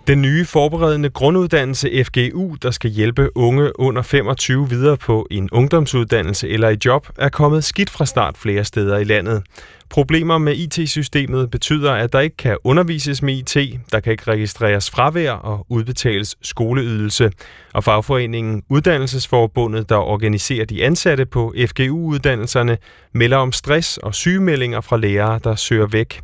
Den 0.09 0.23
nye 0.23 0.45
forberedende 0.45 1.11
grunduddannelse 1.11 2.05
FGU, 2.05 2.55
der 2.63 2.71
skal 2.71 2.91
hjælpe 2.91 3.37
unge 3.37 3.81
under 3.81 4.03
25 4.03 4.71
videre 4.71 4.97
på 4.97 5.27
en 5.31 5.49
ungdomsuddannelse 5.53 6.49
eller 6.49 6.69
i 6.69 6.77
job, 6.85 7.09
er 7.19 7.29
kommet 7.29 7.65
skidt 7.65 7.91
fra 7.91 8.07
start 8.07 8.39
flere 8.39 8.65
steder 8.65 8.99
i 8.99 9.05
landet. 9.05 9.43
Problemer 9.91 10.39
med 10.39 10.57
IT-systemet 10.57 11.51
betyder, 11.51 11.93
at 11.93 12.13
der 12.13 12.21
ikke 12.21 12.37
kan 12.37 12.57
undervises 12.65 13.23
med 13.23 13.35
IT, 13.35 13.81
der 13.93 14.01
kan 14.01 14.11
ikke 14.13 14.31
registreres 14.31 14.91
fravær 14.91 15.33
og 15.33 15.67
udbetales 15.69 16.37
skoleydelse. 16.43 17.33
Og 17.75 17.85
fagforeningen 17.85 18.63
Uddannelsesforbundet, 18.69 19.89
der 19.89 19.97
organiserer 19.97 20.65
de 20.65 20.85
ansatte 20.85 21.27
på 21.27 21.55
FGU-uddannelserne, 21.67 22.79
melder 23.13 23.37
om 23.37 23.53
stress 23.53 23.99
og 23.99 24.15
sygemeldinger 24.15 24.81
fra 24.81 24.97
lærere, 24.97 25.41
der 25.45 25.55
søger 25.55 25.87
væk. 25.87 26.21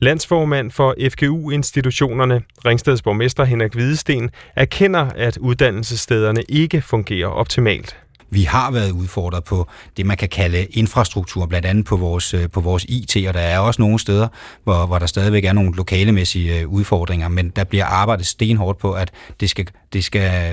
Landsformand 0.00 0.70
for 0.70 0.94
FGU-institutionerne, 1.10 2.42
Ringsteds 2.66 3.02
borgmester 3.02 3.44
Henrik 3.44 3.72
Hvidesten, 3.72 4.30
erkender, 4.56 5.10
at 5.16 5.36
uddannelsesstederne 5.36 6.42
ikke 6.48 6.80
fungerer 6.82 7.28
optimalt. 7.28 7.96
Vi 8.30 8.42
har 8.42 8.70
været 8.70 8.90
udfordret 8.90 9.44
på 9.44 9.68
det, 9.96 10.06
man 10.06 10.16
kan 10.16 10.28
kalde 10.28 10.64
infrastruktur, 10.64 11.46
blandt 11.46 11.66
andet 11.66 11.84
på 11.84 11.96
vores, 11.96 12.34
øh, 12.34 12.48
på 12.50 12.60
vores 12.60 12.84
IT, 12.88 13.28
og 13.28 13.34
der 13.34 13.40
er 13.40 13.58
også 13.58 13.82
nogle 13.82 13.98
steder, 13.98 14.28
hvor, 14.64 14.86
hvor 14.86 14.98
der 14.98 15.06
stadigvæk 15.06 15.44
er 15.44 15.52
nogle 15.52 15.74
lokalemæssige 15.74 16.60
øh, 16.60 16.68
udfordringer, 16.68 17.28
men 17.28 17.50
der 17.56 17.64
bliver 17.64 17.84
arbejdet 17.84 18.26
stenhårdt 18.26 18.78
på, 18.78 18.92
at 18.92 19.10
det 19.40 19.50
skal, 19.50 19.68
det 19.92 20.04
skal, 20.04 20.52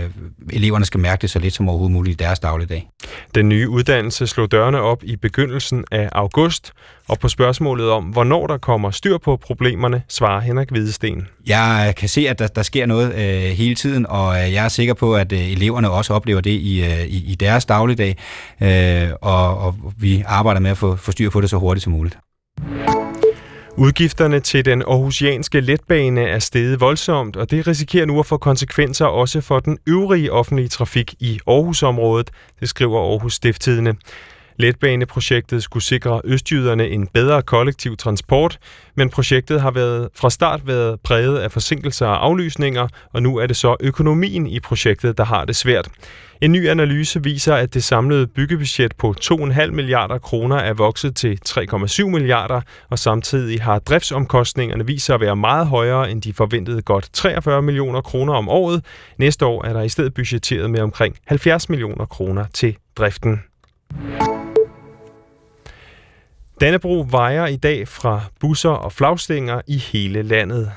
eleverne 0.49 0.86
skal 0.86 0.99
mærke 0.99 1.21
det 1.21 1.30
så 1.30 1.39
lidt 1.39 1.53
som 1.53 1.69
overhovedet 1.69 1.93
muligt 1.93 2.21
i 2.21 2.23
deres 2.23 2.39
dagligdag. 2.39 2.89
Den 3.36 3.49
nye 3.49 3.69
uddannelse 3.69 4.28
slog 4.28 4.51
dørene 4.51 4.82
op 4.82 5.03
i 5.03 5.15
begyndelsen 5.15 5.86
af 5.91 6.09
august, 6.11 6.73
og 7.07 7.19
på 7.19 7.30
spørgsmålet 7.30 7.89
om, 7.89 8.03
hvornår 8.03 8.47
der 8.47 8.57
kommer 8.57 8.91
styr 8.91 9.17
på 9.17 9.38
problemerne, 9.38 10.03
svarer 10.09 10.39
Henrik 10.39 10.69
Hvidesten. 10.69 11.28
Jeg 11.47 11.93
kan 11.97 12.09
se, 12.09 12.30
at 12.30 12.39
der, 12.39 12.47
der 12.47 12.61
sker 12.63 12.86
noget 12.86 13.15
øh, 13.15 13.51
hele 13.51 13.76
tiden, 13.76 14.05
og 14.09 14.43
øh, 14.43 14.53
jeg 14.53 14.65
er 14.65 14.69
sikker 14.69 14.93
på, 14.93 15.15
at 15.15 15.32
øh, 15.32 15.51
eleverne 15.51 15.89
også 15.89 16.13
oplever 16.13 16.41
det 16.41 16.51
i, 16.51 16.84
øh, 16.84 17.05
i, 17.05 17.32
i 17.32 17.36
deres 17.36 17.64
dagligdag, 17.66 18.18
øh, 18.61 19.09
og, 19.22 19.57
og 19.57 19.76
vi 19.97 20.24
arbejder 20.28 20.61
med 20.61 20.72
at 20.72 20.78
få, 20.78 20.95
få 20.95 21.11
styr 21.11 21.30
på 21.30 21.41
det 21.41 21.49
så 21.49 21.57
hurtigt 21.57 21.84
som 21.84 21.93
muligt. 21.93 22.18
Udgifterne 23.78 24.39
til 24.39 24.66
den 24.66 24.82
aarhusianske 24.82 25.59
letbane 25.59 26.22
er 26.22 26.39
steget 26.39 26.80
voldsomt, 26.80 27.36
og 27.36 27.51
det 27.51 27.68
risikerer 27.68 28.05
nu 28.05 28.20
at 28.20 28.26
få 28.26 28.38
konsekvenser 28.38 29.05
også 29.05 29.41
for 29.41 29.59
den 29.59 29.78
øvrige 29.88 30.32
offentlige 30.32 30.68
trafik 30.68 31.13
i 31.20 31.39
Aarhusområdet, 31.47 32.32
det 32.59 32.70
skriver 32.70 32.99
Aarhus 32.99 33.34
Stifttidene. 33.34 33.95
Letbaneprojektet 34.57 35.63
skulle 35.63 35.83
sikre 35.83 36.21
østjyderne 36.23 36.87
en 36.87 37.07
bedre 37.07 37.41
kollektiv 37.41 37.97
transport, 37.97 38.59
men 38.95 39.09
projektet 39.09 39.61
har 39.61 39.71
været, 39.71 40.09
fra 40.15 40.29
start 40.29 40.67
været 40.67 40.99
præget 40.99 41.37
af 41.37 41.51
forsinkelser 41.51 42.07
og 42.07 42.25
aflysninger, 42.25 42.87
og 43.13 43.23
nu 43.23 43.37
er 43.37 43.47
det 43.47 43.55
så 43.55 43.75
økonomien 43.79 44.47
i 44.47 44.59
projektet, 44.59 45.17
der 45.17 45.23
har 45.23 45.45
det 45.45 45.55
svært. 45.55 45.89
En 46.41 46.51
ny 46.51 46.69
analyse 46.69 47.23
viser, 47.23 47.55
at 47.55 47.73
det 47.73 47.83
samlede 47.83 48.27
byggebudget 48.27 48.95
på 48.97 49.15
2,5 49.21 49.71
milliarder 49.71 50.17
kroner 50.17 50.55
er 50.55 50.73
vokset 50.73 51.15
til 51.15 51.39
3,7 51.49 52.05
milliarder, 52.05 52.61
og 52.89 52.99
samtidig 52.99 53.61
har 53.61 53.79
driftsomkostningerne 53.79 54.85
vist 54.85 55.05
sig 55.05 55.15
at 55.15 55.21
være 55.21 55.35
meget 55.35 55.67
højere 55.67 56.11
end 56.11 56.21
de 56.21 56.33
forventede 56.33 56.81
godt 56.81 57.09
43 57.13 57.61
millioner 57.61 58.01
kroner 58.01 58.33
om 58.33 58.49
året. 58.49 58.85
Næste 59.17 59.45
år 59.45 59.65
er 59.65 59.73
der 59.73 59.81
i 59.81 59.89
stedet 59.89 60.13
budgetteret 60.13 60.69
med 60.69 60.79
omkring 60.79 61.15
70 61.27 61.69
millioner 61.69 62.05
kroner 62.05 62.45
til 62.53 62.77
driften. 62.95 63.39
Dannebro 66.61 67.05
vejer 67.09 67.47
i 67.47 67.55
dag 67.55 67.87
fra 67.87 68.21
busser 68.39 68.69
og 68.69 68.91
flagstænger 68.91 69.61
i 69.67 69.77
hele 69.77 70.21
landet. 70.21 70.71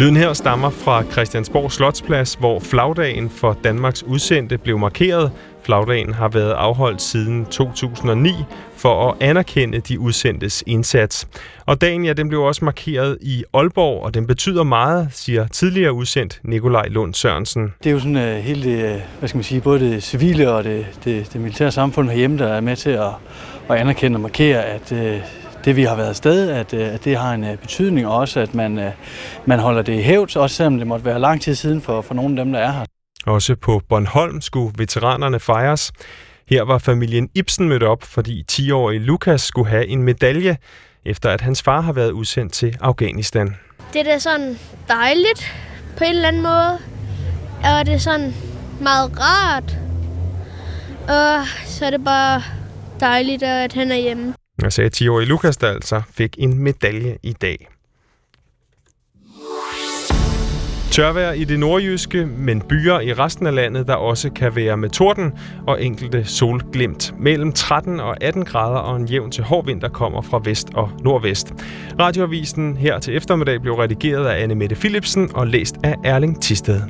Lyden 0.00 0.16
her 0.16 0.32
stammer 0.32 0.70
fra 0.70 1.02
Christiansborg 1.12 1.72
Slotsplads, 1.72 2.34
hvor 2.34 2.60
flagdagen 2.60 3.30
for 3.30 3.58
Danmarks 3.64 4.02
udsendte 4.02 4.58
blev 4.58 4.78
markeret. 4.78 5.32
Flagdagen 5.62 6.14
har 6.14 6.28
været 6.28 6.52
afholdt 6.52 7.02
siden 7.02 7.46
2009 7.46 8.32
for 8.76 9.10
at 9.10 9.16
anerkende 9.20 9.80
de 9.80 10.00
udsendtes 10.00 10.64
indsats. 10.66 11.28
Og 11.66 11.80
dagen, 11.80 12.04
ja, 12.04 12.12
den 12.12 12.28
blev 12.28 12.42
også 12.42 12.64
markeret 12.64 13.18
i 13.20 13.44
Aalborg, 13.54 14.02
og 14.02 14.14
den 14.14 14.26
betyder 14.26 14.62
meget, 14.62 15.08
siger 15.12 15.46
tidligere 15.46 15.92
udsendt 15.92 16.40
Nikolaj 16.44 16.86
Lund 16.88 17.14
Sørensen. 17.14 17.74
Det 17.84 17.90
er 17.90 17.94
jo 17.94 17.98
sådan 17.98 18.16
uh, 18.16 18.22
hele 18.22 18.62
det, 18.62 18.84
øh, 18.84 19.00
hvad 19.18 19.28
skal 19.28 19.36
man 19.36 19.44
sige, 19.44 19.60
både 19.60 19.80
det 19.80 20.02
civile 20.02 20.52
og 20.52 20.64
det, 20.64 20.86
det, 21.04 21.32
det 21.32 21.40
militære 21.40 21.70
samfund 21.70 22.08
herhjemme, 22.08 22.38
der 22.38 22.46
er 22.48 22.60
med 22.60 22.76
til 22.76 22.90
at, 22.90 23.10
at 23.68 23.76
anerkende 23.76 24.16
og 24.16 24.20
markere, 24.20 24.64
at 24.64 24.92
uh, 24.92 24.98
det 25.64 25.76
vi 25.76 25.82
har 25.82 25.96
været 25.96 26.08
afsted, 26.08 26.50
at, 26.50 26.72
uh, 26.72 26.80
at 26.80 27.04
det 27.04 27.16
har 27.16 27.34
en 27.34 27.44
uh, 27.44 27.56
betydning, 27.56 28.06
og 28.06 28.16
også 28.16 28.40
at 28.40 28.54
man, 28.54 28.78
uh, 28.78 28.84
man 29.44 29.58
holder 29.58 29.82
det 29.82 29.98
i 29.98 30.02
hævd, 30.02 30.36
også 30.36 30.56
selvom 30.56 30.78
det 30.78 30.86
måtte 30.86 31.04
være 31.04 31.20
lang 31.20 31.40
tid 31.40 31.54
siden 31.54 31.80
for, 31.80 32.00
for 32.00 32.14
nogle 32.14 32.38
af 32.38 32.44
dem, 32.44 32.52
der 32.52 32.60
er 32.60 32.72
her. 32.72 32.84
Også 33.26 33.56
på 33.56 33.82
Bornholm 33.88 34.40
skulle 34.40 34.72
veteranerne 34.78 35.40
fejres. 35.40 35.92
Her 36.48 36.62
var 36.62 36.78
familien 36.78 37.28
Ibsen 37.34 37.68
mødt 37.68 37.82
op, 37.82 38.02
fordi 38.02 38.44
10-årige 38.52 39.00
Lukas 39.00 39.40
skulle 39.40 39.68
have 39.68 39.86
en 39.86 40.02
medalje, 40.02 40.56
efter 41.04 41.30
at 41.30 41.40
hans 41.40 41.62
far 41.62 41.80
har 41.80 41.92
været 41.92 42.10
udsendt 42.10 42.52
til 42.52 42.76
Afghanistan. 42.80 43.56
Det 43.92 44.00
er 44.00 44.04
da 44.04 44.18
sådan 44.18 44.58
dejligt 44.88 45.54
på 45.96 46.04
en 46.04 46.10
eller 46.10 46.28
anden 46.28 46.42
måde. 46.42 46.78
Og 47.64 47.86
det 47.86 47.94
er 47.94 47.98
sådan 47.98 48.34
meget 48.80 49.10
rart. 49.20 49.76
Og 51.08 51.46
så 51.66 51.86
er 51.86 51.90
det 51.90 52.04
bare 52.04 52.42
dejligt, 53.00 53.42
at 53.42 53.72
han 53.72 53.90
er 53.90 53.96
hjemme. 53.96 54.34
Jeg 54.62 54.72
sagde 54.72 54.90
10-årige 54.96 55.28
Lukas, 55.28 55.56
der 55.56 55.68
altså 55.70 56.02
fik 56.12 56.36
en 56.38 56.58
medalje 56.58 57.18
i 57.22 57.32
dag. 57.32 57.68
Tørvejr 60.90 61.32
i 61.32 61.44
det 61.44 61.58
nordjyske, 61.58 62.26
men 62.26 62.60
byer 62.60 63.00
i 63.00 63.12
resten 63.12 63.46
af 63.46 63.54
landet, 63.54 63.86
der 63.86 63.94
også 63.94 64.30
kan 64.30 64.56
være 64.56 64.76
med 64.76 64.90
torden 64.90 65.32
og 65.66 65.84
enkelte 65.84 66.24
solglimt. 66.24 67.14
Mellem 67.18 67.52
13 67.52 68.00
og 68.00 68.22
18 68.22 68.44
grader 68.44 68.78
og 68.78 68.96
en 68.96 69.06
jævn 69.06 69.30
til 69.30 69.44
hård 69.44 69.66
vind, 69.66 69.80
der 69.80 69.88
kommer 69.88 70.22
fra 70.22 70.40
vest 70.44 70.68
og 70.74 70.90
nordvest. 71.04 71.54
Radioavisen 72.00 72.76
her 72.76 72.98
til 72.98 73.16
eftermiddag 73.16 73.60
blev 73.60 73.74
redigeret 73.74 74.26
af 74.26 74.42
Anne 74.42 74.54
Mette 74.54 74.76
Philipsen 74.76 75.30
og 75.34 75.46
læst 75.46 75.74
af 75.84 75.96
Erling 76.04 76.42
Tisted. 76.42 76.80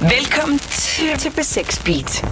Velkommen 0.00 0.58
til, 0.58 1.18
til 1.18 1.28
B6 1.28 1.84
Beat. 1.84 2.24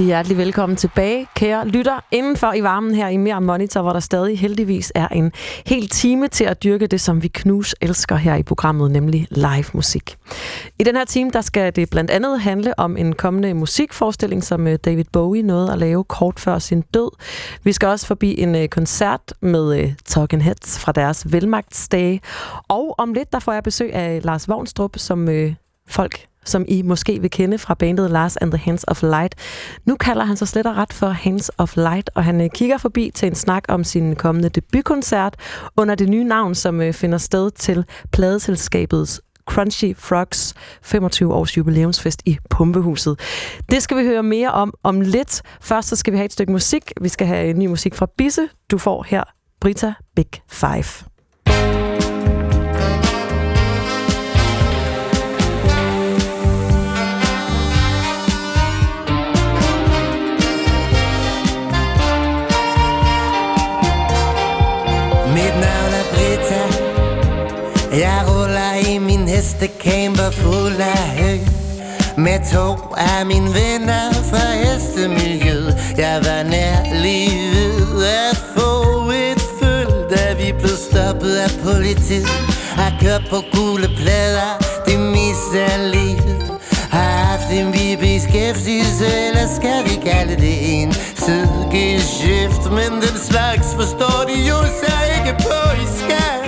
Rigtig 0.00 0.08
hjertelig 0.08 0.38
velkommen 0.38 0.76
tilbage, 0.76 1.26
kære 1.34 1.68
lytter, 1.68 2.00
indenfor 2.10 2.52
i 2.52 2.62
varmen 2.62 2.94
her 2.94 3.08
i 3.08 3.16
Mere 3.16 3.40
Monitor, 3.40 3.82
hvor 3.82 3.92
der 3.92 4.00
stadig 4.00 4.38
heldigvis 4.38 4.92
er 4.94 5.08
en 5.08 5.32
hel 5.66 5.88
time 5.88 6.28
til 6.28 6.44
at 6.44 6.62
dyrke 6.64 6.86
det, 6.86 7.00
som 7.00 7.22
vi 7.22 7.28
knus 7.28 7.74
elsker 7.80 8.16
her 8.16 8.34
i 8.34 8.42
programmet, 8.42 8.90
nemlig 8.90 9.26
live 9.30 9.64
musik. 9.74 10.16
I 10.78 10.84
den 10.84 10.96
her 10.96 11.04
time, 11.04 11.30
der 11.30 11.40
skal 11.40 11.76
det 11.76 11.90
blandt 11.90 12.10
andet 12.10 12.40
handle 12.40 12.78
om 12.78 12.96
en 12.96 13.12
kommende 13.12 13.54
musikforestilling, 13.54 14.44
som 14.44 14.66
øh, 14.66 14.78
David 14.84 15.04
Bowie 15.12 15.42
nåede 15.42 15.72
at 15.72 15.78
lave 15.78 16.04
kort 16.04 16.40
før 16.40 16.58
sin 16.58 16.80
død. 16.80 17.10
Vi 17.64 17.72
skal 17.72 17.88
også 17.88 18.06
forbi 18.06 18.40
en 18.40 18.54
øh, 18.54 18.68
koncert 18.68 19.34
med 19.42 19.78
øh, 19.78 19.92
Talking 20.04 20.44
Heads 20.44 20.78
fra 20.78 20.92
deres 20.92 21.32
velmagtsdage. 21.32 22.20
Og 22.68 22.94
om 22.98 23.12
lidt, 23.14 23.32
der 23.32 23.38
får 23.38 23.52
jeg 23.52 23.62
besøg 23.62 23.94
af 23.94 24.24
Lars 24.24 24.48
Vognstrup, 24.48 24.98
som 24.98 25.28
folk 25.88 26.29
som 26.44 26.64
I 26.68 26.82
måske 26.82 27.20
vil 27.20 27.30
kende 27.30 27.58
fra 27.58 27.74
bandet 27.74 28.10
Lars 28.10 28.36
and 28.36 28.52
the 28.52 28.58
Hands 28.58 28.84
of 28.88 29.02
Light. 29.02 29.34
Nu 29.86 29.96
kalder 29.96 30.24
han 30.24 30.36
sig 30.36 30.48
slet 30.48 30.66
og 30.66 30.76
ret 30.76 30.92
for 30.92 31.08
Hands 31.08 31.50
of 31.58 31.76
Light, 31.76 32.10
og 32.14 32.24
han 32.24 32.40
øh, 32.40 32.50
kigger 32.54 32.78
forbi 32.78 33.10
til 33.14 33.26
en 33.28 33.34
snak 33.34 33.64
om 33.68 33.84
sin 33.84 34.16
kommende 34.16 34.48
debutkoncert 34.48 35.36
under 35.76 35.94
det 35.94 36.08
nye 36.08 36.24
navn, 36.24 36.54
som 36.54 36.80
øh, 36.80 36.92
finder 36.92 37.18
sted 37.18 37.50
til 37.50 37.84
pladeselskabets 38.12 39.20
Crunchy 39.46 39.96
Frogs 39.96 40.54
25 40.82 41.34
års 41.34 41.56
jubilæumsfest 41.56 42.22
i 42.26 42.38
Pumpehuset. 42.50 43.20
Det 43.70 43.82
skal 43.82 43.96
vi 43.96 44.02
høre 44.02 44.22
mere 44.22 44.52
om 44.52 44.74
om 44.82 45.00
lidt. 45.00 45.42
Først 45.60 45.88
så 45.88 45.96
skal 45.96 46.12
vi 46.12 46.16
have 46.16 46.24
et 46.24 46.32
stykke 46.32 46.52
musik. 46.52 46.92
Vi 47.00 47.08
skal 47.08 47.26
have 47.26 47.48
øh, 47.48 47.54
ny 47.56 47.66
musik 47.66 47.94
fra 47.94 48.06
Bisse. 48.18 48.48
Du 48.70 48.78
får 48.78 49.06
her 49.08 49.24
Brita 49.60 49.92
Big 50.16 50.30
Five. 50.48 51.09
Mit 65.40 65.54
navn 65.54 65.92
er 66.00 66.06
Brita 66.12 66.62
Jeg 68.04 68.24
ruller 68.28 68.72
i 68.92 68.98
min 68.98 69.28
hestecamper 69.28 70.30
fuld 70.30 70.80
af 70.80 71.08
hø 71.20 71.34
Med 72.16 72.38
to 72.52 72.66
af 72.96 73.26
mine 73.26 73.50
venner 73.54 74.12
fra 74.30 74.44
hestemiljøet. 74.62 75.72
Jeg 75.96 76.16
var 76.24 76.42
nær 76.42 76.76
lige 77.02 77.50
ved 77.94 78.06
at 78.30 78.36
få 78.56 78.70
et 79.10 79.42
føl 79.60 79.86
Da 80.10 80.34
vi 80.40 80.52
blev 80.52 80.76
stoppet 80.90 81.34
af 81.36 81.50
politiet. 81.64 82.28
Har 82.80 82.92
kørt 83.00 83.24
på 83.30 83.42
gule 83.52 83.88
plader 83.96 84.50
Det 84.86 85.00
meste 85.00 85.58
af 85.74 85.92
livet 85.92 86.50
Har 86.90 87.29
haft 87.90 88.00
beskæftigelse 88.00 89.06
Eller 89.26 89.46
skal 89.56 89.84
vi 89.84 90.10
kalde 90.10 90.36
det 90.36 90.82
en 90.82 90.92
sidegeschæft 90.92 92.64
Men 92.70 92.92
den 93.04 93.16
slags 93.30 93.74
forstår 93.74 94.24
de 94.28 94.48
jo 94.48 94.58
så 94.80 94.94
ikke 95.16 95.32
på 95.42 95.60
i 95.84 95.86
skat 95.98 96.44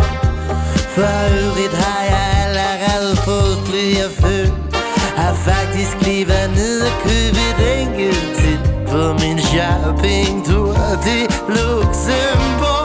For 0.95 1.15
øvrigt 1.45 1.75
har 1.75 2.03
jeg 2.05 2.27
allerede 2.45 3.17
fået 3.17 3.59
flere 3.67 4.11
føl 4.11 4.53
Har 5.17 5.35
faktisk 5.35 6.07
lige 6.07 6.29
været 6.29 6.51
nede 6.51 6.87
og 6.87 6.93
købe 7.07 7.41
et 7.51 7.83
enkelt 7.83 8.37
til 8.41 8.59
På 8.89 9.13
min 9.13 9.39
shoppingtur 9.39 10.77
til 11.05 11.23
Luxembourg 11.49 12.82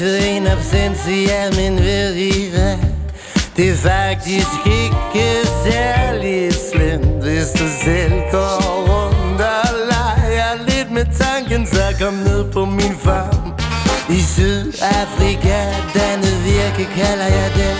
Og 0.00 0.28
en 0.28 0.46
absentia 0.46 1.50
Men 1.50 1.78
ved 1.78 2.14
I 2.14 2.50
hvad 2.50 2.76
Det 3.56 3.70
er 3.70 3.76
faktisk 3.76 4.66
ikke 4.66 5.46
særlig 5.64 6.52
slemt 6.70 7.22
Hvis 7.24 7.50
du 7.50 7.66
selv 7.84 8.12
går 8.30 8.60
rundt 8.88 9.40
og 9.40 9.68
leger 9.90 10.52
lidt 10.68 10.90
med 10.90 11.06
tanken. 11.18 11.66
Så 11.66 11.82
kom 12.00 12.14
ned 12.14 12.52
på 12.52 12.64
min 12.64 12.96
farm. 13.04 13.52
I 14.08 14.20
Sydafrika, 14.20 15.60
denne 15.94 16.30
virke 16.44 16.84
kalder 16.96 17.30
jeg 17.38 17.50
det 17.56 17.74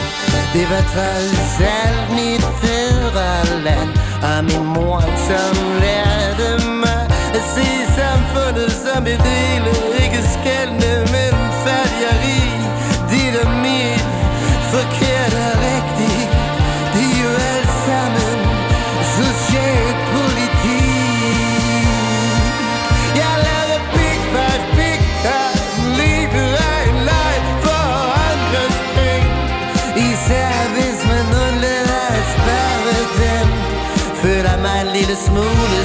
Det 0.53 0.67
var 0.71 0.85
trods 0.95 1.61
alt 1.83 2.05
mit 2.19 2.45
fædreland 2.63 3.91
Og 4.29 4.45
min 4.45 4.67
mor, 4.75 5.01
som 5.01 5.55
lærte 5.83 6.67
mig 6.83 7.03
At 7.35 7.45
se 7.55 7.67
samfundet 7.97 8.73
som 8.85 9.07
et 9.07 9.23
hele 9.23 9.84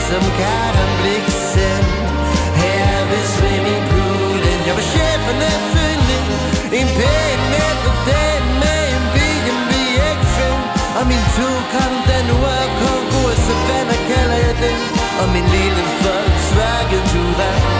som 0.10 0.26
Karen 0.40 0.92
Bliksen 1.00 1.84
Her 2.62 2.94
ved 3.10 3.24
swimmingpoolen. 3.36 4.60
Jeg 4.68 4.74
var 4.78 4.86
chefen 4.94 5.38
af 5.52 5.58
yndling 5.88 6.26
En 6.80 6.88
pæn 6.98 7.40
ældre 7.68 7.94
dame 8.10 8.50
med 8.64 8.82
en 8.96 9.06
BMW 9.16 9.72
X5 10.18 10.40
Og 11.00 11.04
min 11.12 11.24
tog 11.36 11.60
kom 11.74 11.94
den 12.10 12.24
nu 12.30 12.38
er 12.58 12.68
konkurs 12.82 13.40
Så 13.46 13.54
Savannah 13.58 14.02
kalder 14.12 14.40
jeg 14.46 14.56
den? 14.64 14.78
Og 15.22 15.28
min 15.36 15.48
lille 15.56 15.84
Volkswagen 16.04 17.04
Touran. 17.12 17.79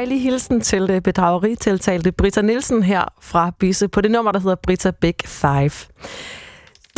Dejlig 0.00 0.22
hilsen 0.22 0.60
til 0.60 0.90
øh, 0.90 1.00
bedrageritiltalte 1.00 2.12
Britta 2.12 2.42
Nielsen 2.42 2.82
her 2.82 3.04
fra 3.20 3.52
Bisse 3.58 3.88
på 3.88 4.00
det 4.00 4.10
nummer, 4.10 4.32
der 4.32 4.40
hedder 4.40 4.54
Britta 4.54 4.90
Big 4.90 5.14
Five. 5.24 5.70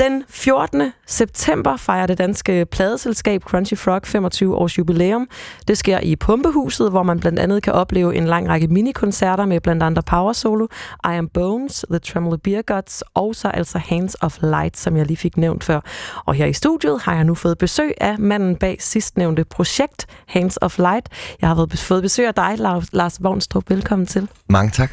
Den 0.03 0.25
14. 0.29 0.93
september 1.07 1.77
fejrer 1.77 2.07
det 2.07 2.19
danske 2.19 2.67
pladeselskab 2.67 3.43
Crunchy 3.43 3.75
Frog 3.79 4.01
25 4.05 4.57
års 4.57 4.79
jubilæum. 4.79 5.29
Det 5.69 5.79
sker 5.79 6.01
i 6.01 6.17
Pumpehuset, 6.17 6.91
hvor 6.91 7.03
man 7.03 7.21
blandt 7.21 7.39
andet 7.39 7.63
kan 7.63 7.73
opleve 7.73 8.15
en 8.17 8.25
lang 8.27 8.49
række 8.49 8.69
minikoncerter 8.69 9.47
med 9.47 9.61
blandt 9.61 9.83
andet 9.83 10.05
Power 10.05 10.33
Solo, 10.33 10.67
I 11.05 11.17
Am 11.17 11.29
Bones, 11.29 11.85
The 11.91 11.99
Tremolo 11.99 12.37
Beer 12.37 12.63
Gods 12.63 13.03
og 13.15 13.35
så 13.35 13.49
altså 13.49 13.79
Hands 13.79 14.17
of 14.21 14.39
Light, 14.43 14.77
som 14.79 14.97
jeg 14.97 15.07
lige 15.07 15.17
fik 15.17 15.37
nævnt 15.37 15.65
før. 15.65 15.81
Og 16.27 16.35
her 16.35 16.47
i 16.47 16.53
studiet 16.53 17.03
har 17.03 17.15
jeg 17.15 17.25
nu 17.25 17.35
fået 17.35 17.59
besøg 17.59 17.95
af 18.01 18.19
manden 18.19 18.57
bag 18.57 18.77
sidstnævnte 18.81 19.45
projekt, 19.45 20.07
Hands 20.29 20.59
of 20.63 20.79
Light. 20.79 21.09
Jeg 21.41 21.49
har 21.49 21.67
fået- 21.77 22.03
besøg 22.03 22.27
af 22.27 22.35
dig, 22.35 22.55
Lars- 22.59 22.89
Lars 22.93 23.23
Vognstrup. 23.23 23.71
Velkommen 23.71 24.07
til. 24.07 24.29
Mange 24.49 24.71
tak. 24.71 24.91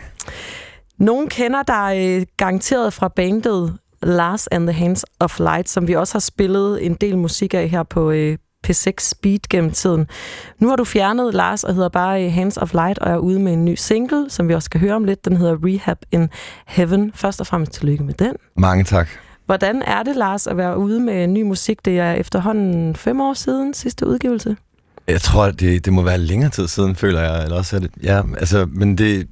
Nogen 0.98 1.30
kender 1.30 1.64
dig 1.64 1.96
øh, 2.20 2.26
garanteret 2.38 2.94
fra 2.94 3.08
bandet 3.08 3.78
Lars 4.04 4.48
and 4.48 4.68
the 4.68 4.74
Hands 4.74 5.06
of 5.20 5.40
Light, 5.40 5.70
som 5.70 5.88
vi 5.88 5.96
også 5.96 6.14
har 6.14 6.20
spillet 6.20 6.86
en 6.86 6.94
del 6.94 7.18
musik 7.18 7.54
af 7.54 7.70
her 7.70 7.84
på 7.84 8.12
øh, 8.12 8.38
P6 8.68 8.94
Speed 9.00 9.40
gennem 9.50 9.72
tiden. 9.72 10.08
Nu 10.60 10.70
har 10.70 10.76
du 10.76 10.84
fjernet 10.84 11.34
Lars 11.34 11.64
og 11.64 11.74
hedder 11.74 11.90
bare 11.90 12.26
øh, 12.26 12.34
Hands 12.34 12.58
of 12.58 12.74
Light 12.74 13.00
og 13.00 13.12
er 13.12 13.18
ude 13.18 13.40
med 13.40 13.54
en 13.54 13.66
ny 13.66 13.76
single, 13.76 14.30
som 14.30 14.48
vi 14.48 14.54
også 14.54 14.66
skal 14.66 14.80
høre 14.80 14.96
om 14.96 15.04
lidt. 15.04 15.26
Den 15.26 15.38
hedder 15.38 15.58
Rehab 15.64 15.98
in 16.12 16.30
Heaven. 16.68 17.12
Først 17.16 17.42
og 17.42 17.48
fremmest 17.48 17.72
tillykke 17.72 18.04
med 18.04 18.14
den. 18.14 18.34
Mange 18.58 18.84
tak. 18.84 19.08
Hvordan 19.46 19.82
er 19.82 20.04
det, 20.04 20.16
Lars, 20.16 20.48
at 20.48 20.58
være 20.58 20.78
ude 20.78 21.00
med 21.00 21.28
ny 21.28 21.42
musik? 21.42 21.86
Det 21.86 22.00
er 22.00 22.12
efterhånden 22.12 22.96
fem 22.96 23.22
år 23.22 23.34
siden 23.34 23.74
sidste 23.74 24.08
udgivelse. 24.08 24.58
Jeg 25.08 25.22
tror, 25.22 25.52
det, 25.52 25.86
det 25.86 25.94
må 25.94 26.02
være 26.02 26.18
længere 26.18 26.50
tid 26.50 26.68
siden, 26.68 26.96
føler 26.96 27.22
jeg. 27.22 27.44
Eller 27.44 27.58
også 27.58 27.76
er 27.76 27.80
det, 27.80 27.92
ja, 28.04 28.22
altså, 28.38 28.68
men 28.72 28.98
det, 28.98 29.28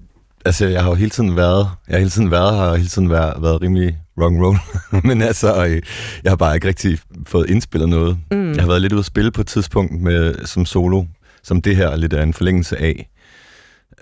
altså, 0.45 0.65
jeg 0.65 0.83
har 0.83 0.89
jo 0.89 0.95
hele 0.95 1.09
tiden 1.09 1.35
været, 1.35 1.69
jeg 1.87 1.93
har 1.93 1.99
hele 1.99 2.09
tiden 2.09 2.31
været 2.31 2.55
her, 2.55 2.63
og 2.63 2.77
hele 2.77 2.89
tiden 2.89 3.09
været, 3.09 3.41
været 3.41 3.61
rimelig 3.61 3.97
and 4.25 4.43
roll. 4.43 4.57
men 5.07 5.21
altså, 5.21 5.65
øh, 5.65 5.81
jeg 6.23 6.31
har 6.31 6.35
bare 6.35 6.55
ikke 6.55 6.67
rigtig 6.67 6.99
fået 7.27 7.49
indspillet 7.49 7.89
noget. 7.89 8.17
Mm. 8.31 8.51
Jeg 8.51 8.61
har 8.61 8.67
været 8.67 8.81
lidt 8.81 8.93
ude 8.93 8.99
at 8.99 9.05
spille 9.05 9.31
på 9.31 9.41
et 9.41 9.47
tidspunkt 9.47 10.01
med, 10.01 10.45
som 10.45 10.65
solo, 10.65 11.03
som 11.43 11.61
det 11.61 11.75
her 11.75 11.95
lidt 11.95 12.13
er 12.13 12.23
en 12.23 12.33
forlængelse 12.33 12.77
af. 12.77 13.09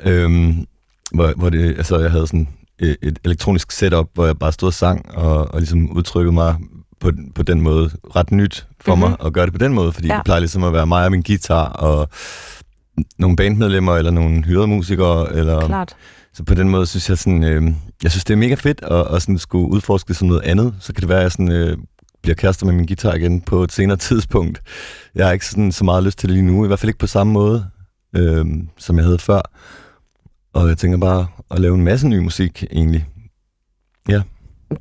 Øhm, 0.04 0.66
hvor, 1.14 1.34
hvor 1.38 1.50
det, 1.50 1.68
altså, 1.78 2.00
jeg 2.00 2.12
havde 2.12 2.28
sådan 2.28 2.48
et, 2.80 2.98
et 3.02 3.20
elektronisk 3.24 3.72
setup, 3.72 4.10
hvor 4.14 4.26
jeg 4.26 4.40
bare 4.40 4.52
stod 4.52 4.68
og 4.68 4.74
sang, 4.74 5.16
og, 5.16 5.54
og 5.54 5.60
ligesom 5.60 5.92
udtrykkede 5.92 6.34
mig 6.34 6.56
på, 7.00 7.12
på 7.36 7.44
den 7.44 7.62
måde 7.62 7.92
ret 8.16 8.32
nyt 8.32 8.68
for 8.82 8.96
mm-hmm. 8.96 9.10
Mhm. 9.10 9.18
mig 9.20 9.28
at 9.28 9.34
gøre 9.34 9.46
det 9.46 9.54
på 9.54 9.60
den 9.60 9.74
måde, 9.74 9.92
fordi 9.92 10.08
ja. 10.08 10.16
det 10.16 10.22
plejer 10.26 10.40
ligesom 10.40 10.64
at 10.64 10.74
være 10.74 10.88
mig 10.88 11.06
og 11.06 11.12
min 11.12 11.22
guitar, 11.22 11.66
og 11.66 12.10
nogle 13.18 13.36
bandmedlemmer, 13.36 13.96
eller 13.96 14.12
nogle 14.12 14.44
hyrede 14.44 14.68
musikere, 14.68 15.36
eller... 15.36 15.68
Klart. 15.68 15.96
Så 16.36 16.44
på 16.44 16.54
den 16.54 16.70
måde 16.70 16.86
synes 16.86 17.10
jeg 17.10 17.18
sådan, 17.18 17.44
øh, 17.44 17.64
jeg 18.04 18.12
synes 18.12 18.24
det 18.24 18.34
er 18.34 18.38
mega 18.38 18.56
fedt 18.56 18.84
at, 18.84 19.16
at 19.16 19.22
sådan 19.22 19.38
skulle 19.38 19.70
udforske 19.70 20.14
som 20.14 20.28
noget 20.28 20.42
andet. 20.42 20.76
Så 20.80 20.94
kan 20.94 21.02
det 21.02 21.10
være, 21.10 21.18
at 21.18 21.24
jeg 21.24 21.32
sådan, 21.32 21.52
øh, 21.52 21.78
bliver 22.22 22.36
kærester 22.36 22.66
med 22.66 22.74
min 22.74 22.86
guitar 22.86 23.14
igen 23.14 23.42
på 23.42 23.64
et 23.64 23.72
senere 23.72 23.98
tidspunkt. 24.08 24.62
Jeg 25.16 25.26
har 25.26 25.34
ikke 25.34 25.46
sådan 25.46 25.72
så 25.72 25.84
meget 25.84 26.04
lyst 26.04 26.18
til 26.18 26.30
det 26.30 26.34
lige 26.38 26.46
nu, 26.46 26.64
i 26.64 26.68
hvert 26.68 26.80
fald 26.80 26.90
ikke 26.90 27.00
på 27.00 27.08
samme 27.08 27.34
måde, 27.34 27.66
øh, 28.16 28.46
som 28.78 28.98
jeg 28.98 29.06
havde 29.06 29.20
før. 29.20 29.42
Og 30.54 30.68
jeg 30.68 30.78
tænker 30.78 30.98
bare 30.98 31.28
at 31.52 31.60
lave 31.60 31.76
en 31.76 31.84
masse 31.84 32.08
ny 32.08 32.18
musik 32.18 32.64
egentlig. 32.72 33.06
Ja. 34.10 34.22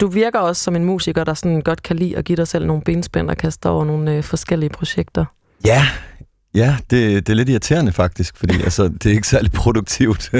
Du 0.00 0.06
virker 0.06 0.38
også 0.38 0.62
som 0.62 0.76
en 0.76 0.84
musiker, 0.84 1.24
der 1.24 1.34
sådan 1.34 1.60
godt 1.60 1.82
kan 1.82 1.96
lide 1.96 2.16
at 2.16 2.24
give 2.24 2.36
dig 2.36 2.48
selv 2.48 2.66
nogle 2.66 2.82
benspænd 2.82 3.30
og 3.30 3.36
kaste 3.36 3.68
over 3.68 3.84
nogle 3.84 4.12
øh, 4.16 4.22
forskellige 4.22 4.70
projekter. 4.70 5.24
Ja, 5.66 5.86
ja 6.54 6.76
det, 6.90 7.26
det 7.26 7.32
er 7.32 7.36
lidt 7.36 7.48
irriterende 7.48 7.92
faktisk, 7.92 8.36
fordi 8.36 8.62
altså, 8.68 8.88
det 8.88 9.06
er 9.06 9.14
ikke 9.14 9.28
særlig 9.28 9.52
produktivt. 9.52 10.30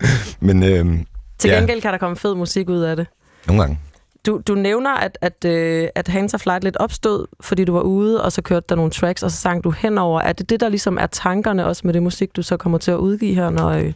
Men 0.40 0.62
øhm, 0.62 1.06
Til 1.38 1.50
ja, 1.50 1.56
gengæld 1.58 1.80
kan 1.80 1.92
der 1.92 1.98
komme 1.98 2.16
fed 2.16 2.34
musik 2.34 2.68
ud 2.68 2.80
af 2.80 2.96
det. 2.96 3.06
nogle 3.46 3.62
gange. 3.62 3.78
Du, 4.26 4.40
du 4.46 4.54
nævner, 4.54 4.90
at, 4.90 5.18
at, 5.20 5.44
øh, 5.44 5.88
at 5.94 6.08
Hands 6.08 6.34
of 6.34 6.46
Light 6.46 6.64
lidt 6.64 6.76
opstod, 6.76 7.26
fordi 7.40 7.64
du 7.64 7.72
var 7.72 7.80
ude, 7.80 8.24
og 8.24 8.32
så 8.32 8.42
kørte 8.42 8.66
der 8.68 8.74
nogle 8.74 8.90
tracks, 8.90 9.22
og 9.22 9.30
så 9.30 9.36
sang 9.36 9.64
du 9.64 9.70
henover. 9.70 10.20
Er 10.20 10.32
det 10.32 10.50
det, 10.50 10.60
der 10.60 10.68
ligesom 10.68 10.98
er 11.00 11.06
tankerne 11.06 11.66
også 11.66 11.82
med 11.84 11.94
det 11.94 12.02
musik, 12.02 12.36
du 12.36 12.42
så 12.42 12.56
kommer 12.56 12.78
til 12.78 12.90
at 12.90 12.96
udgive 12.96 13.34
her, 13.34 13.50
når... 13.50 13.68
Øh... 13.68 13.92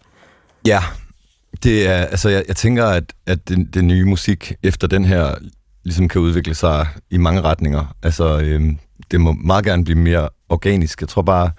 Ja, 0.67 0.81
det 1.63 1.89
er, 1.89 1.93
altså 1.93 2.29
jeg, 2.29 2.45
jeg 2.49 2.57
tænker, 2.57 2.87
at, 2.87 3.13
at 3.27 3.49
det, 3.49 3.75
det 3.75 3.85
nye 3.85 4.05
musik 4.05 4.53
efter 4.63 4.87
den 4.87 5.05
her 5.05 5.35
ligesom 5.85 6.09
kan 6.09 6.21
udvikle 6.21 6.55
sig 6.55 6.87
i 7.11 7.17
mange 7.17 7.41
retninger. 7.41 7.97
Altså, 8.03 8.41
øhm, 8.41 8.79
det 9.11 9.21
må 9.21 9.33
meget 9.33 9.65
gerne 9.65 9.85
blive 9.85 9.99
mere 9.99 10.29
organisk. 10.49 11.01
Jeg 11.01 11.09
tror 11.09 11.23
bare, 11.23 11.51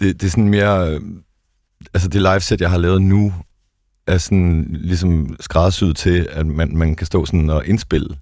det, 0.00 0.20
det 0.20 0.26
er 0.26 0.30
sådan 0.30 0.48
mere... 0.48 0.90
øh, 0.90 1.00
Altså, 1.94 2.08
det 2.08 2.22
liveset, 2.22 2.60
jeg 2.60 2.70
har 2.70 2.78
lavet 2.78 3.02
nu, 3.02 3.34
er 4.06 4.18
sådan 4.18 4.66
ligesom 4.70 5.36
skræddersyet 5.40 5.96
til, 5.96 6.28
at 6.30 6.46
man, 6.46 6.76
man 6.76 6.94
kan 6.94 7.06
stå 7.06 7.26
sådan 7.26 7.50
og 7.50 7.66
indspille, 7.66 8.16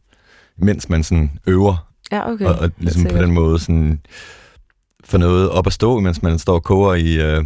mens 0.57 0.89
man 0.89 1.03
sådan 1.03 1.39
øver. 1.47 1.89
Ja, 2.13 2.31
okay. 2.31 2.45
Og, 2.45 2.59
og 2.59 2.71
ligesom 2.79 3.05
på 3.05 3.17
den 3.17 3.33
måde 3.33 3.59
sådan 3.59 4.01
få 5.05 5.19
noget 5.19 5.51
op 5.51 5.67
at 5.67 5.73
stå, 5.73 6.01
mens 6.01 6.23
man 6.23 6.39
står 6.39 6.55
og 6.55 6.63
koger 6.63 6.95
i, 6.95 7.17
øh, 7.17 7.45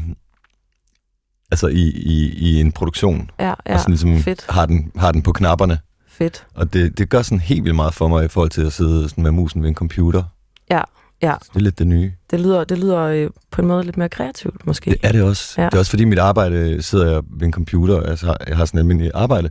altså 1.50 1.66
i, 1.66 1.82
i, 1.90 2.32
i 2.36 2.60
en 2.60 2.72
produktion. 2.72 3.30
Ja, 3.38 3.54
ja, 3.66 3.74
og 3.74 3.80
sådan 3.80 3.92
ligesom 3.92 4.18
fedt. 4.18 4.46
Har, 4.48 4.66
den, 4.66 4.92
har 4.96 5.12
den 5.12 5.22
på 5.22 5.32
knapperne. 5.32 5.78
Fedt. 6.08 6.46
Og 6.54 6.72
det, 6.72 6.98
det 6.98 7.08
gør 7.08 7.22
sådan 7.22 7.40
helt 7.40 7.64
vildt 7.64 7.76
meget 7.76 7.94
for 7.94 8.08
mig 8.08 8.24
i 8.24 8.28
forhold 8.28 8.50
til 8.50 8.62
at 8.62 8.72
sidde 8.72 9.08
sådan 9.08 9.24
med 9.24 9.30
musen 9.30 9.62
ved 9.62 9.68
en 9.68 9.74
computer. 9.74 10.22
Ja, 10.70 10.80
ja. 11.22 11.34
Det 11.52 11.56
er 11.56 11.60
lidt 11.60 11.78
det 11.78 11.86
nye. 11.86 12.12
Det 12.30 12.40
lyder, 12.40 12.64
det 12.64 12.78
lyder 12.78 12.98
øh, 13.00 13.30
på 13.50 13.62
en 13.62 13.68
måde 13.68 13.84
lidt 13.84 13.96
mere 13.96 14.08
kreativt, 14.08 14.66
måske. 14.66 14.90
Det 14.90 14.98
er 15.02 15.12
det 15.12 15.22
også. 15.22 15.54
Ja. 15.60 15.66
Det 15.66 15.74
er 15.74 15.78
også 15.78 15.90
fordi 15.90 16.04
mit 16.04 16.18
arbejde 16.18 16.82
sidder 16.82 17.10
jeg 17.12 17.22
ved 17.30 17.46
en 17.46 17.52
computer, 17.52 18.00
altså 18.00 18.36
jeg 18.48 18.56
har 18.56 18.64
sådan 18.64 18.78
en 18.78 18.80
almindelig 18.80 19.10
arbejde 19.14 19.50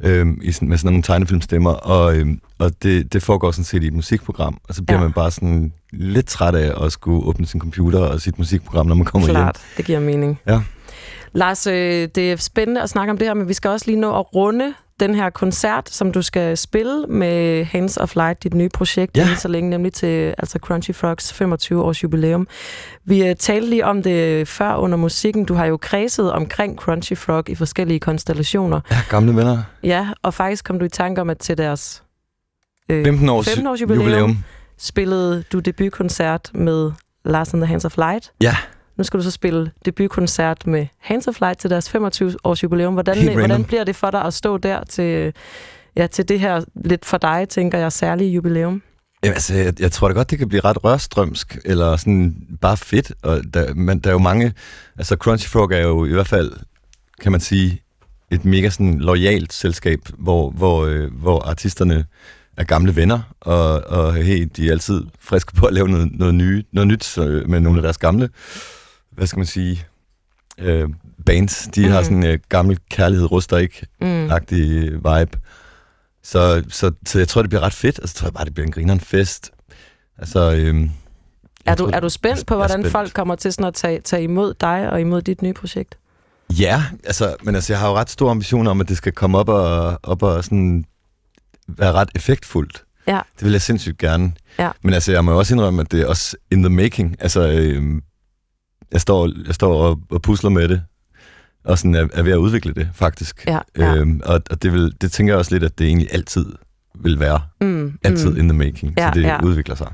øhm, 0.00 0.38
i 0.42 0.52
sådan, 0.52 0.68
med 0.68 0.78
sådan 0.78 0.92
nogle 0.92 1.02
tegnefilmstemmer, 1.02 1.70
og, 1.70 2.16
øhm, 2.16 2.40
og 2.58 2.72
det, 2.82 3.12
det 3.12 3.22
foregår 3.22 3.50
sådan 3.50 3.64
set 3.64 3.82
i 3.82 3.86
et 3.86 3.92
musikprogram, 3.94 4.60
og 4.68 4.74
så 4.74 4.82
bliver 4.82 4.98
Ja. 4.98 5.04
man 5.04 5.12
bare 5.12 5.30
sådan 5.30 5.72
lidt 5.92 6.26
træt 6.26 6.54
af 6.54 6.84
at 6.86 6.92
skulle 6.92 7.26
åbne 7.26 7.46
sin 7.46 7.60
computer 7.60 7.98
og 7.98 8.20
sit 8.20 8.38
musikprogram, 8.38 8.86
når 8.86 8.94
man 8.94 9.04
kommer 9.04 9.28
Klart, 9.28 9.60
det 9.76 9.84
giver 9.84 10.00
mening. 10.00 10.38
hjem. 10.46 10.56
Ja. 10.56 10.62
Lars, 11.34 11.66
øh, 11.66 12.08
det 12.14 12.32
er 12.32 12.36
spændende 12.36 12.82
at 12.82 12.90
snakke 12.90 13.10
om 13.10 13.18
det 13.18 13.26
her, 13.26 13.34
men 13.34 13.48
vi 13.48 13.52
skal 13.54 13.68
også 13.70 13.86
lige 13.86 14.00
nå 14.00 14.18
at 14.18 14.34
runde 14.34 14.74
den 15.02 15.14
her 15.14 15.30
koncert, 15.30 15.90
som 15.90 16.12
du 16.12 16.22
skal 16.22 16.56
spille 16.56 17.06
med 17.06 17.64
Hands 17.64 17.96
of 17.96 18.14
Light, 18.14 18.42
dit 18.42 18.54
nye 18.54 18.68
projekt, 18.68 19.16
ja. 19.16 19.34
så 19.36 19.48
længe, 19.48 19.70
nemlig 19.70 19.92
til 19.92 20.34
altså 20.38 20.58
Crunchy 20.58 20.94
Frogs 20.94 21.32
25 21.32 21.82
års 21.82 22.02
jubilæum. 22.02 22.48
Vi 23.04 23.30
uh, 23.30 23.36
talte 23.38 23.70
lige 23.70 23.86
om 23.86 24.02
det 24.02 24.48
før 24.48 24.74
under 24.74 24.96
musikken. 24.98 25.44
Du 25.44 25.54
har 25.54 25.66
jo 25.66 25.76
kredset 25.76 26.32
omkring 26.32 26.78
Crunchy 26.78 27.16
Frog 27.16 27.48
i 27.48 27.54
forskellige 27.54 28.00
konstellationer. 28.00 28.80
ja, 28.90 28.96
gamle 29.10 29.36
venner. 29.36 29.62
Ja, 29.82 30.08
og 30.22 30.34
faktisk 30.34 30.64
kom 30.64 30.78
du 30.78 30.84
i 30.84 30.88
tanke 30.88 31.20
om, 31.20 31.30
at 31.30 31.38
til 31.38 31.58
deres 31.58 32.02
øh, 32.88 33.04
15 33.04 33.28
års 33.28 33.46
15 33.48 33.66
års 33.66 33.80
jubilæum, 33.80 34.04
jubilæum. 34.04 34.38
spillede 34.78 35.44
du 35.52 35.58
debutkoncert 35.58 36.50
med 36.54 36.92
Lars 37.24 37.54
and 37.54 37.62
the 37.62 37.66
Hands 37.66 37.84
of 37.84 37.96
Light. 37.96 38.32
Ja. 38.42 38.56
Nu 39.02 39.06
skal 39.06 39.18
du 39.18 39.24
så 39.24 39.30
spille 39.30 39.70
debutkoncert 39.84 40.66
med 40.66 40.86
Hands 40.98 41.28
of 41.28 41.40
Light 41.40 41.58
til 41.58 41.70
deres 41.70 41.90
25 41.90 42.34
års 42.44 42.62
jubilæum. 42.62 42.92
Hvordan, 42.92 43.14
Helt 43.14 43.28
random. 43.28 43.40
hvordan 43.40 43.64
bliver 43.64 43.84
det 43.84 43.96
for 43.96 44.10
dig 44.10 44.24
at 44.24 44.34
stå 44.34 44.58
der 44.58 44.84
til, 44.84 45.32
ja, 45.96 46.06
til 46.06 46.28
det 46.28 46.40
her 46.40 46.64
lidt 46.84 47.04
for 47.04 47.18
dig, 47.18 47.46
tænker 47.48 47.78
jeg, 47.78 47.92
særlige 47.92 48.30
jubilæum? 48.30 48.82
Jamen, 49.22 49.34
altså, 49.34 49.54
jeg, 49.54 49.80
jeg 49.80 49.92
tror 49.92 50.08
da 50.08 50.14
godt, 50.14 50.30
det 50.30 50.38
kan 50.38 50.48
blive 50.48 50.60
ret 50.60 50.84
rørstrømsk, 50.84 51.58
eller 51.64 51.96
sådan 51.96 52.34
bare 52.60 52.76
fedt. 52.76 53.12
Og 53.22 53.40
der, 53.54 53.74
man, 53.74 53.98
der 53.98 54.10
er 54.10 54.14
jo 54.14 54.18
mange... 54.18 54.52
Altså, 54.98 55.16
Crunchy 55.16 55.48
Frog 55.48 55.72
er 55.72 55.82
jo 55.82 56.04
i 56.04 56.12
hvert 56.12 56.28
fald, 56.28 56.52
kan 57.22 57.32
man 57.32 57.40
sige, 57.40 57.82
et 58.30 58.44
mega 58.44 58.70
sådan 58.70 58.98
lojalt 58.98 59.52
selskab, 59.52 60.00
hvor, 60.18 60.50
hvor, 60.50 60.84
øh, 60.86 61.12
hvor 61.12 61.48
artisterne 61.48 62.04
er 62.56 62.64
gamle 62.64 62.96
venner, 62.96 63.20
og, 63.40 63.84
og 63.86 64.14
hey, 64.14 64.48
de 64.56 64.68
er 64.68 64.72
altid 64.72 65.02
friske 65.20 65.54
på 65.54 65.66
at 65.66 65.74
lave 65.74 65.88
noget, 65.88 66.12
noget, 66.12 66.34
nye, 66.34 66.64
noget 66.72 66.88
nyt 66.88 67.18
øh, 67.18 67.48
med 67.48 67.60
nogle 67.60 67.78
af 67.78 67.82
deres 67.82 67.98
gamle, 67.98 68.28
hvad 69.12 69.26
skal 69.26 69.38
man 69.38 69.46
sige, 69.46 69.84
øh, 70.58 70.88
bands. 71.26 71.68
De 71.74 71.80
mm. 71.86 71.92
har 71.92 71.98
Mhm. 72.00 72.04
sådan 72.04 72.16
en 72.18 72.26
øh, 72.26 72.38
gammel 72.48 72.78
kærlighed 72.90 73.32
ruster 73.32 73.56
ikke-agtig 73.58 74.92
Mm. 74.92 74.96
vibe. 74.96 75.38
Så, 76.22 76.64
så, 76.68 76.92
så 77.06 77.18
jeg 77.18 77.28
tror, 77.28 77.42
det 77.42 77.48
bliver 77.50 77.62
ret 77.62 77.72
fedt, 77.72 77.98
og 77.98 78.08
så 78.08 78.14
tror 78.14 78.26
jeg 78.26 78.32
bare, 78.34 78.44
det 78.44 78.54
bliver 78.54 78.66
en 78.66 78.72
grineren 78.72 79.00
fest. 79.00 79.50
Altså, 80.18 80.52
øhm, 80.54 80.90
Er 81.66 81.74
du, 81.74 81.90
er 81.92 82.00
du 82.00 82.08
spændt 82.08 82.46
på, 82.46 82.54
jeg 82.54 82.58
hvordan 82.58 82.80
spændt. 82.82 82.92
folk 82.92 83.12
kommer 83.12 83.34
til 83.34 83.52
sådan 83.52 83.64
at 83.66 83.74
tage, 83.74 84.00
tage 84.00 84.22
imod 84.22 84.54
dig 84.60 84.90
og 84.90 85.00
imod 85.00 85.22
dit 85.22 85.42
nye 85.42 85.52
projekt? 85.52 85.98
Ja, 86.58 86.82
altså, 87.04 87.36
men 87.42 87.54
altså, 87.54 87.72
jeg 87.72 87.80
har 87.80 87.88
jo 87.88 87.94
ret 87.94 88.10
store 88.10 88.30
ambitioner 88.30 88.70
om, 88.70 88.80
at 88.80 88.88
det 88.88 88.96
skal 88.96 89.12
komme 89.12 89.38
op 89.38 89.48
og, 89.48 89.98
op 90.02 90.22
og 90.22 90.44
sådan 90.44 90.84
være 91.68 91.92
ret 91.92 92.08
effektfuldt. 92.14 92.84
Ja. 93.06 93.20
Det 93.38 93.44
vil 93.44 93.52
jeg 93.52 93.62
sindssygt 93.62 93.98
gerne. 93.98 94.32
Ja. 94.58 94.70
Men 94.82 94.94
altså, 94.94 95.12
jeg 95.12 95.24
må 95.24 95.32
også 95.32 95.54
indrømme, 95.54 95.80
at 95.82 95.92
det 95.92 96.00
er 96.02 96.06
også 96.06 96.36
in 96.50 96.62
the 96.62 96.70
making. 96.70 97.16
Altså, 97.20 97.48
øhm, 97.50 98.02
jeg 98.92 99.00
står, 99.00 99.30
jeg 99.46 99.54
står 99.54 99.82
og, 99.82 100.00
og 100.10 100.22
pusler 100.22 100.50
med 100.50 100.68
det, 100.68 100.82
og 101.64 101.78
sådan 101.78 101.94
er, 101.94 102.08
er 102.12 102.22
ved 102.22 102.32
at 102.32 102.36
udvikle 102.36 102.74
det, 102.74 102.88
faktisk. 102.94 103.46
Ja, 103.46 103.58
ja. 103.78 103.94
Øhm, 103.94 104.20
og 104.24 104.40
og 104.50 104.62
det, 104.62 104.72
vil, 104.72 104.94
det 105.00 105.12
tænker 105.12 105.32
jeg 105.32 105.38
også 105.38 105.54
lidt, 105.54 105.64
at 105.64 105.78
det 105.78 105.86
egentlig 105.86 106.08
altid 106.12 106.46
vil 106.94 107.20
være. 107.20 107.40
Mm, 107.60 107.98
Altid 108.04 108.30
mm. 108.30 108.38
in 108.38 108.48
the 108.48 108.58
making. 108.58 108.94
Ja, 108.98 109.08
så 109.08 109.20
det 109.20 109.22
ja. 109.22 109.44
udvikler 109.44 109.74
sig. 109.74 109.92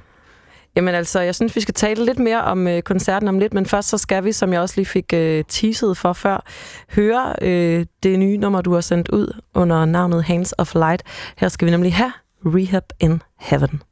Jamen 0.77 0.95
altså, 0.95 1.21
jeg 1.21 1.35
synes, 1.35 1.57
vi 1.57 1.61
skal 1.61 1.75
tale 1.75 2.05
lidt 2.05 2.19
mere 2.19 2.43
om 2.43 2.69
øh, 2.69 2.83
koncerten 2.83 3.29
om 3.29 3.39
lidt, 3.39 3.55
men 3.55 3.67
først 3.67 3.89
så 3.89 3.99
skal 3.99 4.25
vi, 4.25 4.33
som 4.33 4.53
jeg 4.53 4.61
også 4.61 4.75
lige 4.77 4.87
fik 4.87 5.13
øh, 5.15 5.45
teaset 5.49 5.97
for 5.97 6.13
før, 6.13 6.45
høre 6.91 7.35
øh, 7.43 7.87
det 8.03 8.19
nye 8.19 8.37
nummer, 8.37 8.61
du 8.61 8.75
har 8.75 8.81
sendt 8.81 9.09
ud 9.09 9.41
under 9.55 9.85
navnet 9.85 10.25
Hands 10.25 10.55
of 10.59 10.75
Light. 10.75 11.03
Her 11.37 11.49
skal 11.49 11.67
vi 11.67 11.71
nemlig 11.71 11.95
have 11.95 12.13
Rehab 12.45 12.85
in 13.01 13.23
Heaven. 13.39 13.83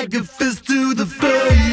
like 0.00 0.14
a 0.14 0.24
fist 0.24 0.66
to 0.66 0.94
the 0.94 1.04
face. 1.04 1.69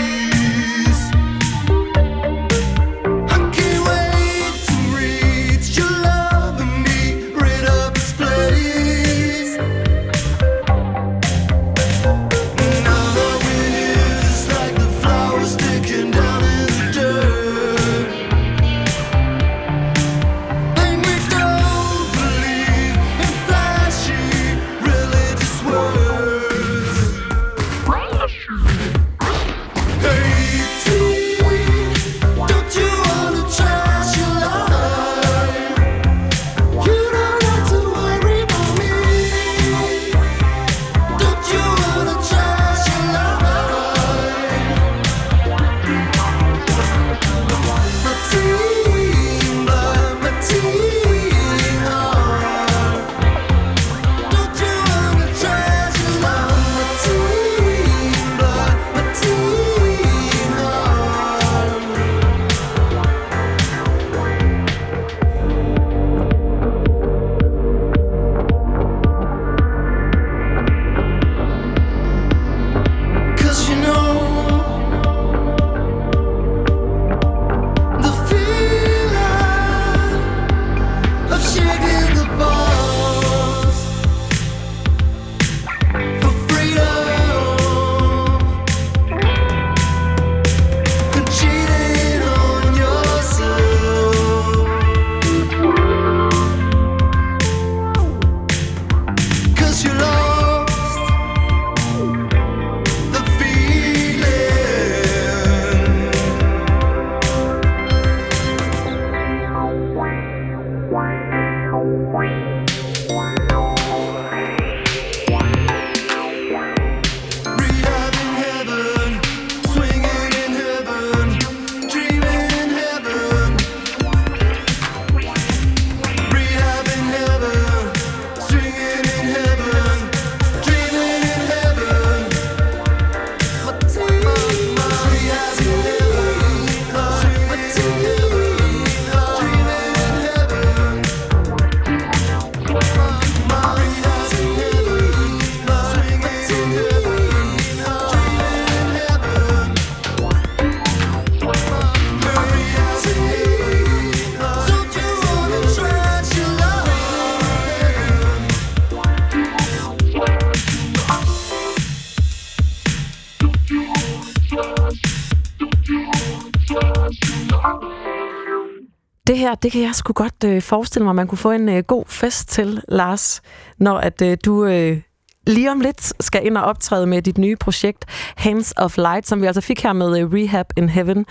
Her, 169.47 169.55
det 169.55 169.71
kan 169.71 169.81
jeg 169.81 169.95
sgu 169.95 170.13
godt 170.13 170.43
øh, 170.45 170.61
forestille 170.61 171.05
mig, 171.05 171.15
man 171.15 171.27
kunne 171.27 171.37
få 171.37 171.51
en 171.51 171.69
øh, 171.69 171.83
god 171.83 172.03
fest 172.07 172.49
til, 172.49 172.81
Lars, 172.87 173.41
når 173.77 173.97
at 173.97 174.21
øh, 174.21 174.37
du 174.45 174.65
øh, 174.65 175.01
lige 175.47 175.71
om 175.71 175.79
lidt 175.79 176.23
skal 176.23 176.45
ind 176.45 176.57
og 176.57 176.63
optræde 176.63 177.07
med 177.07 177.21
dit 177.21 177.37
nye 177.37 177.55
projekt, 177.55 178.05
Hands 178.35 178.73
of 178.77 178.97
Light, 178.97 179.27
som 179.27 179.41
vi 179.41 179.45
altså 179.47 179.61
fik 179.61 179.83
her 179.83 179.93
med 179.93 180.19
øh, 180.19 180.33
Rehab 180.33 180.65
in 180.77 180.89
Heaven. 180.89 181.25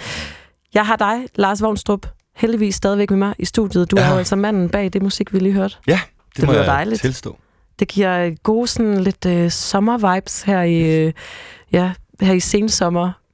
Jeg 0.75 0.87
har 0.87 0.97
dig, 0.97 1.27
Lars 1.35 1.63
Vognstrup, 1.63 2.07
heldigvis 2.37 2.75
stadigvæk 2.75 3.11
med 3.11 3.19
mig 3.19 3.35
i 3.39 3.45
studiet. 3.45 3.91
Du 3.91 3.97
ja. 3.99 4.07
er 4.07 4.11
jo 4.13 4.19
altså 4.19 4.37
manden 4.37 4.69
bag 4.69 4.93
det 4.93 5.03
musik, 5.03 5.33
vi 5.33 5.39
lige 5.39 5.53
hørte. 5.53 5.77
Ja, 5.87 6.01
det, 6.29 6.37
Det 6.37 6.45
må 6.47 6.53
jeg 6.53 6.67
dejligt. 6.67 7.01
tilstå. 7.01 7.37
Det 7.79 7.89
giver 7.89 8.19
øh, 8.19 8.37
gode 8.43 8.67
sådan 8.67 9.01
lidt 9.01 9.27
øh, 9.27 9.51
sommer-vibes 9.51 10.45
her 10.47 10.63
i, 10.63 11.05
øh, 11.07 11.13
ja, 11.73 11.93
her 12.21 12.33
i 12.33 12.41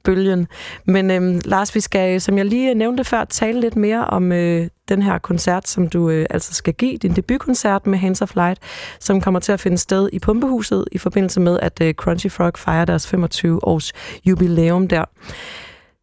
bølgen. 0.03 0.47
Men 0.85 1.11
øh, 1.11 1.41
Lars, 1.45 1.75
vi 1.75 1.79
skal, 1.79 2.21
som 2.21 2.37
jeg 2.37 2.45
lige 2.45 2.73
nævnte 2.73 3.03
før, 3.03 3.23
tale 3.25 3.61
lidt 3.61 3.75
mere 3.75 4.05
om 4.05 4.31
øh, 4.31 4.67
den 4.89 5.01
her 5.01 5.17
koncert, 5.17 5.67
som 5.67 5.87
du 5.87 6.09
øh, 6.09 6.25
altså 6.29 6.53
skal 6.53 6.73
give, 6.73 6.97
din 6.97 7.15
debutkoncert 7.15 7.87
med 7.87 7.97
Hands 7.97 8.21
of 8.21 8.35
Light, 8.35 8.59
som 8.99 9.21
kommer 9.21 9.39
til 9.39 9.51
at 9.51 9.59
finde 9.59 9.77
sted 9.77 10.09
i 10.13 10.19
Pumpehuset 10.19 10.85
i 10.91 10.97
forbindelse 10.97 11.39
med, 11.39 11.59
at 11.61 11.81
øh, 11.81 11.93
Crunchy 11.93 12.31
Frog 12.31 12.53
fejrer 12.57 12.85
deres 12.85 13.07
25 13.07 13.67
års 13.67 13.93
jubilæum 14.25 14.87
der. 14.87 15.05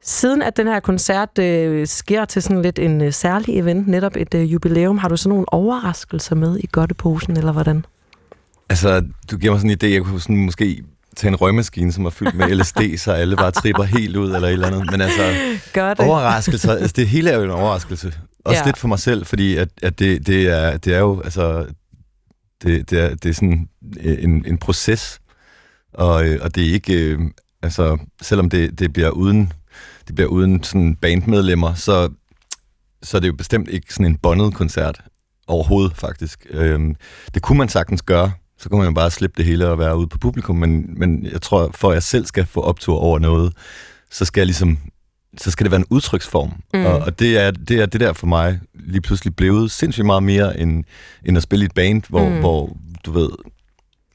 Siden 0.02 0.42
at 0.42 0.56
den 0.56 0.66
her 0.66 0.80
koncert 0.80 1.38
øh, 1.38 1.86
sker 1.86 2.24
til 2.24 2.42
sådan 2.42 2.62
lidt 2.62 2.78
en 2.78 3.00
øh, 3.00 3.12
særlig 3.12 3.58
event, 3.58 3.88
netop 3.88 4.16
et 4.16 4.34
øh, 4.34 4.52
jubilæum, 4.52 4.98
har 4.98 5.08
du 5.08 5.16
så 5.16 5.28
nogle 5.28 5.52
overraskelser 5.52 6.36
med 6.36 6.58
i 6.58 6.68
godteposen, 6.72 7.36
eller 7.36 7.52
hvordan? 7.52 7.84
Altså, 8.68 9.04
du 9.30 9.36
giver 9.36 9.52
mig 9.52 9.60
sådan 9.60 9.70
en 9.70 9.78
idé, 9.82 9.94
jeg 9.94 10.02
kunne 10.02 10.20
sådan 10.20 10.44
måske 10.44 10.84
tage 11.20 11.28
en 11.28 11.36
røgmaskine, 11.36 11.92
som 11.92 12.04
er 12.06 12.10
fyldt 12.10 12.34
med 12.34 12.54
LSD, 12.54 12.78
så 12.98 13.12
alle 13.12 13.36
bare 13.36 13.50
tripper 13.50 13.82
helt 13.82 14.16
ud, 14.16 14.34
eller 14.34 14.48
et 14.48 14.52
eller 14.52 14.66
andet. 14.66 14.90
Men 14.90 15.00
altså, 15.00 15.34
Gør 15.72 15.94
det. 15.94 16.06
overraskelser, 16.06 16.72
altså 16.72 16.92
det 16.96 17.08
hele 17.08 17.30
er 17.30 17.36
jo 17.38 17.44
en 17.44 17.50
overraskelse. 17.50 18.12
Også 18.44 18.58
Ja. 18.60 18.66
lidt 18.66 18.78
for 18.78 18.88
mig 18.88 18.98
selv, 18.98 19.26
fordi 19.26 19.56
at, 19.56 19.68
at 19.82 19.98
det, 19.98 20.26
det, 20.26 20.46
er, 20.48 20.76
det 20.76 20.94
er 20.94 20.98
jo, 20.98 21.20
altså, 21.20 21.66
det, 22.62 22.90
det, 22.90 23.00
er, 23.00 23.14
det 23.14 23.28
er 23.28 23.32
sådan 23.34 23.68
en, 24.02 24.44
en 24.46 24.58
proces, 24.58 25.20
og, 25.94 26.26
øh, 26.26 26.38
og 26.42 26.54
det 26.54 26.68
er 26.68 26.72
ikke, 26.72 26.94
øh, 26.94 27.20
altså, 27.62 27.98
selvom 28.22 28.50
det, 28.50 28.78
det 28.78 28.92
bliver 28.92 29.10
uden, 29.10 29.52
det 30.06 30.14
bliver 30.14 30.28
uden 30.28 30.62
sådan 30.64 30.96
bandmedlemmer, 30.96 31.74
så, 31.74 32.08
så 33.02 33.16
er 33.16 33.20
det 33.20 33.28
jo 33.28 33.32
bestemt 33.32 33.68
ikke 33.68 33.94
sådan 33.94 34.06
en 34.06 34.16
bondet 34.16 34.54
koncert 34.54 35.00
overhovedet, 35.46 35.96
faktisk. 35.96 36.46
Øhm, 36.50 36.94
det 37.34 37.42
kunne 37.42 37.58
man 37.58 37.68
sagtens 37.68 38.02
gøre, 38.02 38.32
så 38.60 38.68
kunne 38.68 38.78
man 38.78 38.88
jo 38.88 38.94
bare 38.94 39.10
slippe 39.10 39.34
det 39.36 39.44
hele 39.44 39.68
og 39.68 39.78
være 39.78 39.96
ude 39.96 40.06
på 40.06 40.18
publikum, 40.18 40.56
men, 40.56 40.98
men 40.98 41.26
jeg 41.32 41.42
tror, 41.42 41.70
for 41.74 41.88
at 41.90 41.94
jeg 41.94 42.02
selv 42.02 42.26
skal 42.26 42.46
få 42.46 42.60
optur 42.60 42.96
over 42.98 43.18
noget, 43.18 43.52
så 44.10 44.24
skal 44.24 44.40
jeg 44.40 44.46
ligesom 44.46 44.78
så 45.38 45.50
skal 45.50 45.64
det 45.64 45.70
være 45.70 45.80
en 45.80 45.86
udtryksform. 45.90 46.52
Mm. 46.74 46.86
Og, 46.86 46.98
og 46.98 47.18
det, 47.18 47.38
er, 47.38 47.50
det 47.50 47.80
er 47.80 47.86
det 47.86 48.00
der 48.00 48.12
for 48.12 48.26
mig 48.26 48.60
lige 48.74 49.00
pludselig 49.00 49.36
blevet 49.36 49.70
sindssygt 49.70 50.06
meget 50.06 50.22
mere 50.22 50.60
end, 50.60 50.84
end 51.24 51.36
at 51.36 51.42
spille 51.42 51.62
i 51.62 51.66
et 51.66 51.74
band, 51.74 52.02
hvor, 52.08 52.28
Mm. 52.28 52.38
hvor 52.40 52.76
du 53.06 53.12
ved, 53.12 53.28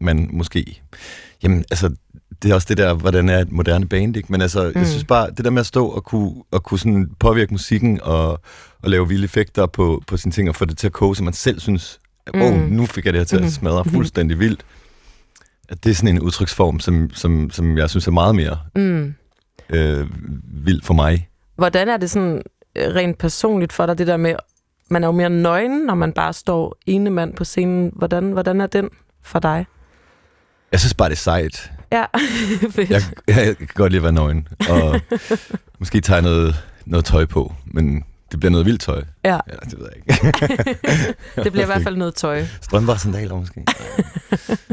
man 0.01 0.29
måske... 0.33 0.81
Jamen, 1.43 1.65
altså, 1.71 1.95
det 2.43 2.51
er 2.51 2.55
også 2.55 2.67
det 2.69 2.77
der, 2.77 2.93
hvordan 2.93 3.29
er 3.29 3.39
et 3.39 3.51
moderne 3.51 3.87
band, 3.87 4.17
ikke? 4.17 4.31
Men 4.31 4.41
altså, 4.41 4.71
mm. 4.75 4.81
Jeg 4.81 4.87
synes 4.87 5.03
bare, 5.03 5.29
det 5.37 5.45
der 5.45 5.51
med 5.51 5.59
at 5.59 5.65
stå 5.65 5.87
og 5.87 6.03
kunne, 6.03 6.31
og 6.51 6.63
kunne 6.63 6.79
sådan 6.79 7.09
påvirke 7.19 7.53
musikken 7.53 7.99
og, 8.03 8.31
og 8.81 8.89
lave 8.89 9.07
vilde 9.07 9.23
effekter 9.23 9.65
på, 9.65 10.03
på 10.07 10.17
sine 10.17 10.31
ting, 10.31 10.49
og 10.49 10.55
få 10.55 10.65
det 10.65 10.77
til 10.77 10.87
at 10.87 10.93
koge, 10.93 11.15
så 11.15 11.23
man 11.23 11.33
selv 11.33 11.59
synes, 11.59 11.99
Mm. 12.33 12.41
wow, 12.41 12.51
nu 12.57 12.85
fik 12.85 13.05
jeg 13.05 13.13
det 13.13 13.19
her 13.19 13.25
til 13.25 13.43
at 13.43 13.51
smadre 13.51 13.85
fuldstændig 13.85 14.39
vildt. 14.39 14.65
At 15.69 15.83
det 15.83 15.89
er 15.91 15.95
sådan 15.95 16.15
en 16.15 16.21
udtryksform, 16.21 16.79
som, 16.79 17.09
som, 17.13 17.49
som 17.51 17.77
jeg 17.77 17.89
synes 17.89 18.07
er 18.07 18.11
meget 18.11 18.35
mere 18.35 18.59
Mm. 18.75 19.13
øh, 19.69 20.07
vild 20.65 20.81
for 20.83 20.93
mig. 20.93 21.29
Hvordan 21.55 21.89
er 21.89 21.97
det 21.97 22.09
sådan 22.09 22.41
øh, 22.75 22.95
rent 22.95 23.17
personligt 23.17 23.73
for 23.73 23.85
dig, 23.85 23.97
det 23.97 24.07
der 24.07 24.17
med, 24.17 24.35
man 24.89 25.03
er 25.03 25.07
jo 25.07 25.11
mere 25.11 25.29
nøgen, 25.29 25.85
når 25.85 25.95
man 25.95 26.13
bare 26.13 26.33
står 26.33 26.77
ene 26.85 27.09
mand 27.09 27.33
på 27.35 27.43
scenen. 27.43 27.91
Hvordan, 27.95 28.31
hvordan 28.31 28.61
er 28.61 28.67
den 28.67 28.89
for 29.23 29.39
dig? 29.39 29.65
Jeg 30.71 30.79
synes 30.79 30.93
bare, 30.93 31.09
det 31.09 31.15
er 31.15 31.19
sejt. 31.19 31.71
Ja, 31.91 32.05
fedt. 32.75 32.89
Jeg, 32.89 33.01
jeg 33.27 33.57
kan 33.57 33.67
godt 33.73 33.91
lide 33.91 33.99
at 33.99 34.03
være 34.03 34.11
nøgen, 34.13 34.47
og 34.69 35.01
måske 35.79 36.01
tage 36.01 36.21
noget, 36.21 36.55
noget 36.85 37.05
tøj 37.05 37.25
på, 37.25 37.53
men 37.65 38.03
det 38.31 38.39
bliver 38.39 38.51
noget 38.51 38.65
vildt 38.65 38.81
tøj. 38.81 39.03
Ja. 39.25 39.33
ja 39.33 39.39
det 39.69 39.79
ved 39.79 39.87
jeg 39.87 39.97
ikke. 39.97 40.33
det 41.43 41.51
bliver 41.51 41.63
i 41.63 41.65
hvert 41.65 41.81
fald 41.83 41.95
noget 41.95 42.15
tøj. 42.15 42.45
Strømper 42.61 42.93
og 42.93 42.99
sandaler 42.99 43.35
måske. 43.35 43.65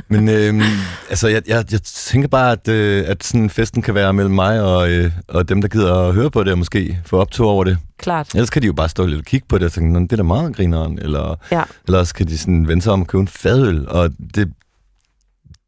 Men 0.09 0.29
øhm, 0.29 0.62
altså, 1.11 1.29
jeg, 1.29 1.43
jeg, 1.49 1.65
jeg 1.73 1.83
tænker 1.83 2.29
bare, 2.29 2.53
at, 2.53 2.69
øh, 2.69 3.05
at 3.09 3.24
sådan 3.24 3.51
festen 3.51 3.83
kan 3.83 3.95
være 3.95 4.12
mellem 4.12 4.35
mig 4.35 4.62
og, 4.62 4.91
øh, 4.91 5.12
og 5.29 5.49
dem, 5.49 5.61
der 5.61 5.69
gider 5.69 5.95
at 6.09 6.15
høre 6.15 6.31
på 6.31 6.45
det, 6.45 6.53
og 6.53 6.59
måske 6.59 6.99
få 7.07 7.20
optur 7.20 7.51
over 7.51 7.65
det. 7.65 7.79
Klart. 7.99 8.35
Ellers 8.35 8.51
kan 8.51 8.62
de 8.62 8.66
jo 8.66 8.73
bare 8.73 8.89
stå 8.89 9.07
lidt 9.07 9.19
og 9.19 9.24
kigge 9.24 9.47
på 9.49 9.59
det 9.59 9.65
og 9.66 9.73
tænke, 9.73 9.93
"Nå, 9.93 9.99
det 10.01 10.12
er 10.12 10.16
da 10.16 10.23
meget 10.23 10.57
grineren, 10.57 10.99
eller, 10.99 11.37
Ja. 11.53 11.62
eller 11.87 11.99
også 11.99 12.15
kan 12.15 12.27
de 12.27 12.39
sådan 12.39 12.69
vende 12.69 12.83
sig 12.83 12.93
om 12.93 13.01
og 13.01 13.07
købe 13.07 13.20
en 13.20 13.29
fadøl, 13.29 13.89
og 13.89 14.11
det, 14.35 14.53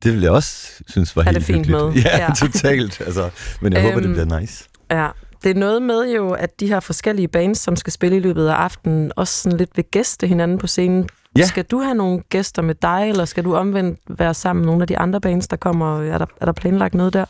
det 0.02 0.12
vil 0.12 0.20
jeg 0.22 0.30
også 0.30 0.68
synes 0.88 1.16
var 1.16 1.22
Er 1.22 1.26
helt 1.26 1.36
det 1.36 1.44
fint 1.44 1.66
hyggeligt. 1.66 1.94
med? 1.94 2.02
Ja, 2.02 2.08
Ja. 2.18 2.24
ja. 2.24 2.30
totalt. 2.34 3.00
Altså, 3.00 3.30
men 3.60 3.72
jeg 3.72 3.78
øhm, 3.80 3.86
håber, 3.88 4.00
det 4.00 4.06
Øhm, 4.16 4.26
bliver 4.26 4.40
nice. 4.40 4.64
Ja, 4.90 5.08
det 5.44 5.50
er 5.50 5.54
noget 5.60 5.82
med 5.82 6.14
jo, 6.14 6.30
at 6.30 6.60
de 6.60 6.66
her 6.68 6.80
forskellige 6.80 7.28
bands, 7.28 7.58
som 7.58 7.76
skal 7.76 7.92
spille 7.92 8.16
i 8.16 8.20
løbet 8.20 8.46
af 8.46 8.54
aftenen, 8.54 9.12
også 9.16 9.42
sådan 9.42 9.58
lidt 9.58 9.70
vil 9.76 9.84
gæste 9.90 10.26
hinanden 10.26 10.58
på 10.58 10.66
scenen. 10.66 11.08
Ja. 11.38 11.44
Skal 11.46 11.64
du 11.64 11.80
have 11.80 11.94
nogle 11.94 12.20
gæster 12.28 12.62
med 12.62 12.74
dig, 12.74 13.06
eller 13.08 13.24
skal 13.24 13.44
du 13.44 13.54
omvendt 13.54 14.00
være 14.08 14.34
sammen 14.34 14.60
med 14.60 14.66
nogle 14.66 14.82
af 14.82 14.86
de 14.88 14.98
andre 14.98 15.20
bands, 15.20 15.48
der 15.48 15.56
kommer? 15.56 16.02
Er 16.02 16.18
der, 16.18 16.26
er 16.40 16.44
der 16.44 16.52
planlagt 16.52 16.94
noget 16.94 17.12
der? 17.12 17.24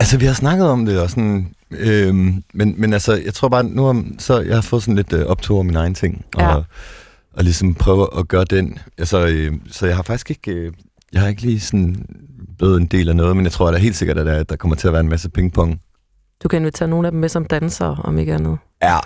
Altså, 0.00 0.18
vi 0.18 0.24
har 0.24 0.34
snakket 0.34 0.66
om 0.66 0.86
det, 0.86 1.00
og 1.00 1.10
sådan, 1.10 1.54
øhm, 1.70 2.42
men, 2.54 2.74
men 2.78 2.92
altså, 2.92 3.14
jeg 3.24 3.34
tror 3.34 3.48
bare, 3.48 3.64
nu 3.64 4.04
så 4.18 4.40
jeg 4.40 4.54
har 4.54 4.62
fået 4.62 4.82
sådan 4.82 4.96
lidt 4.96 5.12
øh, 5.12 5.26
optur 5.26 5.54
over 5.54 5.62
mine 5.62 5.78
egne 5.78 5.94
ting, 5.94 6.24
og, 6.34 6.42
Ja. 6.42 6.56
og 7.32 7.44
ligesom 7.44 7.74
prøve 7.74 8.18
at 8.18 8.28
gøre 8.28 8.44
den. 8.44 8.78
Altså, 8.98 9.26
øh, 9.26 9.52
så 9.70 9.86
jeg 9.86 9.96
har 9.96 10.02
faktisk 10.02 10.30
ikke, 10.30 10.50
øh, 10.50 10.72
jeg 11.12 11.20
har 11.20 11.28
ikke 11.28 11.42
lige 11.42 11.60
sådan 11.60 12.06
blevet 12.58 12.80
en 12.80 12.86
del 12.86 13.08
af 13.08 13.16
noget, 13.16 13.36
men 13.36 13.44
jeg 13.44 13.52
tror 13.52 13.70
da 13.70 13.78
helt 13.78 13.96
sikkert, 13.96 14.18
at 14.18 14.26
der, 14.26 14.42
der 14.42 14.56
kommer 14.56 14.76
til 14.76 14.86
at 14.88 14.92
være 14.92 15.00
en 15.00 15.08
masse 15.08 15.28
pingpong. 15.30 15.80
Du 16.42 16.48
kan 16.48 16.58
invitere 16.58 16.88
nogle 16.88 17.08
af 17.08 17.12
dem 17.12 17.20
med 17.20 17.28
som 17.28 17.44
dansere, 17.44 17.96
om 18.04 18.18
ikke 18.18 18.34
andet. 18.34 18.58
Ja. 18.82 18.98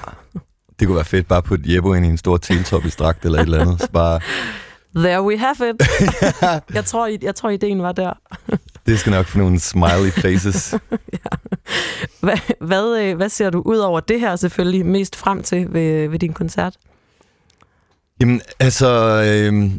Det 0.79 0.87
kunne 0.87 0.97
være 0.97 1.05
fedt 1.05 1.29
bare 1.29 1.39
at 1.39 1.45
putte 1.45 1.75
Jebbo 1.75 1.95
ind 1.95 2.07
i 2.07 2.09
en 2.09 2.19
stor 2.19 2.37
teletop 2.37 2.85
i 2.85 2.91
strakt 2.91 3.25
eller 3.25 3.39
et 3.39 3.43
eller 3.43 3.61
andet. 3.61 3.81
Så 3.81 3.91
bare, 3.93 4.21
There 4.97 5.23
we 5.23 5.39
have 5.39 5.57
it. 5.71 5.83
jeg, 6.75 6.85
tror, 6.85 7.11
jeg 7.23 7.35
tror, 7.35 7.51
ideen 7.51 7.83
var 7.83 7.93
der. 7.93 8.13
det 8.87 8.99
skal 8.99 9.11
nok 9.11 9.27
få 9.27 9.39
nogle 9.39 9.61
smiley 9.61 10.11
faces. 10.11 10.75
Hvad, 12.21 12.39
hvad, 12.61 13.03
øh, 13.03 13.17
hvad 13.17 13.29
ser 13.29 13.51
du 13.51 13.63
ud 13.67 13.77
over 13.77 14.01
det 14.01 14.21
her 14.21 14.37
selvfølgelig 14.37 14.87
mest 14.87 15.17
frem 15.17 15.43
til 15.43 15.73
ved, 15.73 16.09
ved 16.09 16.19
din 16.19 16.33
koncert? 16.33 16.77
Jamen, 18.21 18.41
altså, 18.61 18.89
øh, 19.27 19.71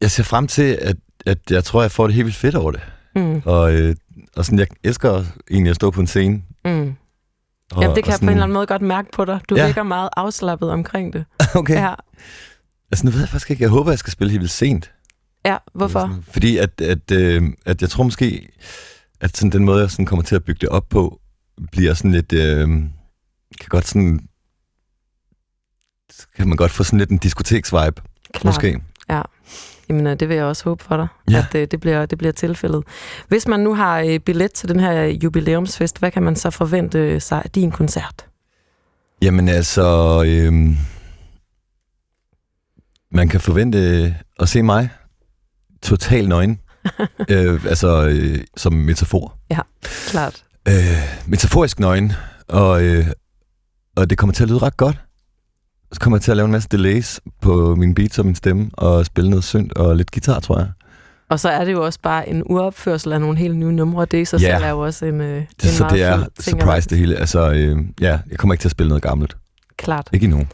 jeg 0.00 0.10
ser 0.10 0.22
frem 0.22 0.46
til, 0.46 0.78
at, 0.82 0.96
at 1.26 1.38
jeg 1.50 1.64
tror, 1.64 1.82
jeg 1.82 1.90
får 1.90 2.06
det 2.06 2.14
helt 2.14 2.24
vildt 2.24 2.38
fedt 2.38 2.54
over 2.54 2.70
det. 2.70 2.80
Mm. 3.16 3.42
Og, 3.44 3.72
øh, 3.74 3.96
og 4.36 4.44
sådan, 4.44 4.58
jeg 4.58 4.66
elsker 4.84 5.24
egentlig 5.50 5.70
at 5.70 5.76
stå 5.76 5.90
på 5.90 6.00
en 6.00 6.06
scene. 6.06 6.42
Mm. 6.64 6.94
Og, 7.72 7.82
Jamen, 7.82 7.96
det 7.96 8.04
kan 8.04 8.12
og 8.12 8.12
jeg 8.12 8.18
på 8.20 8.24
en 8.24 8.28
eller 8.30 8.42
anden 8.42 8.54
måde 8.54 8.66
godt 8.66 8.82
mærke 8.82 9.08
på 9.12 9.24
dig. 9.24 9.40
Du 9.48 9.56
Ja. 9.56 9.66
virker 9.66 9.82
meget 9.82 10.08
afslappet 10.16 10.70
omkring 10.70 11.12
det. 11.12 11.24
Okay. 11.54 11.74
Ja, 11.74 11.94
Altså, 12.92 13.04
nu 13.06 13.10
ved 13.10 13.20
jeg 13.20 13.28
faktisk 13.28 13.50
ikke. 13.50 13.62
Jeg 13.62 13.70
håber, 13.70 13.90
jeg 13.90 13.98
skal 13.98 14.12
spille 14.12 14.30
helt 14.30 14.40
vildt 14.40 14.52
sent. 14.52 14.92
ja 15.44 15.56
hvorfor? 15.74 16.18
Fordi 16.32 16.56
at, 16.56 16.80
at, 16.80 17.10
øh, 17.10 17.42
at 17.66 17.82
jeg 17.82 17.90
tror 17.90 18.04
måske, 18.04 18.48
at 19.20 19.36
sådan 19.36 19.50
den 19.52 19.64
måde, 19.64 19.80
jeg 19.80 19.90
sådan 19.90 20.06
kommer 20.06 20.22
til 20.22 20.34
at 20.36 20.44
bygge 20.44 20.58
det 20.60 20.68
op 20.68 20.88
på, 20.88 21.20
bliver 21.72 21.94
sådan 21.94 22.12
lidt... 22.12 22.32
Øh, 22.32 22.68
kan 23.60 23.68
godt 23.68 23.86
sådan... 23.88 24.20
Kan 26.36 26.48
man 26.48 26.56
godt 26.56 26.70
få 26.70 26.84
sådan 26.84 26.98
lidt 26.98 27.10
en 27.10 27.18
diskoteks-vibe, 27.18 28.02
Klart. 28.32 28.44
måske. 28.44 28.80
Ja. 29.90 29.94
Jamen, 29.94 30.06
øh, 30.06 30.20
det 30.20 30.28
vil 30.28 30.36
jeg 30.36 30.44
også 30.44 30.64
håbe 30.64 30.84
for 30.84 30.96
dig, 30.96 31.06
Ja. 31.30 31.38
at 31.48 31.54
øh, 31.54 31.66
det, 31.70 31.80
bliver, 31.80 32.06
det 32.06 32.18
bliver 32.18 32.32
tilfældet. 32.32 32.82
Hvis 33.28 33.48
man 33.48 33.60
nu 33.60 33.74
har 33.74 34.00
øh, 34.00 34.18
billet 34.18 34.52
til 34.52 34.68
den 34.68 34.80
her 34.80 35.02
jubilæumsfest, 35.02 35.98
hvad 35.98 36.10
kan 36.10 36.22
man 36.22 36.36
så 36.36 36.50
forvente 36.50 37.20
sig 37.20 37.42
af 37.44 37.50
din 37.50 37.70
koncert? 37.70 38.26
Jamen 39.22 39.48
altså, 39.48 40.22
øhm, 40.26 40.76
man 43.12 43.28
kan 43.28 43.40
forvente 43.40 44.16
at 44.40 44.48
se 44.48 44.62
mig 44.62 44.88
total 45.82 46.28
nøgen. 46.28 46.60
øh, 47.30 47.64
altså 47.64 48.08
øh, 48.08 48.38
som 48.56 48.72
metafor. 48.72 49.38
Ja, 49.50 49.58
klart. 50.06 50.44
Øh, 50.68 50.74
metaforisk 51.26 51.80
nøgen, 51.80 52.12
og, 52.48 52.82
øh, 52.84 53.06
og 53.96 54.10
det 54.10 54.18
kommer 54.18 54.34
til 54.34 54.42
at 54.42 54.48
lyde 54.48 54.58
ret 54.58 54.76
godt. 54.76 54.96
Så 55.92 56.00
kommer 56.00 56.16
jeg 56.16 56.22
til 56.22 56.30
at 56.30 56.36
lave 56.36 56.44
en 56.46 56.52
masse 56.52 56.68
delays 56.72 57.20
på 57.40 57.74
min 57.74 57.94
beats 57.94 58.18
og 58.18 58.26
min 58.26 58.34
stemme, 58.34 58.70
og 58.72 59.06
spille 59.06 59.30
noget 59.30 59.44
synt 59.44 59.72
og 59.72 59.96
lidt 59.96 60.10
guitar, 60.10 60.40
tror 60.40 60.58
jeg. 60.58 60.68
Og 61.28 61.40
så 61.40 61.48
er 61.48 61.64
det 61.64 61.72
jo 61.72 61.84
også 61.84 61.98
bare 62.02 62.28
en 62.28 62.42
uopførsel 62.46 63.12
af 63.12 63.20
nogle 63.20 63.38
helt 63.38 63.56
nye 63.56 63.72
numre. 63.72 64.04
Det 64.04 64.18
i 64.22 64.24
sig 64.24 64.40
Ja. 64.40 64.54
selv 64.56 64.64
er 64.64 64.70
jo 64.70 64.78
også 64.80 65.06
en, 65.06 65.20
øh, 65.20 65.36
en 65.36 65.46
Det, 65.62 65.70
så 65.70 65.82
meget 65.84 65.94
det 65.94 66.02
er 66.02 66.24
surprise 66.42 66.88
det 66.88 66.98
hele. 66.98 67.16
Altså, 67.16 67.50
øh, 67.52 67.78
ja, 68.00 68.18
jeg 68.30 68.38
kommer 68.38 68.54
ikke 68.54 68.62
til 68.62 68.68
at 68.68 68.72
spille 68.72 68.88
noget 68.88 69.02
gammelt. 69.02 69.36
Klart. 69.76 70.08
Ikke 70.12 70.24
endnu. 70.24 70.46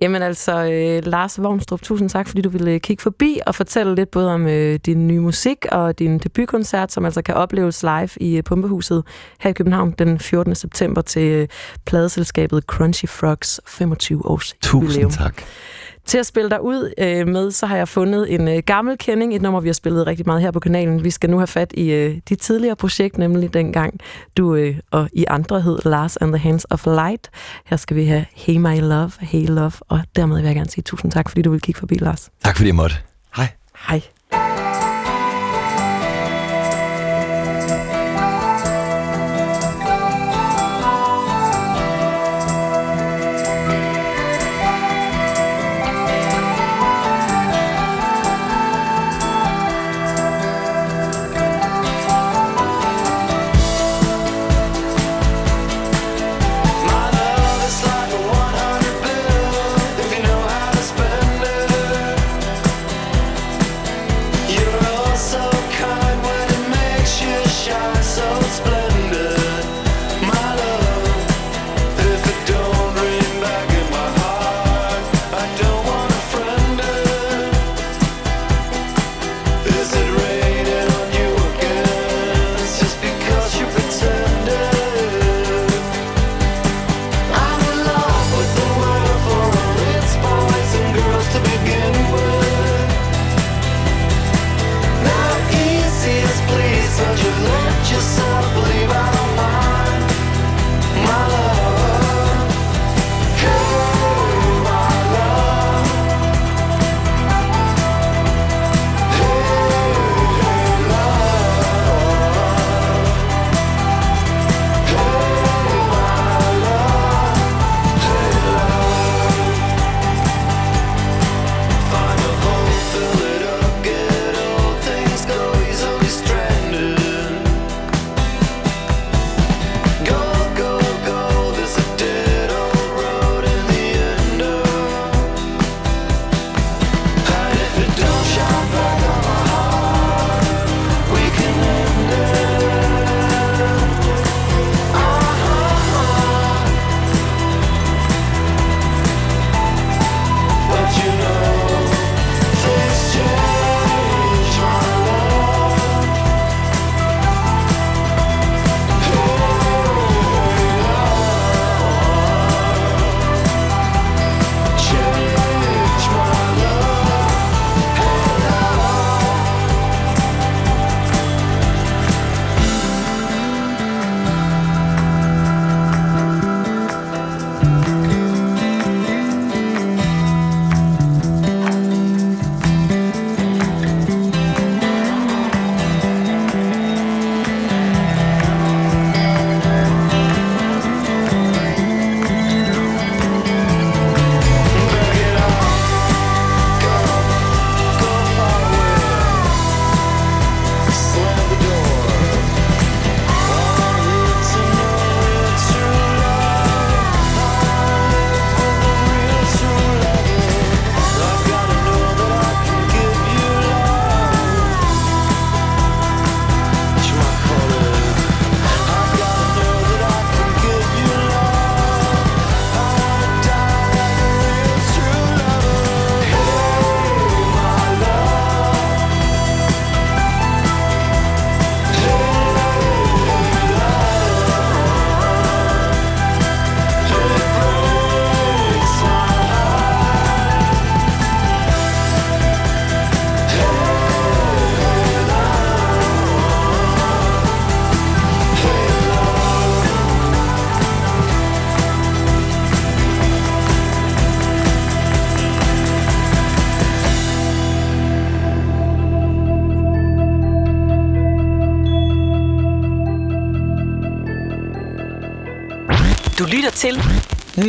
Jamen 0.00 0.22
altså, 0.22 0.64
øh, 0.64 1.06
Lars 1.06 1.42
Vognstrup, 1.42 1.82
tusind 1.82 2.08
tak, 2.08 2.28
fordi 2.28 2.42
du 2.42 2.48
ville 2.48 2.70
øh, 2.70 2.80
kigge 2.80 3.02
forbi 3.02 3.40
og 3.46 3.54
fortælle 3.54 3.94
lidt 3.94 4.10
både 4.10 4.34
om 4.34 4.46
øh, 4.46 4.78
din 4.86 5.06
nye 5.06 5.20
musik 5.20 5.66
og 5.72 5.98
din 5.98 6.18
debutkoncert, 6.18 6.92
som 6.92 7.04
altså 7.04 7.22
kan 7.22 7.34
opleves 7.34 7.82
live 7.82 8.08
i 8.16 8.36
øh, 8.36 8.42
Pumpehuset 8.42 9.04
her 9.40 9.50
i 9.50 9.52
København 9.52 9.94
den 9.98 10.18
14. 10.18 10.54
september 10.54 11.00
til 11.00 11.22
øh, 11.22 11.48
pladeselskabet 11.86 12.64
Crunchy 12.64 13.08
Frogs 13.08 13.60
25 13.66 14.26
års 14.26 14.54
Tusind 14.62 14.82
jubilæum. 14.82 15.10
tak. 15.10 15.42
Til 16.06 16.18
at 16.18 16.26
spille 16.26 16.50
dig 16.50 16.62
ud 16.62 16.92
øh, 16.98 17.28
med, 17.28 17.50
så 17.50 17.66
har 17.66 17.76
jeg 17.76 17.88
fundet 17.88 18.34
en 18.34 18.48
øh, 18.48 18.62
gammel 18.66 18.98
kending, 18.98 19.34
et 19.34 19.42
nummer, 19.42 19.60
vi 19.60 19.68
har 19.68 19.72
spillet 19.72 20.06
rigtig 20.06 20.26
meget 20.26 20.42
her 20.42 20.50
på 20.50 20.60
kanalen. 20.60 21.04
Vi 21.04 21.10
skal 21.10 21.30
nu 21.30 21.36
have 21.38 21.46
fat 21.46 21.72
i 21.74 21.90
øh, 21.90 22.16
dit 22.28 22.38
tidligere 22.38 22.76
projekt, 22.76 23.18
nemlig 23.18 23.54
dengang 23.54 24.00
du 24.36 24.54
øh, 24.54 24.78
og 24.90 25.08
I 25.12 25.24
andre 25.28 25.60
hed 25.60 25.78
Lars 25.84 26.16
and 26.16 26.32
the 26.32 26.38
Hands 26.38 26.66
of 26.70 26.86
Light. 26.86 27.30
Her 27.64 27.76
skal 27.76 27.96
vi 27.96 28.04
have 28.04 28.24
Hey 28.34 28.56
My 28.56 28.80
Love, 28.80 29.12
Hey 29.20 29.46
Love, 29.46 29.72
og 29.88 30.00
dermed 30.16 30.36
vil 30.36 30.46
jeg 30.46 30.54
gerne 30.54 30.70
sige 30.70 30.82
tusind 30.82 31.12
tak, 31.12 31.28
fordi 31.28 31.42
du 31.42 31.50
vil 31.50 31.60
kigge 31.60 31.78
forbi, 31.78 31.94
Lars. 31.94 32.30
Tak 32.44 32.56
fordi 32.56 32.66
jeg 32.66 32.74
måtte. 32.74 32.96
Hej. 33.36 33.48
Hej. 33.88 34.19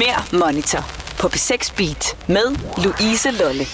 Mere 0.02 0.40
Monitor 0.40 0.84
på 1.20 1.28
P6 1.28 1.76
Beat 1.78 2.16
med 2.28 2.58
Louise 2.84 3.32
Lolle. 3.32 3.66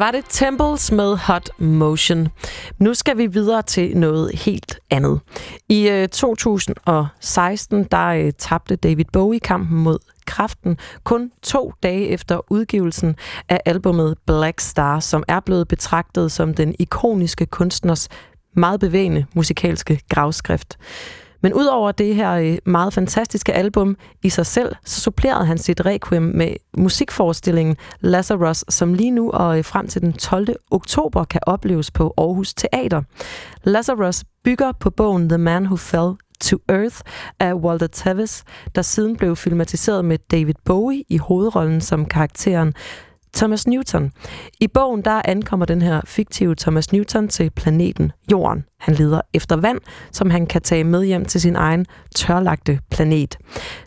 Var 0.00 0.10
det 0.10 0.24
Temples 0.28 0.92
med 0.92 1.16
Hot 1.16 1.50
Motion. 1.58 2.28
Nu 2.78 2.94
skal 2.94 3.18
vi 3.18 3.26
videre 3.26 3.62
til 3.62 3.96
noget 3.96 4.38
helt 4.38 4.78
andet. 4.90 5.20
I 5.68 5.88
øh, 5.88 6.08
2016 6.08 7.84
der 7.84 8.06
øh, 8.06 8.32
tabte 8.38 8.76
David 8.76 9.04
Bowie 9.12 9.40
kampen 9.40 9.78
mod 9.78 9.98
kræften 10.26 10.78
kun 11.04 11.30
to 11.42 11.72
dage 11.82 12.08
efter 12.08 12.40
udgivelsen 12.50 13.16
af 13.48 13.60
albumet 13.64 14.18
Black 14.26 14.60
Star, 14.60 15.00
som 15.00 15.24
er 15.28 15.40
blevet 15.40 15.68
betragtet 15.68 16.32
som 16.32 16.54
den 16.54 16.74
ikoniske 16.78 17.46
kunstners 17.46 18.08
meget 18.56 18.80
bevægende 18.80 19.26
musikalske 19.34 20.00
gravskrift. 20.08 20.78
Men 21.42 21.54
udover 21.54 21.92
det 21.92 22.14
her 22.14 22.32
øh, 22.32 22.58
meget 22.66 22.92
fantastiske 22.92 23.52
album 23.52 23.96
i 24.22 24.28
sig 24.28 24.46
selv, 24.46 24.74
så 24.84 25.00
supplerede 25.00 25.46
han 25.46 25.58
sit 25.58 25.86
requiem 25.86 26.22
med 26.22 26.52
musikforestillingen 26.76 27.76
Lazarus, 28.00 28.64
som 28.68 28.94
lige 28.94 29.10
nu 29.10 29.30
og 29.30 29.58
øh, 29.58 29.64
frem 29.64 29.88
til 29.88 30.00
den 30.00 30.12
12. 30.12 30.48
oktober 30.70 31.24
kan 31.24 31.40
opleves 31.46 31.90
på 31.90 32.14
Aarhus 32.18 32.54
Teater. 32.54 33.02
Lazarus 33.64 34.24
bygger 34.44 34.72
på 34.72 34.90
bogen 34.90 35.28
The 35.28 35.38
Man 35.38 35.64
Who 35.64 35.76
Fell 35.76 36.12
to 36.40 36.56
Earth 36.68 37.00
af 37.40 37.54
Walter 37.54 37.86
Tevis, 37.86 38.44
der 38.74 38.82
siden 38.82 39.16
blev 39.16 39.36
filmatiseret 39.36 40.04
med 40.04 40.18
David 40.30 40.54
Bowie 40.64 41.04
i 41.08 41.16
hovedrollen 41.16 41.80
som 41.80 42.06
karakteren 42.06 42.74
Thomas 43.34 43.66
Newton. 43.66 44.12
I 44.60 44.68
bogen 44.68 45.02
der 45.02 45.22
ankommer 45.24 45.66
den 45.66 45.82
her 45.82 46.00
fiktive 46.04 46.54
Thomas 46.54 46.92
Newton 46.92 47.28
til 47.28 47.50
planeten 47.50 48.12
Jorden. 48.32 48.64
Han 48.80 48.94
leder 48.94 49.20
efter 49.34 49.56
vand, 49.56 49.78
som 50.12 50.30
han 50.30 50.46
kan 50.46 50.62
tage 50.62 50.84
med 50.84 51.04
hjem 51.04 51.24
til 51.24 51.40
sin 51.40 51.56
egen 51.56 51.86
tørlagte 52.16 52.80
planet. 52.90 53.38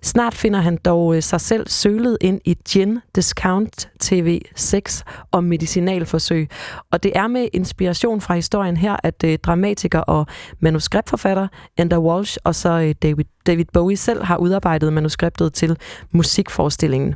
Snart 0.01 0.33
finder 0.33 0.59
han 0.59 0.77
dog 0.85 1.15
øh, 1.15 1.23
sig 1.23 1.41
selv 1.41 1.67
sølet 1.67 2.17
ind 2.21 2.41
i 2.45 2.57
Gin 2.69 2.99
Discount 3.15 3.89
TV 3.99 4.41
6 4.55 5.03
om 5.31 5.43
medicinalforsøg. 5.43 6.49
Og 6.91 7.03
det 7.03 7.11
er 7.15 7.27
med 7.27 7.47
inspiration 7.53 8.21
fra 8.21 8.35
historien 8.35 8.77
her, 8.77 8.95
at 9.03 9.23
øh, 9.25 9.37
dramatiker 9.43 9.99
og 9.99 10.27
manuskriptforfatter 10.59 11.47
Enda 11.77 11.99
Walsh 11.99 12.37
og 12.43 12.55
så 12.55 12.69
øh, 12.69 12.95
David, 13.03 13.25
David 13.47 13.65
Bowie 13.73 13.97
selv 13.97 14.23
har 14.23 14.37
udarbejdet 14.37 14.93
manuskriptet 14.93 15.53
til 15.53 15.77
musikforestillingen. 16.11 17.15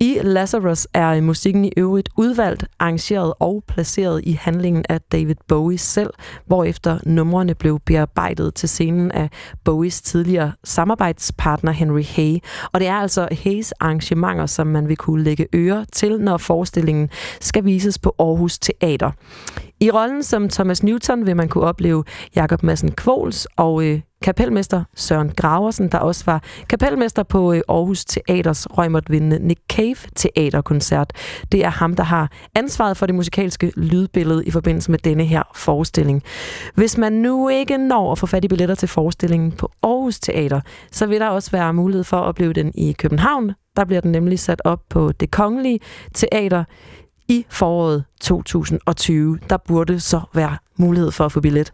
I 0.00 0.18
Lazarus 0.22 0.88
er 0.94 1.20
musikken 1.20 1.64
i 1.64 1.72
øvrigt 1.76 2.08
udvalgt, 2.16 2.64
arrangeret 2.78 3.34
og 3.38 3.64
placeret 3.68 4.20
i 4.24 4.32
handlingen 4.32 4.84
af 4.88 5.00
David 5.00 5.34
Bowie 5.48 5.78
selv, 5.78 6.10
hvorefter 6.46 6.98
numrene 7.06 7.54
blev 7.54 7.80
bearbejdet 7.80 8.54
til 8.54 8.68
scenen 8.68 9.10
af 9.10 9.28
Bowies 9.64 10.02
tidligere 10.02 10.52
samarbejdspartner 10.64 11.72
Henry 11.72 12.02
Hay. 12.02 12.38
Og 12.72 12.80
det 12.80 12.88
er 12.88 12.94
altså 12.94 13.28
Hays 13.42 13.72
arrangementer, 13.72 14.46
som 14.46 14.66
man 14.66 14.88
vil 14.88 14.96
kunne 14.96 15.22
lægge 15.22 15.46
øre 15.54 15.86
til, 15.92 16.20
når 16.20 16.36
forestillingen 16.36 17.10
skal 17.40 17.64
vises 17.64 17.98
på 17.98 18.14
Aarhus 18.18 18.58
Teater. 18.58 19.10
I 19.82 19.90
rollen 19.90 20.22
som 20.22 20.48
Thomas 20.48 20.82
Newton 20.82 21.26
vil 21.26 21.36
man 21.36 21.48
kunne 21.48 21.64
opleve 21.64 22.04
Jakob 22.36 22.62
Madsen 22.62 22.92
Kvols 22.92 23.46
og 23.56 23.84
øh, 23.84 24.00
kapelmester 24.22 24.84
Søren 24.94 25.32
Graversen, 25.36 25.88
der 25.88 25.98
også 25.98 26.24
var 26.26 26.42
kapelmester 26.68 27.22
på 27.22 27.52
øh, 27.52 27.60
Aarhus 27.68 28.04
Teaters 28.04 28.66
røgmåtvindende 28.70 29.38
Nick 29.38 29.60
Cave 29.72 29.96
teaterkoncert. 30.16 31.12
Det 31.52 31.64
er 31.64 31.68
ham, 31.68 31.94
der 31.96 32.02
har 32.02 32.30
ansvaret 32.54 32.96
for 32.96 33.06
det 33.06 33.14
musikalske 33.14 33.72
lydbillede 33.76 34.46
i 34.46 34.50
forbindelse 34.50 34.90
med 34.90 34.98
denne 34.98 35.24
her 35.24 35.42
forestilling. 35.54 36.22
Hvis 36.74 36.98
man 36.98 37.12
nu 37.12 37.48
ikke 37.48 37.78
når 37.78 38.12
at 38.12 38.18
få 38.18 38.26
fat 38.26 38.44
i 38.44 38.48
billetter 38.48 38.74
til 38.74 38.88
forestillingen 38.88 39.52
på 39.52 39.70
Aarhus 39.82 40.20
Teater, 40.20 40.60
så 40.90 41.06
vil 41.06 41.20
der 41.20 41.28
også 41.28 41.50
være 41.50 41.72
mulighed 41.72 42.04
for 42.04 42.16
at 42.16 42.24
opleve 42.24 42.52
den 42.52 42.72
i 42.74 42.92
København. 42.92 43.52
Der 43.76 43.84
bliver 43.84 44.00
den 44.00 44.12
nemlig 44.12 44.38
sat 44.38 44.62
op 44.64 44.80
på 44.90 45.12
Det 45.12 45.30
Kongelige 45.30 45.80
Teater 46.14 46.64
i 47.32 47.46
foråret 47.50 48.04
2020. 48.20 49.38
Der 49.50 49.56
burde 49.56 50.00
så 50.00 50.20
være 50.34 50.56
mulighed 50.76 51.10
for 51.10 51.24
at 51.24 51.32
få 51.32 51.40
billet. 51.40 51.72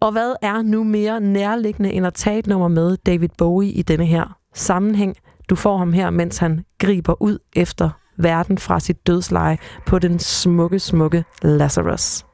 Og 0.00 0.12
hvad 0.12 0.34
er 0.42 0.62
nu 0.62 0.84
mere 0.84 1.20
nærliggende 1.20 1.92
end 1.92 2.06
at 2.06 2.14
tage 2.14 2.38
et 2.38 2.46
nummer 2.46 2.68
med 2.68 2.96
David 3.06 3.28
Bowie 3.38 3.70
i 3.70 3.82
denne 3.82 4.06
her 4.06 4.36
sammenhæng? 4.54 5.16
Du 5.50 5.56
får 5.56 5.78
ham 5.78 5.92
her, 5.92 6.10
mens 6.10 6.38
han 6.38 6.64
griber 6.78 7.22
ud 7.22 7.38
efter 7.56 7.90
verden 8.16 8.58
fra 8.58 8.80
sit 8.80 9.06
dødsleje 9.06 9.58
på 9.86 9.98
den 9.98 10.18
smukke, 10.18 10.78
smukke 10.78 11.24
Lazarus. 11.42 12.24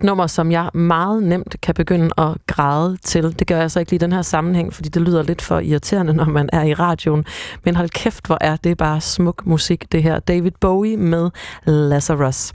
Et 0.00 0.04
nummer, 0.04 0.26
som 0.26 0.52
jeg 0.52 0.70
meget 0.74 1.22
nemt 1.22 1.56
kan 1.62 1.74
begynde 1.74 2.10
at 2.18 2.36
græde 2.46 2.96
til. 3.04 3.38
Det 3.38 3.46
gør 3.46 3.56
jeg 3.56 3.70
så 3.70 3.80
ikke 3.80 3.92
lige 3.92 3.98
i 3.98 4.04
den 4.04 4.12
her 4.12 4.22
sammenhæng, 4.22 4.74
fordi 4.74 4.88
det 4.88 5.02
lyder 5.02 5.22
lidt 5.22 5.42
for 5.42 5.58
irriterende, 5.58 6.12
når 6.12 6.24
man 6.24 6.48
er 6.52 6.62
i 6.62 6.74
radioen. 6.74 7.24
Men 7.64 7.76
hold 7.76 7.88
kæft, 7.88 8.26
hvor 8.26 8.38
er 8.40 8.56
det 8.56 8.78
bare 8.78 9.00
smuk 9.00 9.46
musik, 9.46 9.92
det 9.92 10.02
her. 10.02 10.18
David 10.18 10.50
Bowie 10.60 10.96
med 10.96 11.30
Lazarus. 11.66 12.52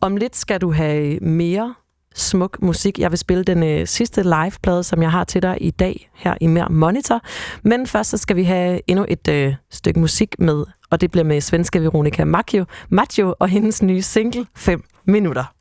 Om 0.00 0.16
lidt 0.16 0.36
skal 0.36 0.60
du 0.60 0.72
have 0.72 1.18
mere 1.20 1.74
smuk 2.14 2.62
musik. 2.62 2.98
Jeg 2.98 3.10
vil 3.10 3.18
spille 3.18 3.44
den 3.44 3.62
øh, 3.62 3.86
sidste 3.86 4.22
liveplade, 4.22 4.82
som 4.82 5.02
jeg 5.02 5.10
har 5.10 5.24
til 5.24 5.42
dig 5.42 5.58
i 5.60 5.70
dag 5.70 6.10
her 6.14 6.34
i 6.40 6.46
Mere 6.46 6.68
Monitor. 6.70 7.20
Men 7.62 7.86
først 7.86 8.10
så 8.10 8.16
skal 8.16 8.36
vi 8.36 8.42
have 8.42 8.80
endnu 8.86 9.06
et 9.08 9.28
øh, 9.28 9.54
stykke 9.70 10.00
musik 10.00 10.34
med, 10.38 10.64
og 10.90 11.00
det 11.00 11.10
bliver 11.10 11.24
med 11.24 11.40
svenske 11.40 11.82
Veronica 11.82 12.24
Maggio, 12.24 12.64
Maggio 12.88 13.34
og 13.38 13.48
hendes 13.48 13.82
nye 13.82 14.02
single 14.02 14.46
5 14.56 14.84
minutter. 15.04 15.55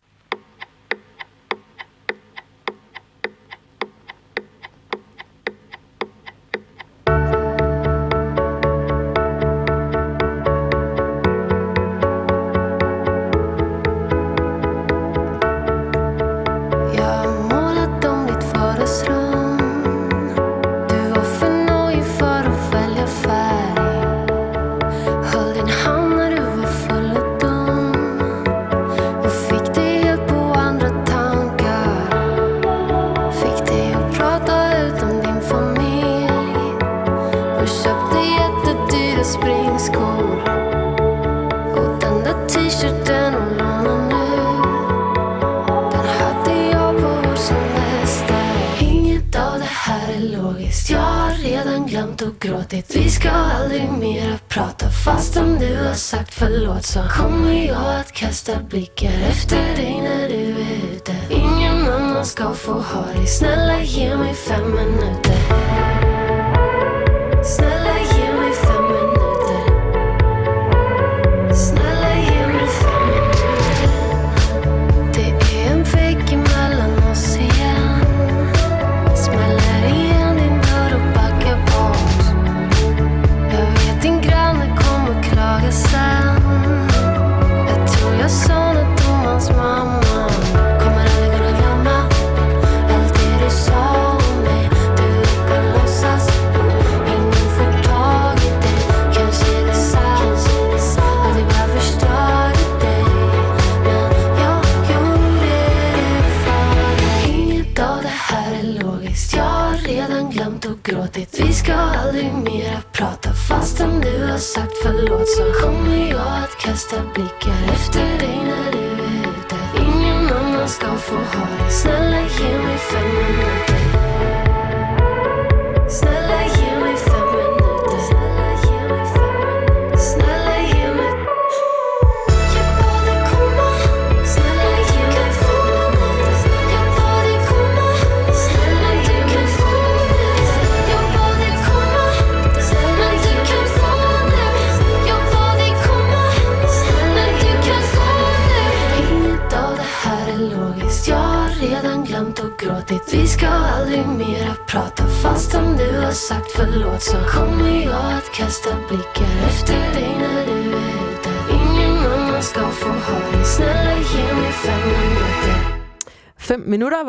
Förlåt 56.95 57.11
Så 57.11 57.21
kommer 57.21 57.67
jag 57.67 57.99
att 57.99 58.11
kasta 58.11 58.59
blikket 58.69 59.13
efter 59.29 59.75
det 59.75 60.01
när 60.01 60.29
du 60.29 60.35
är 60.35 60.95
ute 60.95 61.15
Ingen 61.29 61.87
annan 61.87 62.25
ska 62.25 62.53
få 62.53 62.73
ha 62.73 63.05
dig 63.05 63.27
Snälla 63.27 63.79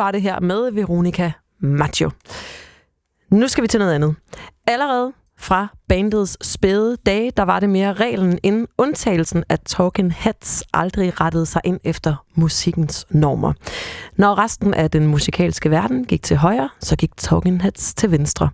var 0.06 0.10
det 0.10 0.22
her 0.22 0.40
med 0.40 0.70
Veronica 0.70 1.32
Maggio. 1.60 2.10
Nu 3.30 3.48
skal 3.48 3.62
vi 3.62 3.68
til 3.68 3.80
noget 3.80 3.94
andet. 3.94 4.14
Allerede 4.66 5.12
fra 5.38 5.68
bandets 5.88 6.46
spæde 6.46 6.96
dage, 7.06 7.30
der 7.36 7.42
var 7.42 7.60
det 7.60 7.70
mere 7.70 7.92
reglen 7.92 8.38
end 8.42 8.66
undtagelsen, 8.78 9.44
at 9.48 9.60
Talking 9.66 10.14
Heads 10.14 10.62
aldrig 10.74 11.20
rettede 11.20 11.46
sig 11.46 11.60
ind 11.64 11.80
efter 11.84 12.24
musikkens 12.34 13.06
normer. 13.10 13.52
Når 14.16 14.38
resten 14.38 14.74
af 14.74 14.90
den 14.90 15.06
musikalske 15.06 15.70
verden 15.70 16.04
gik 16.04 16.22
til 16.22 16.36
højre, 16.36 16.68
så 16.80 16.96
gik 16.96 17.16
Talking 17.16 17.62
Heads 17.62 17.94
til 17.94 18.10
venstre. 18.10 18.50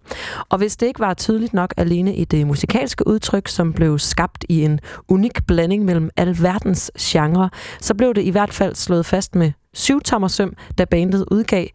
Og 0.48 0.58
hvis 0.58 0.76
det 0.76 0.86
ikke 0.86 1.00
var 1.00 1.14
tydeligt 1.14 1.54
nok 1.54 1.74
alene 1.76 2.14
i 2.14 2.24
det 2.24 2.46
musikalske 2.46 3.06
udtryk, 3.06 3.48
som 3.48 3.72
blev 3.72 3.98
skabt 3.98 4.44
i 4.48 4.64
en 4.64 4.80
unik 5.08 5.46
blanding 5.46 5.84
mellem 5.84 6.10
alverdens 6.16 6.90
genre, 7.00 7.50
så 7.80 7.94
blev 7.94 8.14
det 8.14 8.22
i 8.22 8.30
hvert 8.30 8.52
fald 8.52 8.74
slået 8.74 9.06
fast 9.06 9.34
med 9.34 9.52
syvtommersøm, 9.74 10.56
da 10.78 10.84
bandet 10.84 11.24
udgav 11.30 11.66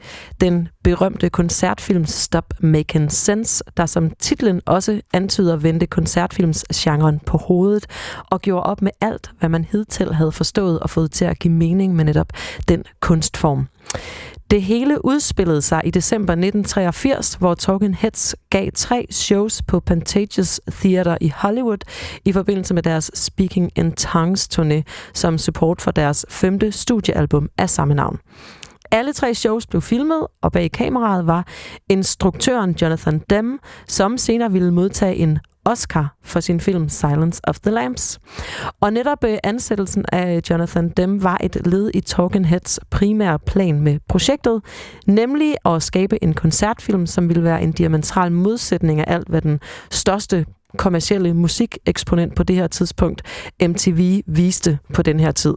den 0.42 0.68
berømte 0.84 1.30
koncertfilm 1.30 2.06
Stop 2.06 2.54
Making 2.60 3.12
Sense, 3.12 3.64
der 3.78 3.86
som 3.86 4.12
titlen 4.20 4.62
også 4.66 5.02
antyder 5.14 5.56
vendte 5.56 5.86
koncertfilmsgenren 5.86 7.20
på 7.20 7.38
hovedet 7.38 7.88
og 8.32 8.42
gjorde 8.42 8.64
op 8.64 8.82
med 8.82 8.92
alt, 9.02 9.32
hvad 9.40 9.50
man 9.50 9.66
hidtil 9.66 10.14
havde 10.14 10.32
forstået 10.32 10.80
og 10.80 10.90
fået 10.90 11.12
til 11.12 11.26
at 11.26 11.40
give 11.40 11.54
mening 11.54 11.96
med 11.96 12.06
netop 12.06 12.28
den 12.68 12.84
kunstform. 13.00 13.68
Det 14.52 14.62
hele 14.62 15.06
udspillede 15.06 15.62
sig 15.62 15.82
i 15.86 15.90
december 15.90 16.34
1983, 16.34 17.34
hvor 17.34 17.54
Talking 17.54 17.98
Heads 17.98 18.36
gav 18.50 18.70
tre 18.76 19.08
shows 19.12 19.62
på 19.62 19.80
Pantages 19.80 20.62
Theater 20.72 21.18
i 21.22 21.34
Hollywood 21.36 21.78
i 22.26 22.32
forbindelse 22.32 22.74
med 22.74 22.84
deres 22.84 23.12
Speaking 23.14 23.72
in 23.76 23.92
Tongues 23.92 24.50
turné 24.60 24.82
som 25.14 25.38
support 25.38 25.82
for 25.82 25.92
deres 25.92 26.26
femte 26.30 26.72
studiealbum 26.72 27.50
af 27.58 27.70
samme 27.70 27.94
navn. 27.94 28.20
Alle 28.92 29.14
tre 29.14 29.34
shows 29.34 29.68
blev 29.68 29.82
filmet, 29.82 30.28
og 30.42 30.52
bag 30.52 30.72
kameraet 30.72 31.28
var 31.28 31.48
instruktøren 31.90 32.76
Jonathan 32.82 33.22
Demme, 33.30 33.60
som 33.88 34.18
senere 34.18 34.52
ville 34.52 34.72
modtage 34.72 35.16
en 35.16 35.40
Oscar 35.68 36.16
for 36.24 36.40
sin 36.40 36.60
film 36.60 36.90
Silence 36.90 37.42
of 37.44 37.60
the 37.60 37.72
Lambs. 37.72 38.20
Og 38.82 38.94
netop 38.94 39.24
øh, 39.24 39.38
ansættelsen 39.44 40.06
af 40.12 40.42
Jonathan 40.50 40.90
Demme 40.90 41.24
var 41.24 41.38
et 41.44 41.68
led 41.68 41.92
i 41.94 42.02
Talking 42.02 42.48
Heads 42.48 42.80
primære 42.90 43.40
plan 43.40 43.82
med 43.82 44.00
projektet, 44.08 44.62
nemlig 45.08 45.56
at 45.66 45.84
skabe 45.84 46.24
en 46.24 46.34
koncertfilm, 46.34 47.06
som 47.06 47.30
ville 47.30 47.44
være 47.44 47.62
en 47.62 47.72
diametral 47.72 48.32
modsætning 48.32 49.00
af 49.00 49.14
alt, 49.14 49.28
hvad 49.28 49.42
den 49.42 49.60
største 49.92 50.46
kommercielle 50.78 51.34
musikeksponent 51.34 52.36
på 52.36 52.44
det 52.44 52.56
her 52.56 52.68
tidspunkt, 52.68 53.22
MTV, 53.62 54.22
viste 54.28 54.80
på 54.94 55.02
den 55.02 55.20
her 55.20 55.32
tid. 55.32 55.54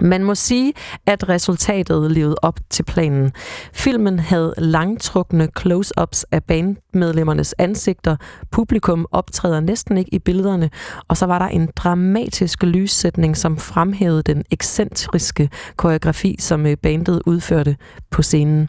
Man 0.00 0.24
må 0.24 0.34
sige, 0.34 0.72
at 1.06 1.28
resultatet 1.28 2.10
levede 2.10 2.36
op 2.42 2.60
til 2.70 2.82
planen. 2.82 3.32
Filmen 3.72 4.18
havde 4.18 4.54
langtrukne 4.58 5.48
close-ups 5.58 6.24
af 6.32 6.44
bandmedlemmernes 6.44 7.54
ansigter. 7.58 8.16
Publikum 8.50 9.06
optræder 9.12 9.60
næsten 9.60 9.98
ikke 9.98 10.14
i 10.14 10.18
billederne. 10.18 10.70
Og 11.08 11.16
så 11.16 11.26
var 11.26 11.38
der 11.38 11.46
en 11.46 11.68
dramatisk 11.76 12.62
lyssætning, 12.62 13.36
som 13.36 13.58
fremhævede 13.58 14.22
den 14.22 14.44
ekscentriske 14.50 15.50
koreografi, 15.76 16.36
som 16.38 16.66
øh, 16.66 16.76
bandet 16.76 17.22
udførte 17.26 17.76
på 18.10 18.22
scenen. 18.22 18.68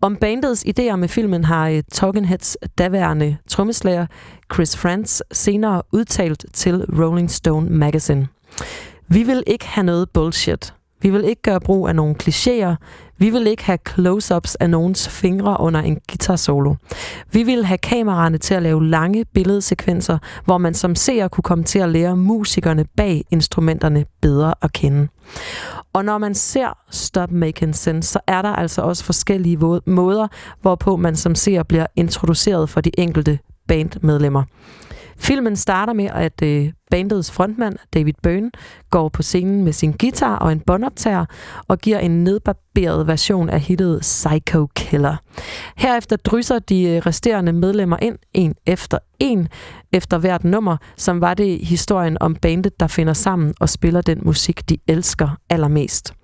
Om 0.00 0.16
bandets 0.16 0.64
idéer 0.64 0.96
med 0.96 1.08
filmen 1.08 1.44
har 1.44 1.68
øh, 1.68 1.82
Talking 1.92 2.28
Heads 2.28 2.56
daværende 2.78 3.36
trommeslager 3.48 4.06
Chris 4.54 4.76
Frantz 4.76 5.20
senere 5.32 5.82
udtalt 5.92 6.44
til 6.52 6.84
Rolling 6.98 7.30
Stone 7.30 7.70
Magazine. 7.70 8.28
Vi 9.08 9.22
vil 9.22 9.42
ikke 9.46 9.66
have 9.66 9.84
noget 9.84 10.10
bullshit. 10.10 10.74
Vi 11.02 11.10
vil 11.10 11.24
ikke 11.24 11.42
gøre 11.42 11.60
brug 11.60 11.88
af 11.88 11.96
nogle 11.96 12.14
klichéer. 12.22 12.74
Vi 13.18 13.30
vil 13.30 13.46
ikke 13.46 13.64
have 13.64 13.78
close-ups 13.88 14.56
af 14.60 14.70
nogens 14.70 15.08
fingre 15.08 15.56
under 15.60 15.80
en 15.80 15.98
guitar-solo. 16.10 16.74
Vi 17.32 17.42
vil 17.42 17.64
have 17.64 17.78
kameraerne 17.78 18.38
til 18.38 18.54
at 18.54 18.62
lave 18.62 18.86
lange 18.86 19.24
billedsekvenser, 19.24 20.18
hvor 20.44 20.58
man 20.58 20.74
som 20.74 20.94
seer 20.94 21.28
kunne 21.28 21.42
komme 21.42 21.64
til 21.64 21.78
at 21.78 21.88
lære 21.88 22.16
musikerne 22.16 22.84
bag 22.96 23.24
instrumenterne 23.30 24.04
bedre 24.20 24.54
at 24.62 24.72
kende. 24.72 25.08
Og 25.92 26.04
når 26.04 26.18
man 26.18 26.34
ser 26.34 26.78
Stop 26.90 27.30
Making 27.30 27.74
Sense, 27.74 28.12
så 28.12 28.20
er 28.26 28.42
der 28.42 28.52
altså 28.52 28.82
også 28.82 29.04
forskellige 29.04 29.58
måder, 29.86 30.28
hvorpå 30.62 30.96
man 30.96 31.16
som 31.16 31.34
seer 31.34 31.62
bliver 31.62 31.86
introduceret 31.96 32.70
for 32.70 32.80
de 32.80 32.90
enkelte 33.00 33.38
bandmedlemmer. 33.68 34.42
Filmen 35.22 35.56
starter 35.56 35.92
med, 35.92 36.08
at 36.14 36.42
øh, 36.42 36.72
bandets 36.90 37.30
frontmand, 37.30 37.76
David 37.94 38.12
Byrne, 38.22 38.50
går 38.90 39.08
på 39.08 39.22
scenen 39.22 39.64
med 39.64 39.72
sin 39.72 39.92
guitar 39.92 40.36
og 40.36 40.52
en 40.52 40.60
båndoptager 40.60 41.24
og 41.68 41.78
giver 41.78 41.98
en 41.98 42.24
nedbarberet 42.24 43.06
version 43.06 43.48
af 43.48 43.60
hittet 43.60 44.00
Psycho 44.00 44.66
Killer. 44.76 45.16
Herefter 45.76 46.16
drysser 46.16 46.58
de 46.58 46.84
øh, 46.84 46.98
resterende 47.06 47.52
medlemmer 47.52 47.96
ind, 48.02 48.18
en 48.34 48.54
efter 48.66 48.98
en, 49.18 49.48
efter 49.92 50.18
hvert 50.18 50.44
nummer, 50.44 50.76
som 50.96 51.20
var 51.20 51.34
det 51.34 51.66
historien 51.66 52.16
om 52.20 52.34
bandet, 52.34 52.80
der 52.80 52.86
finder 52.86 53.12
sammen 53.12 53.54
og 53.60 53.68
spiller 53.68 54.00
den 54.00 54.20
musik, 54.22 54.68
de 54.68 54.78
elsker 54.88 55.28
allermest. 55.50 56.14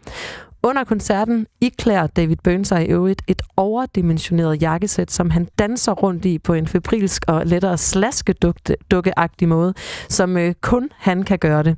Under 0.62 0.84
koncerten 0.84 1.46
iklærer 1.60 2.06
David 2.06 2.36
Byrne 2.44 2.64
sig 2.64 2.88
i 2.88 2.90
øvrigt 2.90 3.22
et 3.26 3.42
overdimensioneret 3.56 4.62
jakkesæt, 4.62 5.10
som 5.10 5.30
han 5.30 5.48
danser 5.58 5.92
rundt 5.92 6.24
i 6.24 6.38
på 6.38 6.54
en 6.54 6.66
febrilsk 6.66 7.24
og 7.28 7.46
lettere 7.46 7.78
slaskedukkeagtig 7.78 9.48
måde, 9.48 9.74
som 10.08 10.36
øh, 10.36 10.54
kun 10.60 10.88
han 10.96 11.22
kan 11.22 11.38
gøre 11.38 11.62
det. 11.62 11.76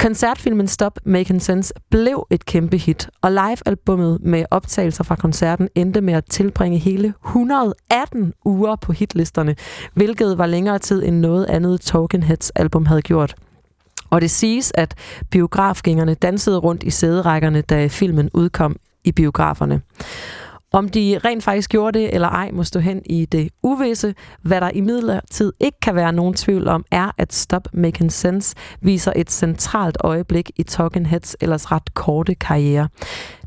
Koncertfilmen 0.00 0.68
Stop 0.68 0.98
Making 1.04 1.42
Sense 1.42 1.74
blev 1.90 2.26
et 2.30 2.44
kæmpe 2.44 2.76
hit, 2.76 3.10
og 3.22 3.30
live-albummet 3.30 4.18
med 4.22 4.44
optagelser 4.50 5.04
fra 5.04 5.16
koncerten 5.16 5.68
endte 5.74 6.00
med 6.00 6.14
at 6.14 6.24
tilbringe 6.24 6.78
hele 6.78 7.14
118 7.26 8.32
uger 8.44 8.76
på 8.76 8.92
hitlisterne, 8.92 9.56
hvilket 9.94 10.38
var 10.38 10.46
længere 10.46 10.78
tid 10.78 11.04
end 11.04 11.16
noget 11.16 11.46
andet 11.46 11.80
Talking 11.80 12.26
Heads 12.26 12.50
album 12.50 12.86
havde 12.86 13.02
gjort. 13.02 13.34
Og 14.12 14.20
det 14.20 14.30
siges, 14.30 14.72
at 14.74 14.94
biografgængerne 15.30 16.14
dansede 16.14 16.58
rundt 16.58 16.82
i 16.82 16.90
sæderækkerne, 16.90 17.60
da 17.60 17.86
filmen 17.86 18.30
udkom 18.34 18.76
i 19.04 19.12
biograferne. 19.12 19.80
Om 20.72 20.88
de 20.88 21.20
rent 21.24 21.44
faktisk 21.44 21.70
gjorde 21.70 21.98
det 21.98 22.14
eller 22.14 22.28
ej, 22.28 22.50
må 22.52 22.64
stå 22.64 22.80
hen 22.80 23.02
i 23.06 23.24
det 23.24 23.48
uvisse. 23.62 24.14
Hvad 24.42 24.60
der 24.60 24.70
i 24.74 24.80
midlertid 24.80 25.52
ikke 25.60 25.80
kan 25.82 25.94
være 25.94 26.12
nogen 26.12 26.34
tvivl 26.34 26.68
om, 26.68 26.84
er, 26.90 27.10
at 27.18 27.34
Stop 27.34 27.68
Making 27.72 28.12
Sense 28.12 28.56
viser 28.80 29.12
et 29.16 29.30
centralt 29.30 29.96
øjeblik 30.00 30.50
i 30.56 30.62
Talking 30.62 31.08
Heads 31.08 31.36
ellers 31.40 31.72
ret 31.72 31.94
korte 31.94 32.34
karriere. 32.34 32.88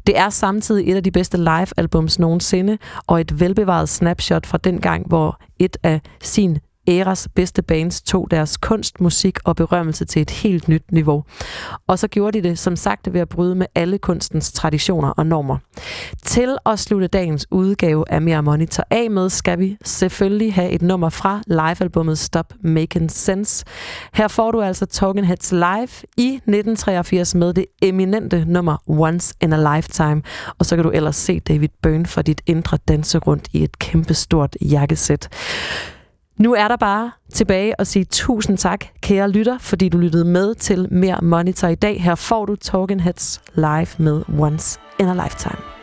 Det 0.08 0.18
er 0.18 0.30
samtidig 0.30 0.92
et 0.92 0.96
af 0.96 1.04
de 1.04 1.12
bedste 1.12 1.38
live-albums 1.38 2.20
nogensinde, 2.20 2.78
og 3.08 3.22
et 3.22 3.40
velbevaret 3.40 3.90
snapshot 3.90 4.46
fra 4.46 4.58
den 4.58 4.82
gang, 4.82 5.08
hvor 5.08 5.40
et 5.60 5.78
af 5.84 6.02
sin 6.22 6.60
æras 6.88 7.28
bedste 7.36 7.62
bands 7.62 8.02
tog 8.02 8.28
deres 8.32 8.58
kunst, 8.58 9.02
musik 9.02 9.38
og 9.44 9.56
berømmelse 9.56 10.06
til 10.06 10.22
et 10.22 10.30
helt 10.30 10.68
nyt 10.68 10.92
niveau. 10.92 11.24
Og 11.88 12.00
så 12.00 12.08
gjorde 12.08 12.42
de 12.42 12.50
det, 12.50 12.60
som 12.60 12.76
sagt, 12.76 13.14
ved 13.14 13.22
at 13.22 13.30
bryde 13.30 13.56
med 13.56 13.66
alle 13.76 13.98
kunstens 13.98 14.52
traditioner 14.52 15.10
og 15.10 15.26
normer. 15.26 15.58
Til 16.24 16.58
at 16.66 16.80
slutte 16.80 17.08
dagens 17.08 17.48
udgave 17.52 18.04
af 18.12 18.22
Mere 18.22 18.44
Monitor 18.44 18.84
af 18.90 19.12
med, 19.12 19.30
skal 19.30 19.60
vi 19.60 19.78
selvfølgelig 19.84 20.54
have 20.54 20.70
et 20.70 20.82
nummer 20.82 21.10
fra 21.10 21.42
livealbummet 21.48 22.20
Stop 22.20 22.54
Making 22.64 23.12
Sense. 23.12 23.66
Her 24.14 24.28
får 24.28 24.52
du 24.52 24.62
altså 24.62 24.86
Talking 24.86 25.28
Heads 25.28 25.52
live 25.52 25.90
i 26.18 26.28
1983 26.28 27.36
med 27.36 27.54
det 27.54 27.66
eminente 27.82 28.46
nummer 28.48 28.78
Once 28.88 29.36
in 29.42 29.54
a 29.54 29.76
Lifetime. 29.76 30.22
Og 30.60 30.66
så 30.66 30.76
kan 30.76 30.84
du 30.84 30.92
ellers 30.92 31.16
se 31.16 31.40
David 31.40 31.70
Byrne 31.84 32.06
for 32.06 32.22
dit 32.22 32.42
indre 32.46 32.78
danse 32.88 33.18
rundt 33.18 33.48
i 33.54 33.64
et 33.64 33.80
kæmpestort 33.80 34.58
jakkesæt. 34.62 35.30
Nu 36.40 36.54
er 36.54 36.68
der 36.68 36.76
bare 36.76 37.12
tilbage 37.34 37.82
at 37.82 37.88
sige 37.88 38.06
tusind 38.06 38.58
tak, 38.58 38.86
kære 39.02 39.30
lytter, 39.30 39.58
fordi 39.58 39.90
du 39.90 39.98
lyttede 39.98 40.26
med 40.26 40.56
til 40.56 40.88
Mere 40.94 41.20
Monitor 41.22 41.68
i 41.68 41.76
dag. 41.76 42.04
Her 42.04 42.16
får 42.16 42.46
du 42.46 42.56
Talking 42.56 43.04
Heads 43.04 43.42
live 43.54 43.88
med 43.98 44.24
Once 44.40 44.80
in 45.00 45.06
a 45.06 45.14
Lifetime. 45.14 45.75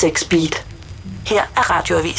6 0.00 0.24
Beat. 0.24 0.64
Her 1.26 1.42
er 1.56 1.70
radioavisen. 1.70 2.08